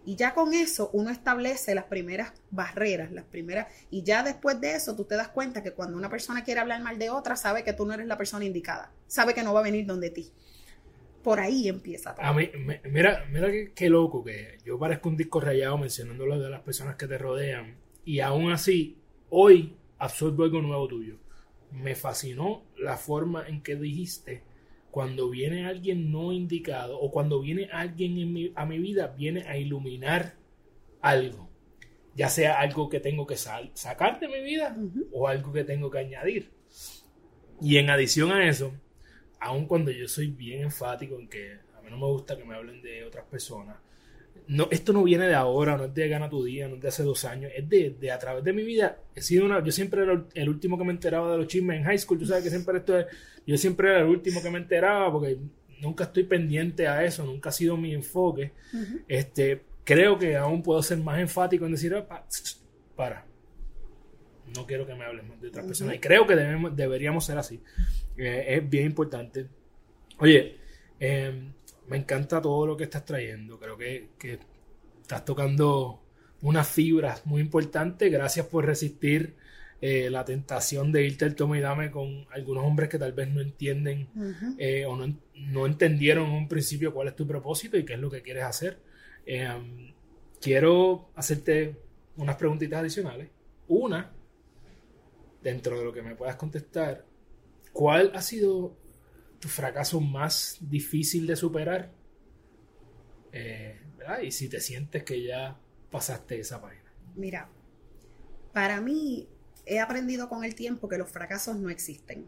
Y 0.05 0.15
ya 0.15 0.33
con 0.33 0.53
eso 0.53 0.89
uno 0.93 1.11
establece 1.11 1.75
las 1.75 1.85
primeras 1.85 2.33
barreras, 2.51 3.11
las 3.11 3.25
primeras, 3.25 3.67
y 3.91 4.03
ya 4.03 4.23
después 4.23 4.59
de 4.59 4.73
eso 4.73 4.95
tú 4.95 5.03
te 5.03 5.15
das 5.15 5.27
cuenta 5.27 5.61
que 5.61 5.73
cuando 5.73 5.97
una 5.97 6.09
persona 6.09 6.43
quiere 6.43 6.61
hablar 6.61 6.81
mal 6.81 6.97
de 6.97 7.09
otra, 7.09 7.35
sabe 7.35 7.63
que 7.63 7.73
tú 7.73 7.85
no 7.85 7.93
eres 7.93 8.07
la 8.07 8.17
persona 8.17 8.45
indicada, 8.45 8.91
sabe 9.07 9.33
que 9.33 9.43
no 9.43 9.53
va 9.53 9.59
a 9.59 9.63
venir 9.63 9.85
donde 9.85 10.09
ti. 10.09 10.31
Por 11.29 11.39
ahí 11.39 11.67
empieza 11.67 12.15
todo. 12.15 12.25
A 12.25 12.33
mí, 12.33 12.49
mira, 12.89 13.23
mira 13.31 13.49
qué, 13.75 13.87
loco 13.87 14.23
que 14.23 14.57
yo 14.65 14.79
parezco 14.79 15.09
un 15.09 15.15
disco 15.15 15.39
rayado 15.39 15.77
mencionando 15.77 16.25
lo 16.25 16.39
de 16.39 16.49
las 16.49 16.61
personas 16.61 16.95
que 16.95 17.05
te 17.05 17.19
rodean, 17.19 17.77
y 18.03 18.19
aún 18.21 18.51
así, 18.51 18.97
hoy 19.29 19.75
absorbo 19.99 20.43
algo 20.43 20.59
nuevo 20.59 20.87
tuyo. 20.87 21.19
Me 21.69 21.93
fascinó 21.93 22.63
la 22.79 22.97
forma 22.97 23.47
en 23.47 23.61
que 23.61 23.75
dijiste 23.75 24.41
cuando 24.89 25.29
viene 25.29 25.67
alguien 25.67 26.11
no 26.11 26.33
indicado 26.33 26.99
o 26.99 27.11
cuando 27.11 27.41
viene 27.41 27.69
alguien 27.71 28.51
a 28.55 28.65
mi 28.65 28.79
vida, 28.79 29.13
viene 29.15 29.43
a 29.47 29.55
iluminar 29.55 30.33
algo. 30.99 31.47
Ya 32.15 32.29
sea 32.29 32.59
algo 32.59 32.89
que 32.89 32.99
tengo 32.99 33.27
que 33.27 33.37
sacar 33.37 34.19
de 34.19 34.29
mi 34.29 34.41
vida 34.41 34.75
o 35.11 35.27
algo 35.27 35.53
que 35.53 35.63
tengo 35.63 35.91
que 35.91 35.99
añadir. 35.99 36.51
Y 37.61 37.77
en 37.77 37.91
adición 37.91 38.31
a 38.31 38.49
eso, 38.49 38.73
aun 39.39 39.65
cuando 39.65 39.91
yo 39.91 40.07
soy 40.07 40.27
bien 40.27 40.61
enfático 40.63 41.19
en 41.19 41.27
que 41.27 41.53
a 41.77 41.81
mí 41.81 41.89
no 41.89 41.97
me 41.97 42.05
gusta 42.05 42.37
que 42.37 42.43
me 42.43 42.55
hablen 42.55 42.81
de 42.81 43.03
otras 43.05 43.25
personas, 43.25 43.77
no, 44.47 44.67
esto 44.71 44.93
no 44.93 45.03
viene 45.03 45.27
de 45.27 45.35
ahora, 45.35 45.77
no 45.77 45.85
es 45.85 45.93
de 45.93 46.07
Gana 46.09 46.27
tu 46.27 46.43
Día, 46.43 46.67
no 46.67 46.75
es 46.75 46.81
de 46.81 46.87
hace 46.87 47.03
dos 47.03 47.23
años, 47.23 47.51
es 47.55 47.69
de, 47.69 48.11
a 48.11 48.17
través 48.17 48.43
de 48.43 48.51
mi 48.51 48.63
vida. 48.63 48.97
He 49.13 49.21
sido 49.21 49.45
una, 49.45 49.63
yo 49.63 49.71
siempre 49.71 50.01
era 50.01 50.25
el 50.33 50.49
último 50.49 50.75
que 50.75 50.83
me 50.83 50.91
enteraba 50.91 51.31
de 51.31 51.37
los 51.37 51.47
chismes 51.47 51.77
en 51.77 51.83
high 51.83 51.99
school, 51.99 52.17
tú 52.17 52.25
sabes 52.25 52.43
que 52.43 52.49
siempre 52.49 52.77
esto 52.77 52.97
es, 52.97 53.05
yo 53.45 53.57
siempre 53.57 53.89
era 53.89 53.99
el 53.99 54.07
último 54.07 54.41
que 54.41 54.49
me 54.49 54.57
enteraba 54.57 55.11
porque 55.11 55.37
nunca 55.81 56.05
estoy 56.05 56.23
pendiente 56.23 56.87
a 56.87 57.03
eso, 57.03 57.23
nunca 57.23 57.49
ha 57.49 57.51
sido 57.51 57.77
mi 57.77 57.93
enfoque. 57.93 58.51
este, 59.07 59.61
creo 59.83 60.17
que 60.17 60.35
aún 60.35 60.63
puedo 60.63 60.81
ser 60.81 60.97
más 60.97 61.19
enfático 61.19 61.65
en 61.65 61.73
decir, 61.73 61.95
para, 62.95 63.25
no 64.55 64.65
quiero 64.65 64.85
que 64.85 64.95
me 64.95 65.05
hablen 65.05 65.39
de 65.39 65.47
otras 65.47 65.65
personas. 65.65 65.95
Y 65.95 65.99
creo 65.99 66.27
que 66.27 66.35
debemos, 66.35 66.75
deberíamos 66.75 67.25
ser 67.25 67.37
así. 67.37 67.61
Eh, 68.17 68.45
es 68.47 68.69
bien 68.69 68.85
importante. 68.85 69.47
Oye, 70.19 70.57
eh, 70.99 71.51
me 71.87 71.97
encanta 71.97 72.41
todo 72.41 72.67
lo 72.67 72.77
que 72.77 72.83
estás 72.83 73.05
trayendo. 73.05 73.59
Creo 73.59 73.77
que, 73.77 74.09
estás 75.01 75.25
tocando 75.25 76.01
unas 76.41 76.67
fibras 76.67 77.25
muy 77.25 77.41
importantes. 77.41 78.11
Gracias 78.11 78.45
por 78.45 78.65
resistir 78.65 79.35
eh, 79.81 80.09
la 80.09 80.23
tentación 80.23 80.91
de 80.91 81.05
irte 81.05 81.25
al 81.25 81.35
toma 81.35 81.57
y 81.57 81.61
dame 81.61 81.89
con 81.89 82.27
algunos 82.31 82.63
hombres 82.63 82.89
que 82.89 82.99
tal 82.99 83.13
vez 83.13 83.29
no 83.29 83.41
entienden 83.41 84.09
eh, 84.57 84.85
o 84.85 84.95
no, 84.97 85.65
entendieron 85.65 86.27
en 86.27 86.33
un 86.33 86.47
principio 86.47 86.93
cuál 86.93 87.07
es 87.07 87.15
tu 87.15 87.25
propósito 87.25 87.77
y 87.77 87.85
qué 87.85 87.93
es 87.93 87.99
lo 87.99 88.11
que 88.11 88.21
quieres 88.21 88.43
hacer. 88.43 88.79
Em, 89.25 89.93
quiero 90.41 91.09
hacerte 91.15 91.75
unas 92.17 92.35
preguntitas 92.35 92.79
adicionales. 92.79 93.29
Una, 93.67 94.11
dentro 95.41 95.77
de 95.77 95.85
lo 95.85 95.93
que 95.93 96.01
me 96.01 96.15
puedas 96.15 96.35
contestar, 96.35 97.05
¿cuál 97.73 98.11
ha 98.15 98.21
sido 98.21 98.77
tu 99.39 99.47
fracaso 99.47 99.99
más 100.01 100.57
difícil 100.59 101.25
de 101.25 101.35
superar. 101.35 101.91
Eh, 103.31 103.79
y 104.23 104.31
si 104.31 104.49
te 104.49 104.59
sientes 104.59 105.03
que 105.03 105.23
ya 105.23 105.59
pasaste 105.91 106.39
esa 106.39 106.61
página. 106.61 106.91
Mira, 107.15 107.49
para 108.53 108.81
mí 108.81 109.27
he 109.65 109.79
aprendido 109.79 110.29
con 110.29 110.43
el 110.43 110.55
tiempo 110.55 110.89
que 110.89 110.97
los 110.97 111.09
fracasos 111.09 111.57
no 111.57 111.69
existen. 111.69 112.27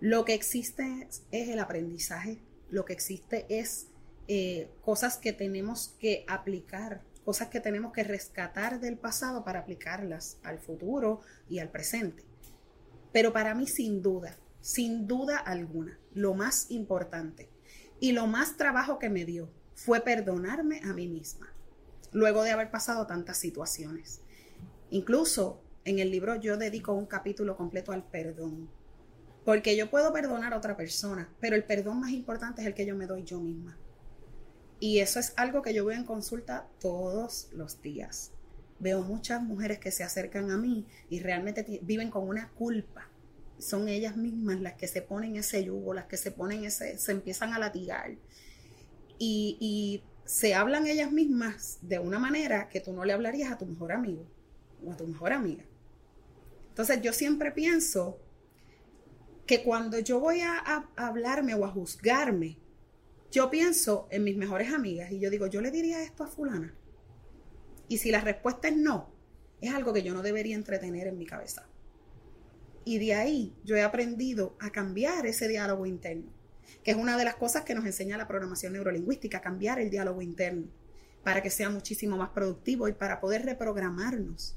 Lo 0.00 0.24
que 0.24 0.34
existe 0.34 1.08
es 1.30 1.48
el 1.48 1.58
aprendizaje, 1.58 2.38
lo 2.70 2.84
que 2.84 2.92
existe 2.92 3.46
es 3.48 3.88
eh, 4.28 4.68
cosas 4.82 5.16
que 5.18 5.32
tenemos 5.32 5.94
que 5.98 6.24
aplicar, 6.28 7.02
cosas 7.24 7.48
que 7.48 7.60
tenemos 7.60 7.92
que 7.92 8.04
rescatar 8.04 8.80
del 8.80 8.98
pasado 8.98 9.44
para 9.44 9.60
aplicarlas 9.60 10.38
al 10.42 10.58
futuro 10.58 11.20
y 11.48 11.58
al 11.58 11.70
presente. 11.70 12.24
Pero 13.12 13.32
para 13.32 13.54
mí, 13.54 13.66
sin 13.66 14.02
duda, 14.02 14.36
sin 14.60 15.06
duda 15.06 15.38
alguna, 15.38 15.98
lo 16.14 16.34
más 16.34 16.70
importante 16.70 17.48
y 18.00 18.12
lo 18.12 18.26
más 18.26 18.56
trabajo 18.56 18.98
que 18.98 19.08
me 19.08 19.24
dio 19.24 19.50
fue 19.74 20.00
perdonarme 20.00 20.80
a 20.84 20.92
mí 20.92 21.08
misma, 21.08 21.52
luego 22.12 22.42
de 22.42 22.50
haber 22.50 22.70
pasado 22.70 23.06
tantas 23.06 23.38
situaciones. 23.38 24.20
Incluso 24.90 25.60
en 25.84 25.98
el 25.98 26.10
libro 26.10 26.36
yo 26.36 26.56
dedico 26.56 26.92
un 26.92 27.06
capítulo 27.06 27.56
completo 27.56 27.92
al 27.92 28.04
perdón, 28.04 28.68
porque 29.44 29.76
yo 29.76 29.90
puedo 29.90 30.12
perdonar 30.12 30.54
a 30.54 30.58
otra 30.58 30.76
persona, 30.76 31.28
pero 31.40 31.56
el 31.56 31.64
perdón 31.64 32.00
más 32.00 32.10
importante 32.10 32.62
es 32.62 32.66
el 32.66 32.74
que 32.74 32.86
yo 32.86 32.96
me 32.96 33.06
doy 33.06 33.24
yo 33.24 33.40
misma. 33.40 33.76
Y 34.80 34.98
eso 34.98 35.20
es 35.20 35.32
algo 35.36 35.62
que 35.62 35.72
yo 35.72 35.84
veo 35.84 35.96
en 35.96 36.04
consulta 36.04 36.68
todos 36.80 37.48
los 37.52 37.80
días. 37.80 38.32
Veo 38.80 39.02
muchas 39.02 39.42
mujeres 39.42 39.78
que 39.78 39.90
se 39.90 40.02
acercan 40.02 40.50
a 40.50 40.56
mí 40.56 40.86
y 41.08 41.20
realmente 41.20 41.80
viven 41.82 42.10
con 42.10 42.28
una 42.28 42.50
culpa 42.50 43.08
son 43.58 43.88
ellas 43.88 44.16
mismas 44.16 44.60
las 44.60 44.74
que 44.74 44.86
se 44.86 45.02
ponen 45.02 45.36
ese 45.36 45.64
yugo, 45.64 45.94
las 45.94 46.06
que 46.06 46.16
se 46.16 46.30
ponen 46.30 46.64
ese, 46.64 46.98
se 46.98 47.12
empiezan 47.12 47.52
a 47.52 47.58
latigar. 47.58 48.16
Y, 49.18 50.02
se 50.26 50.54
hablan 50.54 50.86
ellas 50.86 51.12
mismas 51.12 51.76
de 51.82 51.98
una 51.98 52.18
manera 52.18 52.70
que 52.70 52.80
tú 52.80 52.94
no 52.94 53.04
le 53.04 53.12
hablarías 53.12 53.52
a 53.52 53.58
tu 53.58 53.66
mejor 53.66 53.92
amigo 53.92 54.24
o 54.82 54.90
a 54.90 54.96
tu 54.96 55.06
mejor 55.06 55.34
amiga. 55.34 55.62
Entonces 56.70 57.02
yo 57.02 57.12
siempre 57.12 57.52
pienso 57.52 58.18
que 59.44 59.62
cuando 59.62 59.98
yo 59.98 60.20
voy 60.20 60.40
a 60.40 60.88
hablarme 60.96 61.54
o 61.54 61.66
a 61.66 61.68
juzgarme, 61.68 62.56
yo 63.34 63.50
pienso 63.50 64.06
en 64.12 64.22
mis 64.22 64.36
mejores 64.36 64.72
amigas 64.72 65.10
y 65.10 65.18
yo 65.18 65.28
digo, 65.28 65.48
yo 65.48 65.60
le 65.60 65.72
diría 65.72 66.04
esto 66.04 66.22
a 66.22 66.28
fulana. 66.28 66.72
Y 67.88 67.98
si 67.98 68.12
la 68.12 68.20
respuesta 68.20 68.68
es 68.68 68.76
no, 68.76 69.10
es 69.60 69.74
algo 69.74 69.92
que 69.92 70.04
yo 70.04 70.14
no 70.14 70.22
debería 70.22 70.54
entretener 70.54 71.08
en 71.08 71.18
mi 71.18 71.26
cabeza. 71.26 71.66
Y 72.84 72.98
de 72.98 73.14
ahí 73.14 73.52
yo 73.64 73.74
he 73.74 73.82
aprendido 73.82 74.56
a 74.60 74.70
cambiar 74.70 75.26
ese 75.26 75.48
diálogo 75.48 75.84
interno, 75.84 76.30
que 76.84 76.92
es 76.92 76.96
una 76.96 77.16
de 77.16 77.24
las 77.24 77.34
cosas 77.34 77.64
que 77.64 77.74
nos 77.74 77.84
enseña 77.84 78.16
la 78.16 78.28
programación 78.28 78.74
neurolingüística, 78.74 79.40
cambiar 79.40 79.80
el 79.80 79.90
diálogo 79.90 80.22
interno 80.22 80.68
para 81.24 81.42
que 81.42 81.50
sea 81.50 81.70
muchísimo 81.70 82.16
más 82.16 82.28
productivo 82.28 82.86
y 82.86 82.92
para 82.92 83.20
poder 83.20 83.44
reprogramarnos. 83.44 84.54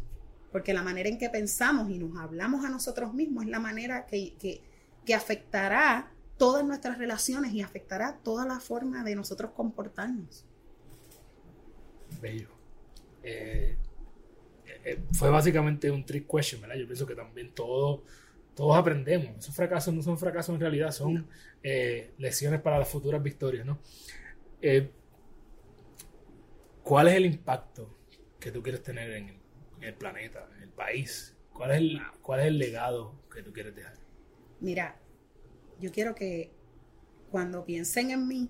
Porque 0.52 0.72
la 0.76 0.84
manera 0.84 1.10
en 1.10 1.18
que 1.18 1.32
pensamos 1.32 1.90
y 1.90 1.98
nos 1.98 2.16
hablamos 2.20 2.64
a 2.64 2.70
nosotros 2.70 3.16
mismos 3.16 3.46
es 3.46 3.50
la 3.50 3.60
manera 3.60 4.06
que, 4.06 4.36
que, 4.38 5.16
afectará 5.16 6.12
todas 6.38 6.66
nuestras 6.66 6.98
relaciones 6.98 7.54
y 7.54 7.62
afectará 7.62 8.18
toda 8.24 8.46
la 8.46 8.60
forma 8.60 9.04
de 9.04 9.16
nosotros 9.16 9.52
comportarnos. 9.56 10.46
Bello. 12.22 12.50
Eh, 13.24 13.78
eh, 14.86 15.00
fue 15.14 15.30
básicamente 15.30 15.92
un 15.92 16.06
trick 16.06 16.28
question, 16.30 16.62
¿verdad? 16.62 16.78
Yo 16.78 16.86
pienso 16.86 17.06
que 17.06 17.16
también 17.16 17.52
todo, 17.54 18.04
todos 18.56 18.78
aprendemos. 18.78 19.38
Esos 19.38 19.56
fracasos 19.56 19.94
no 19.94 20.02
son 20.02 20.18
fracasos 20.18 20.54
en 20.56 20.62
realidad, 20.62 20.92
son 20.92 21.28
eh, 21.64 22.14
lecciones 22.18 22.62
para 22.62 22.80
las 22.80 22.88
futuras 22.88 23.22
victorias, 23.22 23.66
¿no? 23.66 23.80
¿Cuál 26.84 27.10
es 27.10 27.16
el 27.16 27.26
impacto 27.26 27.98
que 28.40 28.50
tú 28.50 28.64
quieres 28.64 28.82
tener 28.82 29.12
en 29.12 29.38
el, 29.82 29.94
planeta, 29.96 30.48
en 30.56 30.64
el 30.64 30.70
país? 30.70 31.36
¿Cuál 31.52 31.72
es 31.72 31.78
el, 31.78 32.02
¿Cuál 32.22 32.40
es 32.40 32.46
el 32.46 32.58
legado 32.58 33.14
que 33.34 33.44
tú 33.44 33.52
quieres 33.52 33.76
dejar? 33.76 33.96
Mira, 34.62 34.96
yo 35.80 35.92
quiero 35.92 36.16
que 36.16 36.52
cuando 37.32 37.66
piensen 37.66 38.12
en 38.12 38.28
mí, 38.28 38.50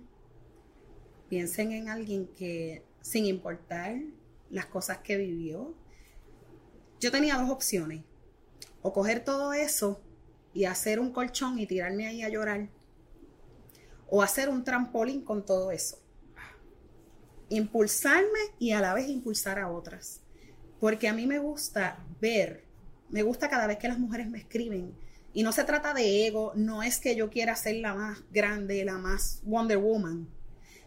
piensen 1.30 1.72
en 1.72 1.90
alguien 1.90 2.28
que, 2.36 2.84
sin 3.02 3.26
importar 3.26 3.98
las 4.50 4.66
cosas 4.66 5.00
que 5.00 5.18
vivió, 5.18 5.76
yo 7.00 7.12
tenía 7.12 7.38
dos 7.38 7.50
opciones. 7.50 8.04
O 8.82 8.94
coger 8.94 9.24
todo 9.24 9.54
eso 9.54 10.02
y 10.54 10.66
hacer 10.66 11.00
un 11.00 11.12
colchón 11.12 11.60
y 11.60 11.68
tirarme 11.68 12.08
ahí 12.08 12.22
a 12.22 12.30
llorar. 12.30 12.70
O 14.10 14.22
hacer 14.22 14.50
un 14.50 14.64
trampolín 14.64 15.22
con 15.22 15.46
todo 15.46 15.72
eso 15.72 16.00
impulsarme 17.50 18.40
y 18.60 18.72
a 18.72 18.82
la 18.82 18.94
vez 18.94 19.08
impulsar 19.08 19.60
a 19.60 19.70
otras. 19.70 20.22
Porque 20.80 21.08
a 21.08 21.14
mí 21.14 21.26
me 21.26 21.40
gusta 21.40 22.06
ver, 22.22 22.64
me 23.10 23.24
gusta 23.24 23.50
cada 23.50 23.68
vez 23.68 23.78
que 23.78 23.88
las 23.88 24.00
mujeres 24.00 24.30
me 24.30 24.40
escriben. 24.40 24.94
Y 25.38 25.44
no 25.44 25.52
se 25.52 25.66
trata 25.66 25.94
de 25.94 26.26
ego, 26.26 26.52
no 26.56 26.82
es 26.82 26.98
que 26.98 27.16
yo 27.16 27.30
quiera 27.30 27.56
ser 27.56 27.76
la 27.76 27.94
más 27.94 28.24
grande, 28.32 28.84
la 28.84 28.98
más 28.98 29.40
Wonder 29.44 29.78
Woman, 29.78 30.28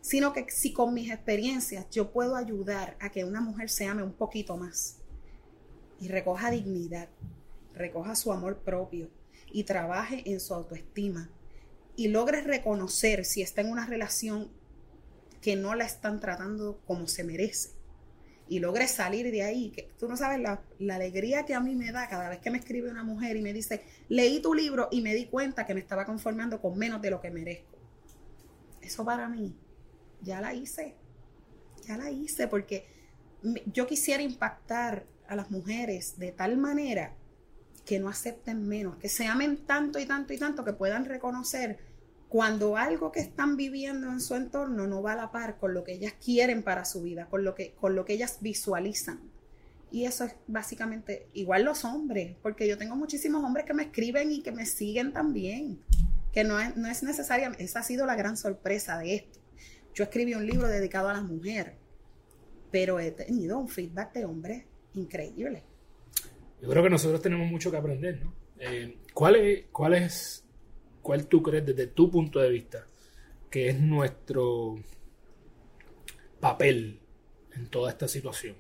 sino 0.01 0.33
que 0.33 0.45
si 0.51 0.73
con 0.73 0.93
mis 0.93 1.13
experiencias 1.13 1.89
yo 1.93 2.11
puedo 2.11 2.35
ayudar 2.35 2.97
a 2.99 3.13
que 3.13 3.23
una 3.23 3.41
mujer 3.41 3.71
se 3.71 3.87
ame 3.87 4.03
un 4.03 4.13
poquito 4.13 4.57
más 4.57 4.97
y 6.01 6.09
recoja 6.09 6.51
dignidad, 6.51 7.09
recoja 7.75 8.17
su 8.17 8.33
amor 8.33 8.59
propio 8.59 9.09
y 9.53 9.63
trabaje 9.63 10.29
en 10.29 10.41
su 10.41 10.53
autoestima 10.53 11.31
y 11.95 12.09
logre 12.09 12.41
reconocer 12.41 13.25
si 13.25 13.43
está 13.43 13.61
en 13.61 13.71
una 13.71 13.87
relación 13.87 14.51
que 15.41 15.55
no 15.55 15.77
la 15.77 15.85
están 15.85 16.19
tratando 16.19 16.81
como 16.89 17.07
se 17.07 17.23
merece. 17.23 17.69
Y 18.51 18.59
logre 18.59 18.89
salir 18.89 19.31
de 19.31 19.45
ahí, 19.45 19.71
que 19.71 19.93
tú 19.97 20.09
no 20.09 20.17
sabes 20.17 20.41
la, 20.41 20.61
alegría 20.93 21.47
que 21.47 21.55
a 21.55 21.61
mí 21.61 21.77
me 21.77 21.93
da 21.93 22.09
cada 22.09 22.29
vez 22.29 22.41
que 22.41 22.51
me 22.51 22.59
escribe 22.59 22.91
una 22.91 23.05
mujer 23.05 23.37
y 23.37 23.43
me 23.43 23.53
dice, 23.53 23.85
leí 24.09 24.43
tu 24.43 24.55
libro 24.55 24.89
y 24.91 25.03
me 25.03 25.15
di 25.15 25.27
cuenta 25.27 25.65
que 25.65 25.73
me 25.73 25.79
estaba 25.79 26.05
conformando 26.05 26.61
con 26.61 26.77
menos 26.77 27.01
de 27.01 27.11
lo 27.11 27.21
que 27.21 27.31
merezco. 27.31 27.79
Eso 28.83 29.05
para 29.05 29.29
mí, 29.29 29.57
ya 30.21 30.41
la 30.41 30.53
hice, 30.53 30.97
ya 31.87 31.97
la 31.97 32.11
hice, 32.11 32.49
porque 32.49 32.87
yo 33.73 33.87
quisiera 33.87 34.21
impactar 34.21 35.07
a 35.29 35.37
las 35.37 35.53
mujeres 35.53 36.19
de 36.19 36.33
tal 36.33 36.57
manera 36.57 37.15
que 37.87 38.01
no 38.01 38.09
acepten 38.09 38.67
menos, 38.67 38.97
que 38.97 39.09
se 39.09 39.27
amen 39.27 39.65
tanto 39.65 40.01
y 40.01 40.07
tanto 40.07 40.33
y 40.33 40.39
tanto 40.39 40.65
que 40.65 40.73
puedan 40.73 41.05
reconocer 41.05 41.79
cuando 42.31 42.77
algo 42.77 43.11
que 43.11 43.19
están 43.19 43.57
viviendo 43.57 44.07
en 44.07 44.21
su 44.21 44.37
entorno 44.37 44.87
no 44.87 45.03
va 45.03 45.15
a 45.15 45.17
la 45.17 45.33
par 45.33 45.59
con 45.59 45.75
lo 45.75 45.83
que 45.83 45.95
ellas 45.95 46.15
quieren 46.25 46.63
para 46.63 46.85
su 46.85 47.03
vida, 47.03 47.27
con 47.27 47.43
lo 47.43 47.57
que, 47.57 47.73
con 47.73 47.97
lo 47.97 48.05
que 48.05 48.13
ellas 48.13 48.39
visualizan. 48.41 49.21
Y 49.91 50.05
eso 50.05 50.23
es 50.23 50.37
básicamente 50.47 51.27
igual 51.35 51.65
los 51.65 51.85
hombres, 51.85 52.37
porque 52.41 52.69
yo 52.69 52.79
tengo 52.79 52.95
muchísimos 52.95 53.43
hombres 53.43 53.67
que 53.67 53.75
me 53.75 53.83
escriben 53.83 54.31
y 54.31 54.43
que 54.43 54.53
me 54.53 54.65
siguen 54.65 55.13
también, 55.13 55.81
que 56.33 56.45
no 56.45 56.61
es, 56.61 56.77
no 56.77 56.89
es 56.89 57.03
necesaria, 57.03 57.51
esa 57.59 57.81
ha 57.81 57.83
sido 57.83 58.07
la 58.07 58.15
gran 58.15 58.37
sorpresa 58.37 58.97
de 58.99 59.17
esto. 59.17 59.41
Yo 59.93 60.05
escribí 60.05 60.33
un 60.35 60.47
libro 60.47 60.69
dedicado 60.69 61.09
a 61.09 61.15
las 61.15 61.25
mujeres, 61.25 61.75
pero 62.71 63.01
he 63.01 63.11
tenido 63.11 63.59
un 63.59 63.69
feedback 63.69 64.13
de 64.15 64.25
hombres 64.25 64.65
increíble. 64.95 65.65
Yo 66.63 66.69
creo 66.69 66.85
que 66.85 66.91
nosotros 66.91 67.21
tenemos 67.21 67.51
mucho 67.51 67.73
que 67.73 67.77
aprender, 67.77 68.23
¿no? 68.23 68.33
Eh, 68.61 68.99
¿cuál, 69.13 69.67
¿Cuál 69.73 69.95
es 69.95 70.45
¿Cuál 71.11 71.27
tú 71.27 71.43
crees 71.43 71.67
desde 71.67 71.89
tu 71.89 72.09
punto 72.09 72.39
de 72.39 72.49
vista 72.51 72.87
que 73.51 73.69
es 73.69 73.81
nuestro 73.81 74.81
papel 76.39 77.01
en 77.53 77.67
toda 77.67 77.91
esta 77.91 78.07
situación? 78.07 78.55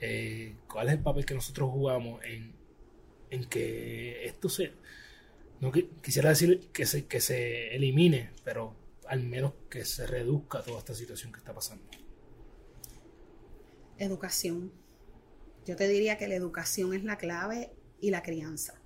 Eh, 0.00 0.56
¿Cuál 0.66 0.88
es 0.88 0.94
el 0.94 1.02
papel 1.02 1.26
que 1.26 1.34
nosotros 1.34 1.68
jugamos 1.70 2.22
en, 2.24 2.54
que 3.50 4.24
esto 4.24 4.48
se... 4.48 4.72
No 5.60 5.70
quisiera 5.70 6.30
decir 6.30 6.70
que 6.72 6.86
se, 6.86 7.04
que 7.04 7.20
se 7.20 7.76
elimine, 7.76 8.30
pero 8.44 8.74
al 9.06 9.24
menos 9.24 9.52
que 9.68 9.84
se 9.84 10.06
reduzca 10.06 10.62
toda 10.62 10.78
esta 10.78 10.94
situación 10.94 11.32
que 11.32 11.38
está 11.40 11.52
pasando. 11.52 11.84
Educación. 13.98 14.72
Yo 15.66 15.76
te 15.76 15.86
diría 15.86 16.16
que 16.16 16.28
la 16.28 16.34
educación 16.34 16.94
es 16.94 17.04
la 17.04 17.18
clave 17.18 17.72
y 18.00 18.08
la 18.08 18.22
crianza 18.22 18.77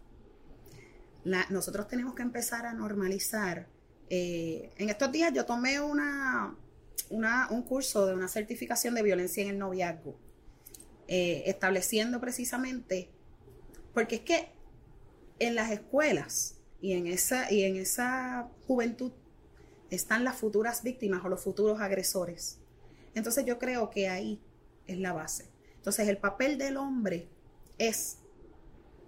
nosotros 1.24 1.88
tenemos 1.88 2.14
que 2.14 2.22
empezar 2.22 2.66
a 2.66 2.72
normalizar. 2.72 3.68
Eh, 4.10 4.72
en 4.76 4.90
estos 4.90 5.10
días 5.12 5.32
yo 5.32 5.44
tomé 5.44 5.80
una, 5.80 6.56
un 7.10 7.62
curso 7.62 8.06
de 8.06 8.14
una 8.14 8.28
certificación 8.28 8.94
de 8.94 9.02
violencia 9.02 9.42
en 9.42 9.50
el 9.50 9.58
noviazgo, 9.58 10.16
eh, 11.08 11.44
estableciendo 11.46 12.20
precisamente, 12.20 13.10
porque 13.94 14.16
es 14.16 14.20
que 14.22 14.48
en 15.38 15.54
las 15.54 15.70
escuelas 15.70 16.56
y 16.80 16.92
en, 16.92 17.06
esa, 17.06 17.52
y 17.52 17.64
en 17.64 17.76
esa 17.76 18.48
juventud 18.66 19.12
están 19.90 20.24
las 20.24 20.36
futuras 20.36 20.82
víctimas 20.82 21.24
o 21.24 21.28
los 21.28 21.42
futuros 21.42 21.80
agresores. 21.80 22.58
Entonces 23.14 23.44
yo 23.44 23.58
creo 23.58 23.90
que 23.90 24.08
ahí 24.08 24.40
es 24.86 24.98
la 24.98 25.12
base. 25.12 25.50
Entonces 25.76 26.08
el 26.08 26.18
papel 26.18 26.58
del 26.58 26.76
hombre 26.76 27.28
es 27.78 28.18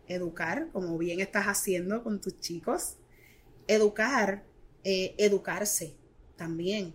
educar, 0.09 0.69
como 0.73 0.97
bien 0.99 1.21
estás 1.21 1.47
haciendo 1.47 2.03
con 2.03 2.21
tus 2.21 2.39
chicos, 2.41 2.97
educar, 3.67 4.45
eh, 4.85 5.15
educarse 5.19 5.97
también, 6.37 6.95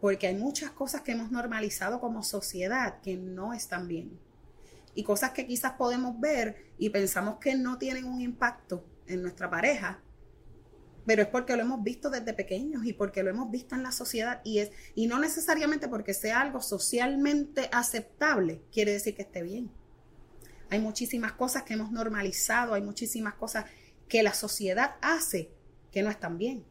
porque 0.00 0.26
hay 0.26 0.36
muchas 0.36 0.70
cosas 0.70 1.02
que 1.02 1.12
hemos 1.12 1.30
normalizado 1.30 2.00
como 2.00 2.22
sociedad 2.22 3.00
que 3.00 3.16
no 3.16 3.52
están 3.52 3.88
bien. 3.88 4.18
Y 4.94 5.04
cosas 5.04 5.30
que 5.30 5.46
quizás 5.46 5.72
podemos 5.72 6.18
ver 6.18 6.72
y 6.78 6.90
pensamos 6.90 7.38
que 7.38 7.54
no 7.54 7.78
tienen 7.78 8.04
un 8.04 8.20
impacto 8.20 8.84
en 9.06 9.22
nuestra 9.22 9.48
pareja, 9.48 10.02
pero 11.06 11.22
es 11.22 11.28
porque 11.28 11.56
lo 11.56 11.62
hemos 11.62 11.82
visto 11.82 12.10
desde 12.10 12.34
pequeños 12.34 12.84
y 12.84 12.92
porque 12.92 13.22
lo 13.22 13.30
hemos 13.30 13.50
visto 13.50 13.74
en 13.74 13.82
la 13.82 13.92
sociedad 13.92 14.40
y 14.44 14.58
es 14.58 14.70
y 14.94 15.06
no 15.06 15.18
necesariamente 15.18 15.88
porque 15.88 16.14
sea 16.14 16.40
algo 16.40 16.60
socialmente 16.60 17.68
aceptable 17.72 18.62
quiere 18.72 18.92
decir 18.92 19.14
que 19.14 19.22
esté 19.22 19.42
bien. 19.42 19.70
Hay 20.70 20.80
muchísimas 20.80 21.32
cosas 21.32 21.64
que 21.64 21.74
hemos 21.74 21.90
normalizado, 21.90 22.74
hay 22.74 22.82
muchísimas 22.82 23.34
cosas 23.34 23.64
que 24.08 24.22
la 24.22 24.34
sociedad 24.34 24.96
hace 25.02 25.50
que 25.90 26.02
no 26.02 26.10
están 26.10 26.38
bien. 26.38 26.64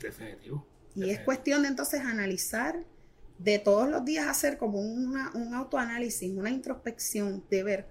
Definitivo. 0.00 0.66
Y 0.94 1.10
es 1.10 1.20
cuestión 1.20 1.62
de 1.62 1.68
entonces 1.68 2.00
analizar, 2.00 2.84
de 3.38 3.58
todos 3.58 3.88
los 3.88 4.04
días 4.04 4.26
hacer 4.28 4.58
como 4.58 4.80
un 4.80 5.54
autoanálisis, 5.54 6.32
una 6.36 6.50
introspección 6.50 7.44
de 7.50 7.62
ver 7.62 7.88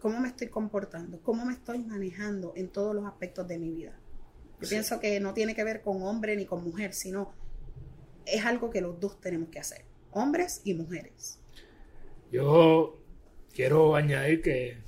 cómo 0.00 0.18
me 0.18 0.28
estoy 0.28 0.48
comportando, 0.48 1.20
cómo 1.22 1.44
me 1.44 1.52
estoy 1.52 1.78
manejando 1.80 2.52
en 2.56 2.68
todos 2.68 2.94
los 2.94 3.04
aspectos 3.06 3.46
de 3.46 3.58
mi 3.58 3.70
vida. 3.70 3.98
Yo 4.60 4.68
pienso 4.68 4.98
que 4.98 5.20
no 5.20 5.34
tiene 5.34 5.54
que 5.54 5.62
ver 5.64 5.82
con 5.82 6.02
hombre 6.02 6.36
ni 6.36 6.46
con 6.46 6.64
mujer, 6.64 6.94
sino 6.94 7.32
es 8.26 8.44
algo 8.44 8.70
que 8.70 8.80
los 8.80 8.98
dos 8.98 9.20
tenemos 9.20 9.48
que 9.50 9.60
hacer, 9.60 9.84
hombres 10.10 10.62
y 10.64 10.74
mujeres. 10.74 11.38
Yo 12.32 12.99
quiero 13.54 13.96
añadir 13.96 14.42
que 14.42 14.78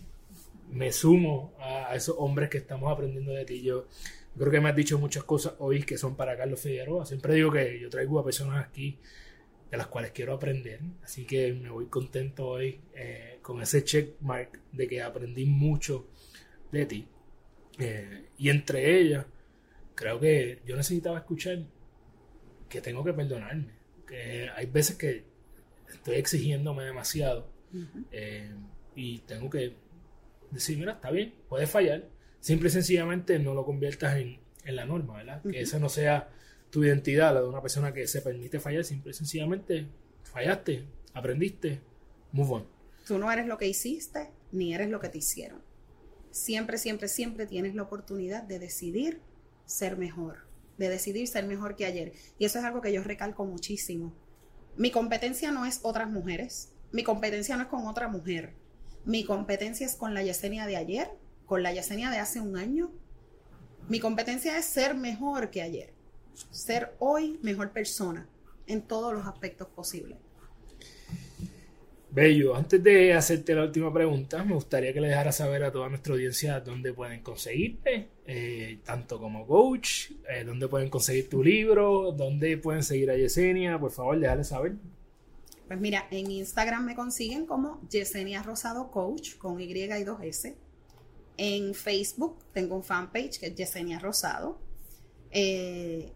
me 0.71 0.91
sumo 0.91 1.55
a, 1.59 1.95
esos 1.95 2.17
hombres 2.19 2.49
que 2.49 2.59
estamos 2.59 2.91
aprendiendo 2.91 3.33
de 3.33 3.45
ti. 3.45 3.63
Yo 3.63 3.87
creo 4.37 4.51
que 4.51 4.61
me 4.61 4.71
has 4.71 4.77
dicho 4.77 4.99
muchas 4.99 5.25
cosas 5.25 5.55
hoy 5.59 5.83
que 5.83 5.99
son 5.99 6.17
para 6.17 6.37
Carlos 6.37 6.61
Figueroa. 6.61 7.07
Siempre 7.07 7.35
digo 7.35 7.53
que 7.53 7.79
yo 7.79 7.91
traigo 7.91 8.19
a 8.19 8.25
personas 8.25 8.65
aquí 8.65 8.99
de 9.71 9.77
las 9.77 9.87
cuales 9.87 10.13
quiero 10.13 10.33
aprender. 10.33 10.81
Así 11.03 11.25
que 11.27 11.53
me 11.53 11.71
voy 11.71 11.87
contento 11.87 12.49
hoy 12.49 12.81
eh, 12.95 13.39
con 13.43 13.61
ese 13.61 13.85
checkmark 13.85 14.61
de 14.73 14.89
que 14.89 15.03
aprendí 15.03 15.45
mucho 15.45 16.09
de 16.71 16.87
ti. 16.87 17.09
Eh, 17.79 18.27
y 18.39 18.49
entre 18.51 18.99
ellas, 18.99 19.27
creo 19.95 20.19
que 20.19 20.61
yo 20.67 20.77
necesitaba 20.77 21.19
escuchar 21.19 21.59
que 22.69 22.81
tengo 22.81 23.05
que 23.05 23.13
perdonarme. 23.13 23.83
que 24.07 24.49
hay 24.55 24.67
veces 24.67 24.97
que 24.97 25.25
estoy 25.89 26.17
exigiéndome 26.17 26.85
demasiado 26.85 27.52
eh, 28.11 28.51
y 28.95 29.19
tengo 29.21 29.49
que 29.51 29.77
decir, 30.51 30.79
mira, 30.79 30.93
está 30.93 31.11
bien, 31.11 31.35
puedes 31.49 31.71
fallar. 31.71 32.09
Simple 32.41 32.69
y 32.69 32.73
sencillamente 32.73 33.39
no 33.39 33.55
lo 33.55 33.65
conviertas 33.65 34.17
en, 34.17 34.41
la 34.65 34.85
norma, 34.85 35.17
¿verdad? 35.17 35.43
Que 35.43 35.61
esa 35.61 35.79
no 35.79 35.89
sea 35.89 36.29
tu 36.71 36.85
identidad, 36.85 37.35
la 37.35 37.43
de 37.43 37.49
una 37.49 37.61
persona 37.61 37.93
que 37.93 38.07
se 38.07 38.23
permite 38.23 38.61
fallar, 38.61 38.85
simple 38.85 39.11
y 39.11 39.15
sencillamente 39.15 39.89
fallaste, 40.23 40.85
aprendiste, 41.15 41.81
move 42.33 42.55
on. 42.55 42.67
Tú 43.07 43.19
no 43.19 43.31
eres 43.31 43.47
lo 43.47 43.59
que 43.59 43.69
hiciste, 43.69 44.31
ni 44.53 44.75
eres 44.75 44.89
lo 44.89 45.01
que 45.01 45.09
te 45.09 45.19
hicieron. 45.19 45.61
Siempre, 46.31 46.79
siempre, 46.79 47.09
siempre 47.09 47.47
tienes 47.47 47.75
la 47.75 47.83
oportunidad 47.83 48.43
de 48.45 48.59
decidir 48.59 49.21
ser 49.67 49.99
mejor, 49.99 50.47
de 50.79 50.89
decidir 50.89 51.29
ser 51.29 51.47
mejor 51.47 51.77
que 51.77 51.87
ayer. 51.87 52.13
Y 52.39 52.45
eso 52.45 52.59
es 52.59 52.65
algo 52.65 52.81
que 52.81 52.93
yo 52.93 53.03
recalco 53.03 53.45
muchísimo. 53.45 54.15
Mi 54.77 54.91
competencia 54.91 55.53
no 55.53 55.67
es 55.67 55.81
otras 55.83 56.11
mujeres, 56.11 56.72
mi 56.93 57.03
competencia 57.03 57.57
no 57.57 57.63
es 57.63 57.69
con 57.69 57.87
otra 57.87 58.09
mujer. 58.09 58.53
Mi 59.05 59.25
competencia 59.25 59.87
es 59.87 59.97
con 59.97 60.15
la 60.15 60.23
Yesenia 60.23 60.67
de 60.67 60.77
ayer, 60.77 61.09
con 61.47 61.63
la 61.63 61.73
Yesenia 61.73 62.11
de 62.11 62.19
hace 62.19 62.41
un 62.41 62.57
año. 62.57 62.93
Mi 63.89 63.99
competencia 63.99 64.57
es 64.59 64.67
ser 64.67 64.95
mejor 64.95 65.51
que 65.51 65.63
ayer, 65.63 65.93
ser 66.51 66.95
hoy 66.99 67.39
mejor 67.43 67.73
persona 67.73 68.29
en 68.67 68.83
todos 68.83 69.13
los 69.13 69.27
aspectos 69.27 69.69
posibles. 69.69 70.19
Bello, 72.11 72.55
antes 72.55 72.83
de 72.83 73.15
hacerte 73.15 73.55
la 73.55 73.65
última 73.65 73.91
pregunta, 73.93 74.45
me 74.45 74.53
gustaría 74.53 74.93
que 74.93 75.01
le 75.01 75.09
dejaras 75.09 75.37
saber 75.37 75.65
a 75.65 75.73
toda 75.73 75.89
nuestra 75.89 76.13
audiencia 76.13 76.61
dónde 76.61 76.93
pueden 76.93 77.23
conseguirte, 77.23 78.09
eh, 78.27 78.81
tanto 78.85 79.19
como 79.19 79.47
coach, 79.47 80.11
eh, 80.29 80.45
dónde 80.45 80.69
pueden 80.69 80.91
conseguir 80.91 81.31
tu 81.31 81.43
libro, 81.43 82.13
dónde 82.13 82.59
pueden 82.59 82.83
seguir 82.83 83.11
a 83.11 83.17
Yesenia, 83.17 83.79
por 83.79 83.93
favor, 83.93 84.21
déjale 84.21 84.45
saber. 84.45 84.75
Pues 85.67 85.81
mira, 85.81 86.07
en 86.11 86.31
Instagram 86.31 86.85
me 86.85 86.95
consiguen 86.95 87.47
como 87.47 87.81
Yesenia 87.89 88.43
Rosado 88.43 88.91
Coach 88.91 89.37
con 89.39 89.61
Y 89.61 89.65
y 89.73 90.05
2 90.05 90.21
S. 90.23 90.57
En 91.37 91.75
Facebook 91.75 92.39
tengo 92.53 92.77
un 92.77 92.85
fanpage 92.85 93.39
que 93.39 93.47
es 93.47 93.55
Yesenia 93.55 93.99
Rosado. 93.99 94.61
Eh, 95.31 96.13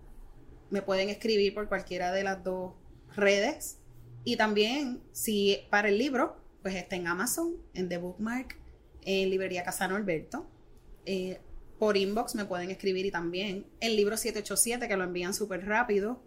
me 0.70 0.82
pueden 0.82 1.09
escribir 1.09 1.55
por 1.55 1.68
cualquiera 1.68 2.12
de 2.12 2.24
las 2.24 2.42
dos 2.44 2.74
redes. 3.14 3.78
Y 4.24 4.36
también, 4.36 5.03
si 5.12 5.61
para 5.70 5.88
el 5.88 5.99
libro, 5.99 6.36
pues 6.62 6.74
está 6.74 6.97
en 6.97 7.07
Amazon, 7.07 7.57
en 7.74 7.88
The 7.88 7.99
Bookmark, 7.99 8.59
en 9.03 9.30
Librería 9.30 9.62
Casano 9.62 9.97
Alberto. 9.97 10.47
Eh, 11.07 11.40
por 11.78 11.97
inbox 11.97 12.34
me 12.34 12.44
pueden 12.44 12.70
escribir 12.70 13.07
y 13.07 13.11
también 13.11 13.66
el 13.80 13.97
libro 13.97 14.16
787 14.16 14.88
que 14.88 14.97
lo 14.97 15.05
envían 15.05 15.34
súper 15.34 15.66
rápido 15.66 16.22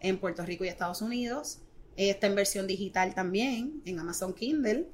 en 0.00 0.18
Puerto 0.18 0.44
Rico 0.44 0.64
y 0.64 0.68
Estados 0.68 1.02
Unidos. 1.02 1.60
Está 1.96 2.26
en 2.26 2.34
versión 2.34 2.66
digital 2.66 3.14
también, 3.14 3.82
en 3.84 3.98
Amazon 3.98 4.34
Kindle. 4.34 4.86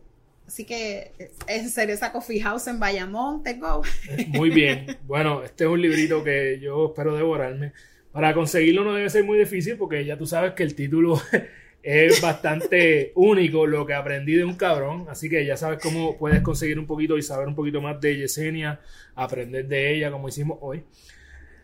Así 0.47 0.65
que 0.65 1.13
en 1.47 1.91
esa 1.91 2.11
Coffee 2.11 2.41
House 2.41 2.67
en 2.67 2.81
Bayamón, 2.81 3.43
tengo. 3.45 3.83
Muy 4.29 4.51
bien. 4.51 4.99
Bueno, 5.07 5.45
este 5.45 5.63
es 5.63 5.71
un 5.71 5.81
librito 5.81 6.25
que 6.25 6.59
yo 6.61 6.87
espero 6.87 7.15
devorarme. 7.15 7.73
Para 8.11 8.35
conseguirlo 8.35 8.83
no 8.83 8.95
debe 8.95 9.09
ser 9.09 9.23
muy 9.23 9.39
difícil 9.39 9.77
porque 9.77 10.05
ya 10.05 10.19
tú 10.19 10.27
sabes 10.27 10.55
que 10.55 10.65
el 10.65 10.75
título 10.75 11.23
es 11.83 12.21
bastante 12.21 13.13
único, 13.15 13.65
lo 13.67 13.87
que 13.87 13.95
aprendí 13.95 14.35
de 14.35 14.43
un 14.43 14.57
cabrón. 14.57 15.07
Así 15.09 15.29
que 15.29 15.47
ya 15.47 15.57
sabes 15.57 15.79
cómo 15.81 16.19
puedes 16.19 16.43
conseguir 16.43 16.81
un 16.81 16.87
poquito 16.89 17.17
y 17.17 17.23
saber 17.23 17.47
un 17.47 17.55
poquito 17.55 17.81
más 17.81 18.01
de 18.01 18.17
Yesenia, 18.17 18.81
aprender 19.15 19.69
de 19.69 19.95
ella 19.95 20.11
como 20.11 20.29
hicimos 20.29 20.59
hoy. 20.61 20.83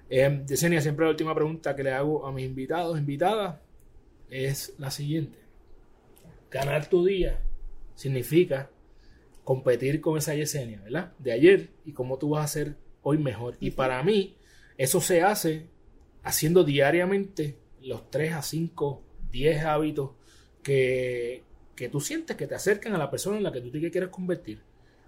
Eh, 0.08 0.44
Yesenia, 0.46 0.80
siempre 0.80 1.06
la 1.06 1.10
última 1.10 1.34
pregunta 1.34 1.74
que 1.74 1.82
le 1.82 1.90
hago 1.90 2.24
a 2.24 2.30
mis 2.30 2.44
invitados, 2.44 2.96
invitadas, 2.96 3.56
es 4.30 4.74
la 4.78 4.90
siguiente. 4.90 5.38
Ganar 6.50 6.88
tu 6.88 7.04
día 7.04 7.40
significa 7.94 8.70
competir 9.44 10.00
con 10.00 10.18
esa 10.18 10.34
Yesenia, 10.34 10.80
¿verdad? 10.82 11.12
De 11.18 11.32
ayer 11.32 11.70
y 11.84 11.92
cómo 11.92 12.18
tú 12.18 12.30
vas 12.30 12.44
a 12.44 12.48
ser 12.52 12.76
hoy 13.02 13.18
mejor. 13.18 13.56
Y 13.60 13.70
para 13.70 14.02
mí, 14.02 14.36
eso 14.76 15.00
se 15.00 15.22
hace 15.22 15.68
haciendo 16.22 16.64
diariamente 16.64 17.56
los 17.80 18.10
3 18.10 18.32
a 18.32 18.42
5, 18.42 19.02
10 19.30 19.64
hábitos 19.64 20.10
que, 20.62 21.44
que 21.76 21.88
tú 21.88 22.00
sientes 22.00 22.36
que 22.36 22.48
te 22.48 22.56
acercan 22.56 22.94
a 22.94 22.98
la 22.98 23.10
persona 23.10 23.36
en 23.36 23.44
la 23.44 23.52
que 23.52 23.60
tú 23.60 23.70
te 23.70 23.90
quieres 23.90 24.10
convertir. 24.10 24.60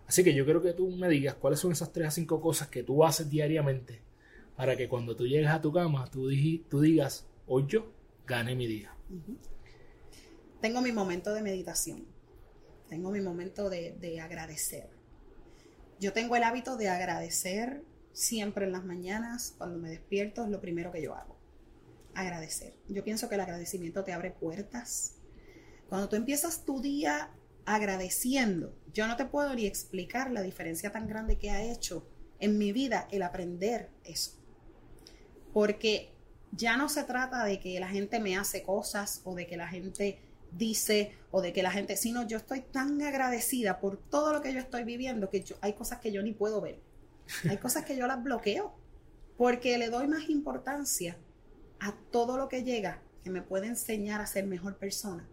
Así 0.07 0.23
que 0.23 0.33
yo 0.33 0.45
quiero 0.45 0.63
que 0.63 0.73
tú 0.73 0.89
me 0.89 1.09
digas 1.09 1.35
cuáles 1.35 1.61
son 1.61 1.73
esas 1.73 1.93
3 1.93 2.09
a 2.09 2.11
5 2.13 2.41
cosas 2.41 2.69
que 2.69 2.83
tú 2.83 3.05
haces 3.05 3.29
diariamente 3.29 4.01
para 4.57 4.77
que 4.77 4.89
cuando 4.89 5.15
tú 5.15 5.27
llegues 5.27 5.51
a 5.51 5.61
tu 5.61 5.73
cama 5.73 6.09
tú, 6.11 6.31
tú 6.69 6.81
digas, 6.81 7.27
hoy 7.47 7.65
yo 7.69 7.93
gané 8.27 8.55
mi 8.55 8.67
día. 8.67 8.93
Tengo 10.61 10.81
mi 10.81 10.93
momento 10.93 11.33
de 11.33 11.43
meditación. 11.43 12.07
Tengo 12.89 13.11
mi 13.11 13.21
momento 13.21 13.69
de, 13.69 14.21
agradecer. 14.21 14.89
Yo 16.01 16.13
tengo 16.13 16.37
el 16.37 16.43
hábito 16.43 16.77
de 16.77 16.89
agradecer 16.89 17.83
siempre 18.13 18.65
en 18.65 18.73
las 18.73 18.85
mañanas, 18.85 19.55
cuando 19.59 19.79
me 19.79 19.91
despierto, 19.91 20.45
es 20.45 20.51
lo 20.51 20.61
primero 20.61 20.91
que 20.91 21.03
yo 21.03 21.15
hago. 21.15 21.39
Agradecer. 22.15 22.75
Yo 22.89 23.05
pienso 23.05 23.29
que 23.29 23.35
el 23.35 23.43
agradecimiento 23.43 24.05
te 24.05 24.13
abre 24.13 24.31
puertas. 24.31 25.17
Cuando 25.89 26.09
tú 26.09 26.17
empiezas 26.17 26.65
tu 26.65 26.81
día 26.81 27.31
agradeciendo, 27.67 28.75
yo 28.93 29.07
no 29.07 29.17
te 29.17 29.27
puedo 29.27 29.55
ni 29.55 29.67
explicar 29.67 30.31
la 30.31 30.43
diferencia 30.43 30.91
tan 30.91 31.07
grande 31.07 31.39
que 31.39 31.51
ha 31.51 31.63
hecho 31.63 32.09
en 32.41 32.59
mi 32.59 32.73
vida 32.73 33.07
el 33.11 33.23
aprender 33.23 33.91
eso. 34.05 34.33
Porque 35.53 36.18
ya 36.53 36.77
no 36.77 36.89
se 36.89 37.05
trata 37.05 37.45
de 37.45 37.61
que 37.61 37.79
la 37.81 37.89
gente 37.89 38.21
me 38.21 38.37
hace 38.37 38.63
cosas 38.63 39.21
o 39.25 39.35
de 39.35 39.47
que 39.47 39.57
la 39.57 39.69
gente 39.69 40.21
dice 40.53 41.15
o 41.31 41.43
de 41.43 41.53
que 41.53 41.63
la 41.63 41.71
gente, 41.71 41.97
sino 41.97 42.27
yo 42.27 42.39
estoy 42.39 42.61
tan 42.61 43.01
agradecida 43.03 43.81
por 43.81 43.99
todo 43.99 44.33
lo 44.33 44.41
que 44.41 44.53
yo 44.53 44.61
estoy 44.61 44.85
viviendo 44.85 45.29
que 45.29 45.43
yo, 45.43 45.57
hay 45.61 45.75
cosas 45.75 46.01
que 46.01 46.13
yo 46.13 46.23
ni 46.23 46.33
puedo 46.33 46.61
ver. 46.61 46.81
Hay 47.49 47.57
cosas 47.59 47.85
que 47.85 47.97
yo 47.97 48.07
las 48.07 48.23
bloqueo 48.23 48.75
porque 49.37 49.79
le 49.79 49.89
doy 49.89 50.09
más 50.09 50.29
importancia 50.29 51.17
a 51.81 51.95
todo 52.11 52.37
lo 52.37 52.49
que 52.49 52.65
llega 52.65 53.03
que 53.23 53.31
me 53.31 53.43
puede 53.43 53.67
enseñar 53.67 54.21
a 54.21 54.27
ser 54.27 54.47
mejor 54.47 54.77
persona. 54.79 55.29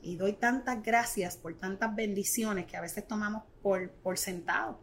Y 0.00 0.16
doy 0.16 0.32
tantas 0.32 0.82
gracias 0.82 1.36
por 1.36 1.54
tantas 1.54 1.94
bendiciones 1.94 2.66
que 2.66 2.76
a 2.76 2.80
veces 2.80 3.06
tomamos 3.06 3.42
por, 3.62 3.90
por 3.90 4.16
sentado. 4.16 4.80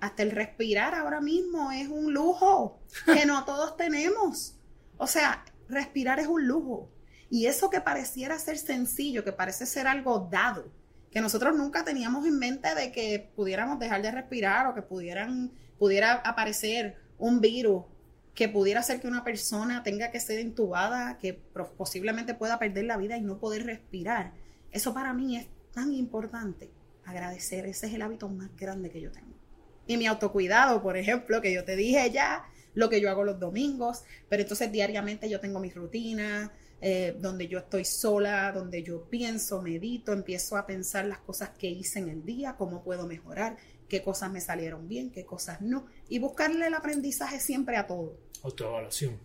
Hasta 0.00 0.22
el 0.22 0.32
respirar 0.32 0.94
ahora 0.94 1.20
mismo 1.20 1.70
es 1.70 1.88
un 1.88 2.12
lujo 2.12 2.80
que 3.06 3.24
no 3.26 3.44
todos 3.44 3.76
tenemos. 3.76 4.58
O 4.96 5.06
sea, 5.06 5.44
respirar 5.68 6.20
es 6.20 6.26
un 6.26 6.46
lujo. 6.46 6.90
Y 7.30 7.46
eso 7.46 7.70
que 7.70 7.80
pareciera 7.80 8.38
ser 8.38 8.58
sencillo, 8.58 9.24
que 9.24 9.32
parece 9.32 9.66
ser 9.66 9.86
algo 9.86 10.28
dado, 10.30 10.70
que 11.10 11.20
nosotros 11.20 11.56
nunca 11.56 11.84
teníamos 11.84 12.26
en 12.26 12.38
mente 12.38 12.74
de 12.74 12.92
que 12.92 13.30
pudiéramos 13.34 13.78
dejar 13.78 14.02
de 14.02 14.10
respirar 14.10 14.66
o 14.66 14.74
que 14.74 14.82
pudieran, 14.82 15.52
pudiera 15.78 16.14
aparecer 16.14 16.96
un 17.18 17.40
virus 17.40 17.84
que 18.34 18.48
pudiera 18.48 18.80
hacer 18.80 19.00
que 19.00 19.06
una 19.06 19.22
persona 19.22 19.82
tenga 19.82 20.10
que 20.10 20.18
ser 20.18 20.40
intubada, 20.40 21.18
que 21.18 21.34
posiblemente 21.76 22.34
pueda 22.34 22.58
perder 22.58 22.84
la 22.84 22.96
vida 22.96 23.16
y 23.16 23.22
no 23.22 23.38
poder 23.38 23.64
respirar. 23.64 24.32
Eso 24.72 24.92
para 24.92 25.12
mí 25.14 25.36
es 25.36 25.46
tan 25.72 25.92
importante. 25.92 26.70
Agradecer, 27.04 27.66
ese 27.66 27.86
es 27.86 27.94
el 27.94 28.02
hábito 28.02 28.28
más 28.28 28.54
grande 28.56 28.90
que 28.90 29.00
yo 29.00 29.12
tengo. 29.12 29.34
Y 29.86 29.96
mi 29.96 30.06
autocuidado, 30.06 30.82
por 30.82 30.96
ejemplo, 30.96 31.40
que 31.40 31.52
yo 31.52 31.64
te 31.64 31.76
dije 31.76 32.10
ya, 32.10 32.44
lo 32.74 32.88
que 32.88 33.00
yo 33.00 33.10
hago 33.10 33.24
los 33.24 33.38
domingos, 33.40 34.02
pero 34.28 34.42
entonces 34.42 34.70
diariamente 34.70 35.28
yo 35.28 35.40
tengo 35.40 35.60
mis 35.60 35.74
rutinas, 35.74 36.50
eh, 36.80 37.16
donde 37.18 37.48
yo 37.48 37.60
estoy 37.60 37.84
sola, 37.84 38.52
donde 38.52 38.82
yo 38.82 39.08
pienso, 39.08 39.62
medito, 39.62 40.12
empiezo 40.12 40.56
a 40.56 40.66
pensar 40.66 41.06
las 41.06 41.18
cosas 41.18 41.50
que 41.50 41.68
hice 41.68 41.98
en 42.00 42.08
el 42.08 42.24
día, 42.24 42.56
cómo 42.58 42.84
puedo 42.84 43.06
mejorar, 43.06 43.56
qué 43.88 44.02
cosas 44.02 44.30
me 44.30 44.40
salieron 44.40 44.86
bien, 44.88 45.10
qué 45.10 45.24
cosas 45.24 45.60
no, 45.62 45.86
y 46.08 46.18
buscarle 46.18 46.66
el 46.66 46.74
aprendizaje 46.74 47.40
siempre 47.40 47.76
a 47.76 47.86
todo. 47.86 48.18
Autoevaluación. 48.42 49.18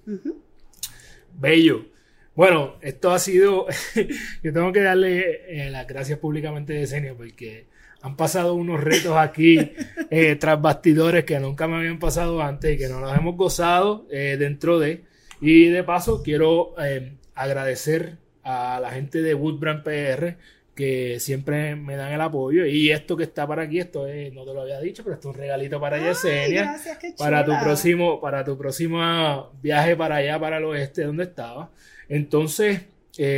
Bello. 1.38 1.86
Bueno, 2.34 2.76
esto 2.80 3.12
ha 3.12 3.20
sido, 3.20 3.68
yo 4.44 4.54
tengo 4.54 4.72
que 4.72 4.80
darle 4.80 5.66
eh, 5.66 5.70
las 5.70 5.86
gracias 5.86 6.20
públicamente 6.20 6.72
de 6.72 6.88
Senio 6.88 7.18
porque 7.18 7.68
han 8.02 8.16
pasado 8.16 8.54
unos 8.54 8.82
retos 8.82 9.18
aquí 9.18 9.58
eh, 10.10 10.36
tras 10.36 10.62
bastidores 10.62 11.26
que 11.26 11.40
nunca 11.40 11.68
me 11.68 11.78
habían 11.78 12.00
pasado 12.00 12.42
antes 12.42 12.76
y 12.76 12.78
que 12.78 12.88
no 12.88 13.00
los 13.00 13.16
hemos 13.16 13.36
gozado 13.36 14.08
eh, 14.12 14.38
dentro 14.40 14.80
de. 14.80 15.04
Y 15.42 15.66
de 15.70 15.84
paso 15.84 16.22
quiero 16.24 16.76
eh, 16.82 17.14
agradecer 17.36 18.18
a 18.44 18.80
la 18.80 18.92
gente 18.92 19.22
de 19.22 19.34
Woodbrand 19.34 19.84
PR 19.84 20.36
que 20.76 21.20
siempre 21.20 21.76
me 21.76 21.98
dan 21.98 22.14
el 22.14 22.22
apoyo. 22.22 22.66
Y 22.66 22.90
esto 22.90 23.18
que 23.18 23.24
está 23.24 23.46
para 23.46 23.64
aquí, 23.64 23.80
esto 23.80 24.08
es, 24.08 24.34
no 24.34 24.46
te 24.46 24.54
lo 24.54 24.62
había 24.62 24.80
dicho, 24.80 25.04
pero 25.04 25.16
esto 25.16 25.30
es 25.30 25.36
un 25.36 25.42
regalito 25.42 25.80
para 25.80 26.00
Yesenia. 26.00 26.78
Para 27.18 27.44
tu 27.44 27.52
próximo, 27.62 28.22
para 28.22 28.46
tu 28.46 28.58
próximo 28.58 29.52
viaje 29.62 29.98
para 29.98 30.18
allá, 30.18 30.40
para 30.40 30.58
el 30.58 30.64
oeste, 30.64 31.04
donde 31.04 31.24
estaba. 31.24 31.70
Entonces, 32.08 32.84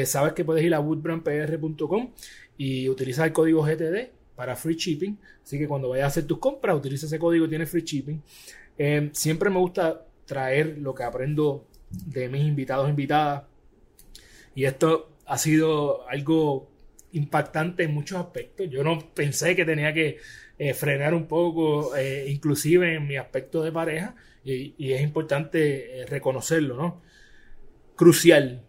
sabes 0.06 0.34
que 0.34 0.46
puedes 0.46 0.64
ir 0.64 0.76
a 0.76 0.80
woodbrandpr.com 0.80 2.12
y 2.58 2.88
utilizar 2.88 3.26
el 3.26 3.34
código 3.34 3.64
GTD 3.64 4.21
para 4.42 4.56
free 4.56 4.76
shipping. 4.76 5.20
Así 5.44 5.60
que 5.60 5.68
cuando 5.68 5.90
vayas 5.90 6.06
a 6.06 6.08
hacer 6.08 6.26
tus 6.26 6.40
compras, 6.40 6.76
utiliza 6.76 7.06
ese 7.06 7.20
código, 7.20 7.48
tiene 7.48 7.68
free 7.68 7.84
shipping. 7.84 8.20
Eh, 8.76 9.12
siempre 9.14 9.52
me 9.52 9.60
gusta 9.60 10.04
traer 10.26 10.80
lo 10.80 10.96
que 10.96 11.04
aprendo 11.04 11.68
de 11.92 12.28
mis 12.28 12.42
invitados 12.42 12.88
e 12.88 12.90
invitadas. 12.90 13.44
Y 14.56 14.66
esto 14.66 15.12
ha 15.28 15.38
sido 15.38 16.10
algo 16.10 16.72
impactante 17.12 17.84
en 17.84 17.94
muchos 17.94 18.18
aspectos. 18.18 18.68
Yo 18.68 18.84
no 18.84 19.14
pensé 19.14 19.56
que 19.56 19.64
tenía 19.64 19.94
que 19.94 20.18
eh, 20.58 20.74
frenar 20.74 21.14
un 21.14 21.28
poco, 21.28 21.96
eh, 21.96 22.26
inclusive 22.28 22.96
en 22.96 23.08
mi 23.08 23.18
aspecto 23.18 23.62
de 23.62 23.72
pareja, 23.72 24.16
y, 24.44 24.74
es 24.92 25.02
importante 25.04 26.02
eh, 26.02 26.06
reconocerlo, 26.08 26.76
¿no? 26.76 27.04
Crucial, 27.96 28.64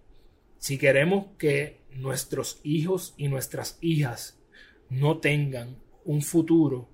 si 0.58 0.76
queremos 0.76 1.28
que 1.38 1.80
nuestros 1.94 2.60
hijos 2.62 3.14
y 3.16 3.28
nuestras 3.28 3.78
hijas 3.80 4.41
no 4.92 5.18
tengan 5.18 5.76
un 6.04 6.22
futuro 6.22 6.88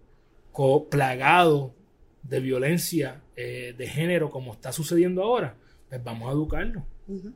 plagado 0.91 1.75
de 2.23 2.41
violencia 2.41 3.21
de 3.37 3.89
género 3.89 4.31
como 4.31 4.53
está 4.53 4.73
sucediendo 4.73 5.23
ahora, 5.23 5.55
pues 5.89 6.03
vamos 6.03 6.29
a 6.29 6.33
educarlos 6.33 6.85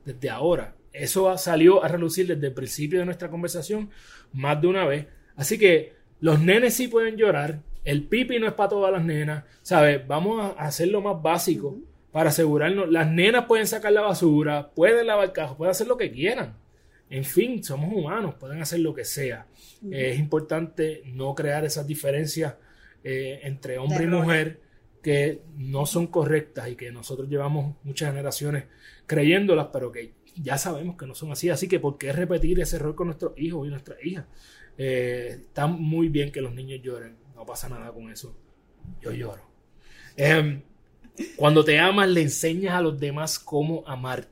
desde 0.04 0.30
ahora. 0.30 0.74
Eso 0.92 1.36
salió 1.38 1.82
a 1.82 1.88
relucir 1.88 2.26
desde 2.26 2.48
el 2.48 2.52
principio 2.52 2.98
de 2.98 3.06
nuestra 3.06 3.30
conversación 3.30 3.90
más 4.32 4.60
de 4.60 4.66
una 4.66 4.84
vez. 4.84 5.06
Así 5.36 5.58
que 5.58 5.94
los 6.20 6.40
nenes 6.40 6.74
sí 6.74 6.88
pueden 6.88 7.16
llorar, 7.16 7.60
el 7.84 8.04
pipi 8.04 8.38
no 8.38 8.46
es 8.46 8.52
para 8.52 8.68
todas 8.68 8.92
las 8.92 9.04
nenas, 9.04 9.44
¿sabes? 9.62 10.06
Vamos 10.06 10.54
a 10.56 10.66
hacer 10.66 10.88
lo 10.88 11.00
más 11.00 11.20
básico 11.22 11.78
para 12.12 12.28
asegurarnos. 12.28 12.90
Las 12.90 13.10
nenas 13.10 13.46
pueden 13.46 13.66
sacar 13.66 13.92
la 13.92 14.02
basura, 14.02 14.70
pueden 14.74 15.06
lavar 15.06 15.32
cajos, 15.32 15.56
pueden 15.56 15.70
hacer 15.70 15.86
lo 15.86 15.96
que 15.96 16.12
quieran. 16.12 16.56
En 17.12 17.24
fin, 17.24 17.62
somos 17.62 17.92
humanos, 17.92 18.36
pueden 18.40 18.62
hacer 18.62 18.80
lo 18.80 18.94
que 18.94 19.04
sea. 19.04 19.46
es 19.90 20.18
importante 20.18 21.02
no 21.04 21.34
crear 21.34 21.62
esas 21.62 21.86
diferencias 21.86 22.54
eh, 23.04 23.40
entre 23.42 23.76
hombre 23.76 24.04
y 24.04 24.06
mujer 24.06 24.62
que 25.02 25.42
no 25.58 25.84
son 25.84 26.06
correctas 26.06 26.70
y 26.70 26.74
que 26.74 26.90
nosotros 26.90 27.28
llevamos 27.28 27.76
muchas 27.84 28.08
generaciones 28.08 28.64
creyéndolas, 29.04 29.68
pero 29.70 29.92
que 29.92 30.14
ya 30.36 30.56
sabemos 30.56 30.96
que 30.96 31.06
no 31.06 31.14
son 31.14 31.32
así. 31.32 31.50
Así 31.50 31.68
que, 31.68 31.78
¿por 31.78 31.98
qué 31.98 32.14
repetir 32.14 32.60
ese 32.60 32.76
error 32.76 32.94
con 32.94 33.08
nuestros 33.08 33.34
hijos 33.36 33.66
y 33.66 33.70
nuestras 33.70 34.02
hijas? 34.02 34.24
Eh, 34.78 35.36
está 35.38 35.66
muy 35.66 36.08
bien 36.08 36.32
que 36.32 36.40
los 36.40 36.54
niños 36.54 36.80
lloren, 36.82 37.18
no 37.34 37.44
pasa 37.44 37.68
nada 37.68 37.92
con 37.92 38.10
eso. 38.10 38.34
Yo 39.02 39.12
lloro. 39.12 39.42
Em, 40.16 40.62
cuando 41.36 41.62
te 41.62 41.78
amas, 41.78 42.08
le 42.08 42.22
enseñas 42.22 42.74
a 42.74 42.80
los 42.80 42.98
demás 42.98 43.38
cómo 43.38 43.84
amarte. 43.86 44.31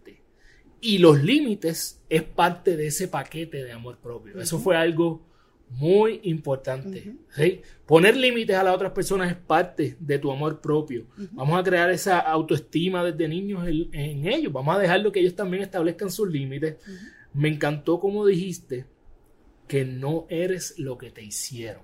Y 0.80 0.98
los 0.98 1.22
límites 1.22 2.00
es 2.08 2.22
parte 2.22 2.76
de 2.76 2.86
ese 2.86 3.08
paquete 3.08 3.64
de 3.64 3.72
amor 3.72 3.98
propio. 3.98 4.40
Eso 4.40 4.58
fue 4.58 4.76
algo 4.76 5.22
muy 5.70 6.20
importante. 6.24 7.14
Poner 7.86 8.16
límites 8.16 8.56
a 8.56 8.64
las 8.64 8.74
otras 8.74 8.92
personas 8.92 9.30
es 9.30 9.36
parte 9.36 9.96
de 9.98 10.18
tu 10.18 10.30
amor 10.30 10.60
propio. 10.60 11.06
Vamos 11.32 11.58
a 11.58 11.62
crear 11.62 11.90
esa 11.90 12.18
autoestima 12.18 13.04
desde 13.04 13.28
niños 13.28 13.66
en, 13.66 14.26
ellos. 14.26 14.52
Vamos 14.52 14.74
a 14.74 14.78
dejarlo 14.78 15.12
que 15.12 15.20
ellos 15.20 15.36
también 15.36 15.62
establezcan 15.62 16.10
sus 16.10 16.28
límites. 16.28 16.76
Me 17.32 17.48
encantó 17.48 18.00
como 18.00 18.26
dijiste 18.26 18.86
que 19.68 19.84
no 19.84 20.26
eres 20.28 20.78
lo 20.78 20.98
que 20.98 21.10
te 21.10 21.22
hicieron. 21.22 21.82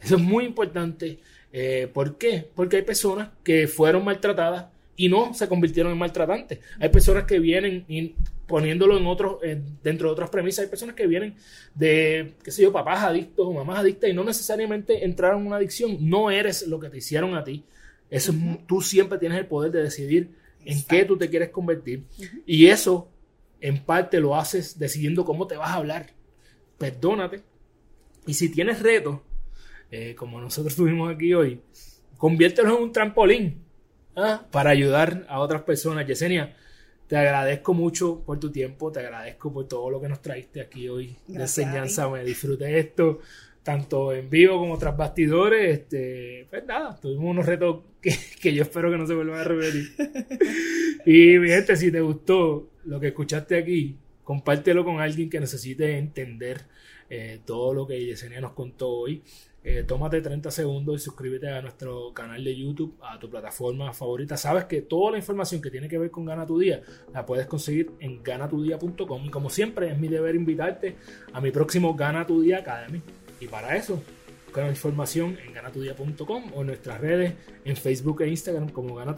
Eso 0.00 0.16
es 0.16 0.22
muy 0.22 0.44
importante. 0.44 1.20
Eh, 1.52 1.88
¿Por 1.92 2.18
qué? 2.18 2.50
Porque 2.54 2.76
hay 2.76 2.82
personas 2.82 3.30
que 3.44 3.68
fueron 3.68 4.04
maltratadas 4.04 4.66
y 4.96 5.08
no 5.08 5.34
se 5.34 5.48
convirtieron 5.48 5.92
en 5.92 5.98
maltratantes. 5.98 6.60
Hay 6.78 6.88
personas 6.88 7.24
que 7.24 7.38
vienen 7.38 7.84
poniéndolo 8.46 8.98
en 8.98 9.06
otros, 9.06 9.38
dentro 9.82 10.08
de 10.08 10.12
otras 10.12 10.30
premisas, 10.30 10.64
hay 10.64 10.70
personas 10.70 10.94
que 10.94 11.06
vienen 11.06 11.34
de, 11.74 12.34
qué 12.42 12.50
sé 12.50 12.62
yo, 12.62 12.72
papás 12.72 13.02
adictos 13.02 13.46
o 13.46 13.52
mamás 13.52 13.78
adictas 13.78 14.10
y 14.10 14.12
no 14.12 14.24
necesariamente 14.24 15.04
entraron 15.04 15.40
en 15.40 15.46
una 15.48 15.56
adicción. 15.56 15.96
No 16.00 16.30
eres 16.30 16.66
lo 16.66 16.78
que 16.78 16.90
te 16.90 16.98
hicieron 16.98 17.34
a 17.34 17.44
ti. 17.44 17.64
Eso 18.10 18.32
tú 18.66 18.80
siempre 18.80 19.18
tienes 19.18 19.38
el 19.38 19.46
poder 19.46 19.72
de 19.72 19.82
decidir 19.82 20.30
en 20.64 20.82
qué 20.84 21.04
tú 21.04 21.16
te 21.16 21.28
quieres 21.28 21.50
convertir. 21.50 22.04
Y 22.46 22.66
eso, 22.66 23.08
en 23.60 23.82
parte, 23.82 24.20
lo 24.20 24.36
haces 24.36 24.78
decidiendo 24.78 25.24
cómo 25.24 25.46
te 25.46 25.56
vas 25.56 25.70
a 25.70 25.74
hablar. 25.74 26.10
Perdónate. 26.78 27.42
Y 28.26 28.34
si 28.34 28.50
tienes 28.50 28.80
retos, 28.80 29.20
eh, 29.90 30.14
como 30.14 30.40
nosotros 30.40 30.76
tuvimos 30.76 31.12
aquí 31.12 31.34
hoy, 31.34 31.60
conviértelo 32.18 32.76
en 32.76 32.82
un 32.84 32.92
trampolín 32.92 33.63
¿ah? 34.16 34.44
para 34.50 34.70
ayudar 34.70 35.24
a 35.28 35.40
otras 35.40 35.62
personas. 35.62 36.06
Yesenia, 36.06 36.54
te 37.06 37.16
agradezco 37.16 37.74
mucho 37.74 38.22
por 38.24 38.40
tu 38.40 38.50
tiempo, 38.50 38.90
te 38.90 39.00
agradezco 39.00 39.52
por 39.52 39.68
todo 39.68 39.90
lo 39.90 40.00
que 40.00 40.08
nos 40.08 40.22
traiste 40.22 40.60
aquí 40.60 40.88
hoy 40.88 41.16
de 41.26 41.42
enseñanza. 41.42 42.08
Me 42.08 42.24
disfruté 42.24 42.78
esto, 42.78 43.20
tanto 43.62 44.12
en 44.12 44.30
vivo 44.30 44.58
como 44.58 44.78
tras 44.78 44.96
bastidores. 44.96 45.80
Este, 45.80 46.46
pues 46.48 46.64
nada, 46.64 46.98
tuvimos 46.98 47.30
unos 47.30 47.46
retos 47.46 47.82
que, 48.00 48.52
yo 48.54 48.62
espero 48.62 48.90
que 48.90 48.98
no 48.98 49.06
se 49.06 49.14
vuelvan 49.14 49.40
a 49.40 49.44
repetir. 49.44 49.92
y 51.06 51.38
mi 51.38 51.48
gente, 51.48 51.76
si 51.76 51.92
te 51.92 52.00
gustó 52.00 52.70
lo 52.84 52.98
que 53.00 53.08
escuchaste 53.08 53.58
aquí, 53.58 53.96
compártelo 54.22 54.84
con 54.84 55.00
alguien 55.00 55.28
que 55.28 55.40
necesite 55.40 55.98
entender 55.98 56.62
eh, 57.10 57.40
todo 57.44 57.74
lo 57.74 57.86
que 57.86 58.02
Yesenia 58.02 58.40
nos 58.40 58.52
contó 58.52 58.88
hoy. 58.88 59.22
Eh, 59.66 59.82
tómate 59.82 60.20
30 60.20 60.50
segundos 60.50 61.00
y 61.00 61.04
suscríbete 61.04 61.48
a 61.48 61.62
nuestro 61.62 62.12
canal 62.12 62.44
de 62.44 62.54
YouTube, 62.54 62.98
a 63.00 63.18
tu 63.18 63.30
plataforma 63.30 63.94
favorita. 63.94 64.36
Sabes 64.36 64.66
que 64.66 64.82
toda 64.82 65.12
la 65.12 65.16
información 65.16 65.62
que 65.62 65.70
tiene 65.70 65.88
que 65.88 65.96
ver 65.96 66.10
con 66.10 66.26
Gana 66.26 66.46
la 67.14 67.24
puedes 67.24 67.46
conseguir 67.46 67.92
en 67.98 68.22
ganatudía.com. 68.22 69.24
Y 69.24 69.30
como 69.30 69.48
siempre, 69.48 69.90
es 69.90 69.98
mi 69.98 70.08
deber 70.08 70.34
invitarte 70.34 70.96
a 71.32 71.40
mi 71.40 71.50
próximo 71.50 71.94
Gana 71.94 72.20
Academy. 72.20 73.00
Y 73.40 73.48
para 73.48 73.74
eso, 73.74 74.02
busca 74.44 74.68
información 74.68 75.38
en 75.42 75.54
ganatudía.com 75.54 76.52
o 76.54 76.60
en 76.60 76.66
nuestras 76.66 77.00
redes 77.00 77.32
en 77.64 77.74
Facebook 77.74 78.20
e 78.20 78.28
Instagram 78.28 78.68
como 78.68 78.96
Gana. 78.96 79.16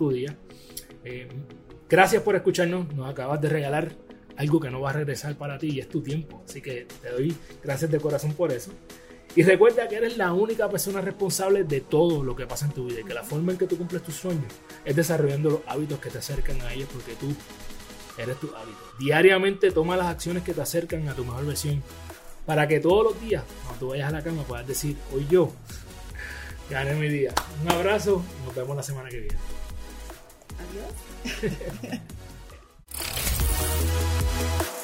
Eh, 1.04 1.26
gracias 1.88 2.22
por 2.22 2.36
escucharnos. 2.36 2.94
Nos 2.94 3.10
acabas 3.10 3.40
de 3.40 3.48
regalar 3.48 3.90
algo 4.36 4.60
que 4.60 4.70
no 4.70 4.80
va 4.80 4.90
a 4.90 4.92
regresar 4.92 5.34
para 5.34 5.58
ti 5.58 5.70
y 5.72 5.80
es 5.80 5.88
tu 5.88 6.02
tiempo. 6.02 6.44
Así 6.48 6.62
que 6.62 6.86
te 7.02 7.10
doy 7.10 7.34
gracias 7.64 7.90
de 7.90 7.98
corazón 7.98 8.32
por 8.34 8.52
eso. 8.52 8.70
Y 9.36 9.42
recuerda 9.42 9.86
que 9.86 9.96
eres 9.96 10.16
la 10.16 10.32
única 10.32 10.66
persona 10.70 11.02
responsable 11.02 11.62
de 11.64 11.82
todo 11.82 12.24
lo 12.24 12.34
que 12.34 12.46
pasa 12.46 12.64
en 12.64 12.72
tu 12.72 12.86
vida 12.86 13.00
y 13.00 13.04
que 13.04 13.12
la 13.12 13.22
forma 13.22 13.52
en 13.52 13.58
que 13.58 13.66
tú 13.66 13.76
cumples 13.76 14.02
tus 14.02 14.14
sueños 14.14 14.50
es 14.82 14.96
desarrollando 14.96 15.50
los 15.50 15.60
hábitos 15.66 16.00
que 16.00 16.08
te 16.08 16.16
acercan 16.16 16.58
a 16.62 16.72
ellos 16.72 16.88
porque 16.90 17.12
tú 17.16 17.34
eres 18.16 18.40
tu 18.40 18.46
hábito. 18.56 18.78
Diariamente 18.98 19.70
toma 19.72 19.94
las 19.94 20.06
acciones 20.06 20.42
que 20.42 20.54
te 20.54 20.62
acercan 20.62 21.06
a 21.10 21.14
tu 21.14 21.22
mejor 21.22 21.44
versión 21.44 21.82
para 22.46 22.66
que 22.66 22.80
todos 22.80 23.04
los 23.04 23.20
días, 23.20 23.44
cuando 23.62 23.78
tú 23.78 23.88
vayas 23.90 24.08
a 24.08 24.12
la 24.12 24.22
cama, 24.22 24.42
puedas 24.44 24.66
decir, 24.66 24.96
hoy 25.12 25.26
yo 25.28 25.52
gané 26.70 26.94
mi 26.94 27.08
día. 27.08 27.34
Un 27.62 27.72
abrazo 27.72 28.22
y 28.40 28.46
nos 28.46 28.54
vemos 28.54 28.74
la 28.74 28.82
semana 28.82 29.10
que 29.10 29.20
viene. 29.20 29.38
Adiós. 30.64 32.00